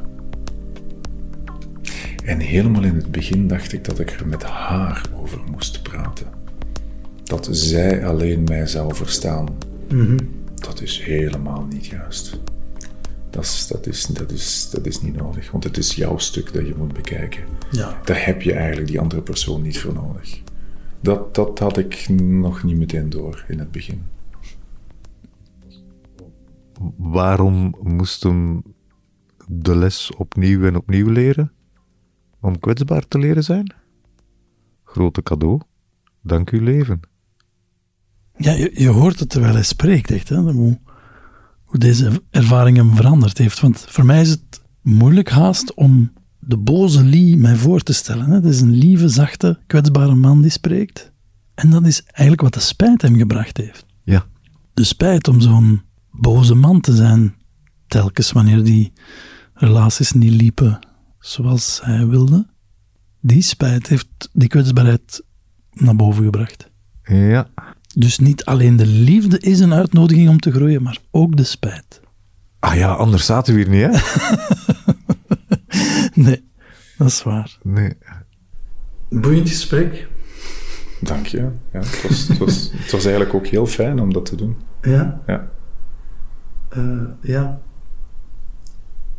En 2.24 2.40
helemaal 2.40 2.84
in 2.84 2.96
het 2.96 3.12
begin 3.12 3.48
dacht 3.48 3.74
ik 3.74 3.86
dat 3.86 4.00
ik 4.00 4.10
er 4.12 4.28
met 4.28 4.44
haar 4.44 5.06
over 5.22 5.40
moest 5.52 5.82
praten. 5.84 6.28
Dat 7.24 7.48
zij 7.52 8.06
alleen 8.06 8.44
mij 8.44 8.68
zou 8.68 8.96
verstaan. 8.96 9.48
Dat 10.56 10.82
is 10.82 11.02
helemaal 11.04 11.66
niet 11.70 11.86
juist. 11.86 12.40
Dat 13.32 13.44
is, 13.44 13.68
dat, 13.68 13.88
is, 13.88 14.06
dat, 14.06 14.32
is, 14.32 14.70
dat 14.70 14.86
is 14.86 15.02
niet 15.02 15.16
nodig, 15.16 15.52
want 15.52 15.64
het 15.64 15.78
is 15.78 15.96
jouw 15.96 16.18
stuk 16.18 16.54
dat 16.54 16.68
je 16.68 16.76
moet 16.78 16.94
bekijken. 16.94 17.44
Ja. 17.72 18.02
Daar 18.06 18.26
heb 18.26 18.42
je 18.42 18.54
eigenlijk 18.54 18.88
die 18.88 19.00
andere 19.00 19.22
persoon 19.22 19.62
niet 19.62 19.80
voor 19.80 19.94
nodig. 19.94 20.42
Dat, 21.02 21.36
dat 21.36 21.60
had 21.60 21.78
ik 21.78 22.10
nog 22.20 22.64
niet 22.64 22.78
meteen 22.78 23.10
door 23.10 23.46
in 23.48 23.60
het 23.60 23.72
begin. 23.72 24.04
Waarom 26.98 27.76
moest 27.82 28.24
hem 28.24 28.64
de 29.48 29.76
les 29.76 30.12
opnieuw 30.16 30.66
en 30.66 30.76
opnieuw 30.76 31.10
leren? 31.10 31.52
Om 32.42 32.60
kwetsbaar 32.60 33.08
te 33.08 33.18
leren 33.18 33.44
zijn? 33.44 33.74
Grote 34.84 35.24
cadeau. 35.24 35.60
Dank 36.22 36.50
uw 36.50 36.62
leven. 36.62 37.00
Ja, 38.38 38.52
je, 38.52 38.72
je 38.74 38.90
hoort 38.90 39.20
het 39.20 39.30
terwijl 39.30 39.54
hij 39.54 39.64
spreekt, 39.64 40.12
echt. 40.12 40.30
Hè? 40.30 40.36
Hoe, 40.36 40.80
hoe 41.72 41.80
deze 41.80 42.24
ervaring 42.30 42.78
hem 42.78 42.96
veranderd 42.96 43.38
heeft. 43.38 43.60
Want 43.60 43.86
voor 43.88 44.06
mij 44.06 44.22
is 44.22 44.30
het 44.30 44.62
moeilijk 44.82 45.30
haast 45.30 45.74
om 45.74 46.12
de 46.40 46.58
boze 46.58 47.04
Lee 47.04 47.38
mij 47.38 47.56
voor 47.56 47.82
te 47.82 47.94
stellen. 47.94 48.30
Het 48.30 48.46
is 48.46 48.62
een 48.62 48.72
lieve, 48.72 49.10
zachte, 49.10 49.60
kwetsbare 49.68 50.16
man 50.16 50.42
die 50.42 50.52
spreekt. 50.52 51.12
En 51.54 51.70
dat 51.70 51.86
is 51.86 52.04
eigenlijk 52.04 52.42
wat 52.42 52.54
de 52.54 52.60
spijt 52.60 53.02
hem 53.02 53.16
gebracht 53.16 53.58
heeft. 53.58 53.86
Ja. 54.04 54.26
De 54.74 54.84
spijt 54.84 55.28
om 55.28 55.42
zo'n 55.42 55.82
boze 56.12 56.56
man 56.56 56.82
te 56.82 56.96
zijn, 56.96 57.36
telkens 57.88 58.32
wanneer 58.32 58.64
die 58.64 58.94
relaties 59.54 60.12
niet 60.12 60.42
liepen 60.42 60.80
zoals 61.20 61.80
hij 61.84 62.08
wilde. 62.08 62.48
Die 63.22 63.42
spijt 63.42 63.88
heeft 63.88 64.30
die 64.34 64.48
kwetsbaarheid 64.48 65.24
naar 65.72 65.96
boven 65.96 66.24
gebracht. 66.24 66.70
Ja. 67.04 67.50
Dus 67.94 68.20
niet 68.20 68.46
alleen 68.46 68.76
de 68.76 68.86
liefde 68.86 69.40
is 69.40 69.60
een 69.60 69.74
uitnodiging 69.74 70.30
om 70.30 70.40
te 70.40 70.52
groeien, 70.52 70.82
maar 70.84 70.98
ook 71.12 71.38
de 71.38 71.44
spijt. 71.44 72.02
Ah 72.60 72.76
ja, 72.76 72.94
anders 72.94 73.26
zaten 73.26 73.54
we 73.56 73.60
hier 73.60 73.70
niet, 73.70 73.82
hè? 73.82 74.00
Nee, 76.24 76.44
dat 76.98 77.08
is 77.08 77.24
waar. 77.24 77.58
Nee. 77.64 77.94
Boeiend 79.10 79.50
gesprek. 79.50 80.08
Dank 81.02 81.26
je. 81.26 81.38
Ja, 81.74 81.80
het, 81.80 82.02
was, 82.08 82.28
het, 82.28 82.38
was, 82.38 82.72
het 82.74 82.92
was 82.92 83.04
eigenlijk 83.04 83.34
ook 83.36 83.48
heel 83.48 83.66
fijn 83.66 84.00
om 84.00 84.14
dat 84.14 84.26
te 84.26 84.36
doen. 84.36 84.56
Ja, 84.82 85.22
Ja. 85.28 85.50
eh, 86.70 87.02
ja. 87.22 87.60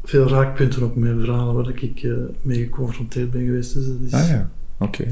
Veel 0.05 0.29
raakpunten 0.29 0.83
op 0.85 0.97
mijn 0.97 1.21
verhalen 1.21 1.55
waar 1.55 1.69
ik 1.83 2.03
eh, 2.03 2.13
mee 2.43 2.59
geconfronteerd 2.63 3.31
ben 3.31 3.45
geweest. 3.45 3.75
Dus 3.75 3.87
dat 3.87 3.97
is... 4.07 4.13
Ah 4.13 4.29
ja, 4.29 4.51
oké. 4.79 5.09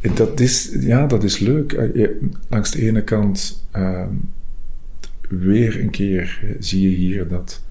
Dat 0.00 0.40
is, 0.40 0.76
ja, 0.80 1.06
dat 1.06 1.24
is 1.24 1.38
leuk. 1.38 1.72
Eh, 1.72 2.08
Langs 2.48 2.70
de 2.70 2.82
ene 2.82 3.04
kant, 3.04 3.66
ehm, 3.70 4.14
weer 5.28 5.80
een 5.80 5.90
keer 5.90 6.40
eh, 6.42 6.50
zie 6.58 6.90
je 6.90 6.96
hier 6.96 7.28
dat 7.28 7.62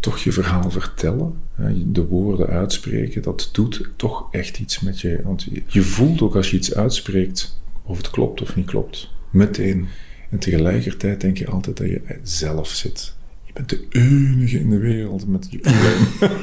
toch 0.00 0.18
je 0.18 0.32
verhaal 0.32 0.70
vertellen, 0.70 1.32
eh, 1.56 1.66
de 1.86 2.06
woorden 2.06 2.46
uitspreken, 2.46 3.22
dat 3.22 3.48
doet 3.52 3.90
toch 3.96 4.28
echt 4.30 4.58
iets 4.58 4.80
met 4.80 5.00
je. 5.00 5.20
Want 5.24 5.46
je 5.66 5.82
voelt 5.82 6.22
ook 6.22 6.36
als 6.36 6.50
je 6.50 6.56
iets 6.56 6.74
uitspreekt 6.74 7.60
of 7.82 7.96
het 7.96 8.10
klopt 8.10 8.42
of 8.42 8.56
niet 8.56 8.66
klopt. 8.66 9.10
Meteen. 9.30 9.86
En 10.30 10.38
tegelijkertijd 10.38 11.20
denk 11.20 11.38
je 11.38 11.48
altijd 11.48 11.76
dat 11.76 11.86
je 11.86 12.18
zelf 12.22 12.68
zit. 12.68 13.16
Bent 13.58 13.70
de 13.70 13.86
enige 13.90 14.60
in 14.60 14.70
de 14.70 14.78
wereld 14.78 15.26
met 15.26 15.46
je 15.50 15.58
probleem. 15.58 16.06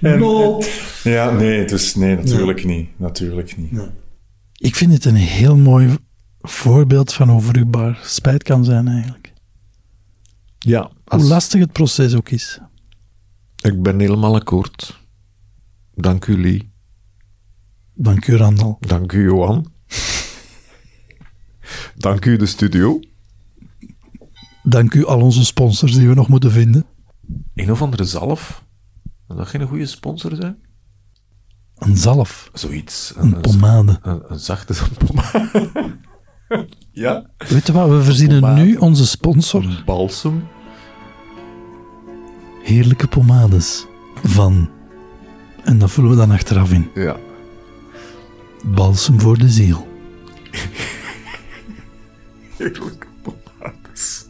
En-. 0.00 0.62
Ja, 1.02 1.30
nee, 1.30 1.64
dus 1.64 1.94
nee, 1.94 2.16
natuurlijk 2.16 2.64
niet. 2.64 2.88
Natuurlijk 2.96 3.56
niet. 3.56 3.70
Ja. 3.70 3.92
Ik 4.56 4.74
vind 4.74 4.92
het 4.92 5.04
een 5.04 5.14
heel 5.14 5.56
mooi 5.56 5.96
voorbeeld 6.40 7.12
van 7.12 7.28
hoe 7.28 7.40
vruchtbaar 7.40 8.00
spijt 8.02 8.42
kan 8.42 8.64
zijn 8.64 8.88
eigenlijk. 8.88 9.32
Ja. 10.58 10.90
Hoe 11.04 11.22
lastig 11.22 11.60
het 11.60 11.72
proces 11.72 12.14
ook 12.14 12.30
is. 12.30 12.60
Ik 13.56 13.82
ben 13.82 13.98
helemaal 14.00 14.34
akkoord. 14.34 15.00
Dank 15.94 16.26
u, 16.26 16.40
Lee. 16.40 16.70
Dank 17.94 18.26
u, 18.26 18.36
Randal. 18.36 18.76
Dank 18.80 19.12
u, 19.12 19.22
Johan. 19.22 19.72
Dank 21.96 22.24
u, 22.24 22.36
de 22.36 22.46
studio. 22.46 23.00
Dank 24.68 24.94
u 24.94 25.06
al 25.06 25.20
onze 25.20 25.44
sponsors 25.44 25.94
die 25.94 26.08
we 26.08 26.14
nog 26.14 26.28
moeten 26.28 26.50
vinden. 26.50 26.86
Een 27.54 27.70
of 27.70 27.82
andere 27.82 28.04
zalf. 28.04 28.64
Zou 29.26 29.38
dat 29.38 29.48
geen 29.48 29.66
goede 29.66 29.86
sponsor 29.86 30.34
zijn? 30.34 30.56
Een 31.76 31.96
zalf, 31.96 32.50
Zoiets. 32.52 33.12
een 33.16 33.40
pomade. 33.40 33.98
Een, 34.02 34.22
een 34.26 34.38
zachte 34.38 34.74
pomade. 35.06 35.70
ja. 36.92 37.30
Weet 37.48 37.66
je 37.66 37.72
wat, 37.72 37.88
we 37.88 38.02
verzinnen 38.02 38.40
Pomade. 38.40 38.62
nu 38.62 38.76
onze 38.76 39.06
sponsor. 39.06 39.64
Een 39.64 39.84
balsem. 39.84 40.44
Heerlijke 42.62 43.06
pomades 43.08 43.86
van... 44.24 44.70
En 45.64 45.78
dat 45.78 45.90
vullen 45.90 46.10
we 46.10 46.16
dan 46.16 46.30
achteraf 46.30 46.72
in. 46.72 46.90
Ja. 46.94 47.16
Balsem 48.64 49.20
voor 49.20 49.38
de 49.38 49.48
ziel. 49.48 49.86
Heerlijke 52.56 52.80
pomades. 52.80 53.05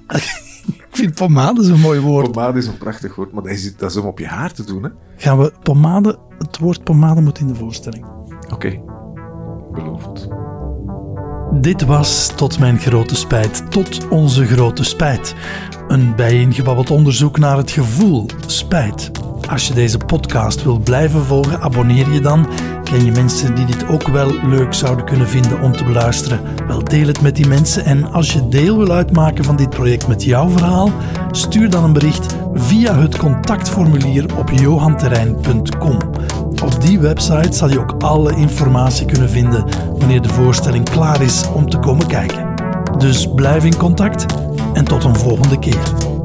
Ik 0.67 1.03
vind 1.03 1.15
pomade 1.15 1.63
een 1.63 1.81
mooi 1.81 2.01
woord. 2.01 2.33
Pomade 2.33 2.59
is 2.59 2.67
een 2.67 2.79
prachtig 2.79 3.15
woord, 3.15 3.33
maar 3.33 3.43
dat 3.43 3.53
is, 3.53 3.77
dat 3.77 3.91
is 3.91 3.97
om 3.97 4.07
op 4.07 4.19
je 4.19 4.27
haar 4.27 4.53
te 4.53 4.65
doen, 4.65 4.83
hè? 4.83 4.89
Gaan 5.17 5.39
we 5.39 5.53
pomade... 5.63 6.19
Het 6.39 6.59
woord 6.59 6.85
pomade 6.85 7.21
moet 7.21 7.39
in 7.39 7.47
de 7.47 7.55
voorstelling. 7.55 8.07
Oké. 8.51 8.83
Beloofd. 9.73 10.29
Dit 11.53 11.85
was, 11.85 12.33
tot 12.37 12.59
mijn 12.59 12.79
grote 12.79 13.17
spijt, 13.17 13.71
tot 13.71 14.09
onze 14.09 14.47
grote 14.47 14.85
spijt, 14.85 15.35
een 15.89 16.15
bijeengebabbeld 16.17 16.91
onderzoek 16.91 17.39
naar 17.39 17.57
het 17.57 17.71
gevoel 17.71 18.27
spijt. 18.47 19.11
Als 19.49 19.69
je 19.69 19.75
deze 19.75 19.99
podcast 19.99 20.63
wil 20.65 20.79
blijven 20.79 21.25
volgen, 21.25 21.61
abonneer 21.61 22.13
je 22.13 22.21
dan. 22.21 22.49
Ken 22.85 23.05
je 23.05 23.11
mensen 23.11 23.55
die 23.55 23.67
dit 23.67 23.89
ook 23.89 24.09
wel 24.09 24.33
leuk 24.47 24.75
zouden 24.75 25.05
kunnen 25.05 25.29
vinden 25.29 25.61
om 25.61 25.73
te 25.73 25.85
beluisteren? 25.85 26.41
Wel, 26.67 26.85
deel 26.85 27.07
het 27.07 27.21
met 27.21 27.37
die 27.37 27.47
mensen. 27.47 27.85
En 27.85 28.13
als 28.13 28.33
je 28.33 28.49
deel 28.49 28.79
wil 28.79 28.93
uitmaken 28.93 29.45
van 29.45 29.57
dit 29.57 29.71
project 29.71 30.09
met 30.09 30.25
jouw 30.25 30.49
verhaal, 30.49 30.91
stuur 31.31 31.71
dan 31.71 31.85
een 31.85 31.93
bericht 31.93 32.37
via 32.55 32.99
het 32.99 33.17
contactformulier 33.17 34.37
op 34.37 34.51
johanterrein.com. 34.51 35.99
Op 36.63 36.81
die 36.81 36.99
website 36.99 37.57
zal 37.57 37.69
je 37.69 37.79
ook 37.79 37.95
alle 37.99 38.37
informatie 38.37 39.07
kunnen 39.07 39.31
vinden 39.31 39.65
wanneer 39.99 40.23
de 40.23 40.29
voorstelling 40.29 40.91
klaar 40.91 41.23
is 41.23 41.45
om 41.55 41.71
te 41.71 41.79
komen 41.79 42.07
kijken. 42.07 42.55
Dus 42.99 43.29
blijf 43.35 43.65
in 43.65 43.77
contact 43.77 44.27
en 44.73 44.85
tot 44.85 45.05
een 45.05 45.17
volgende 45.17 45.59
keer. 45.59 46.16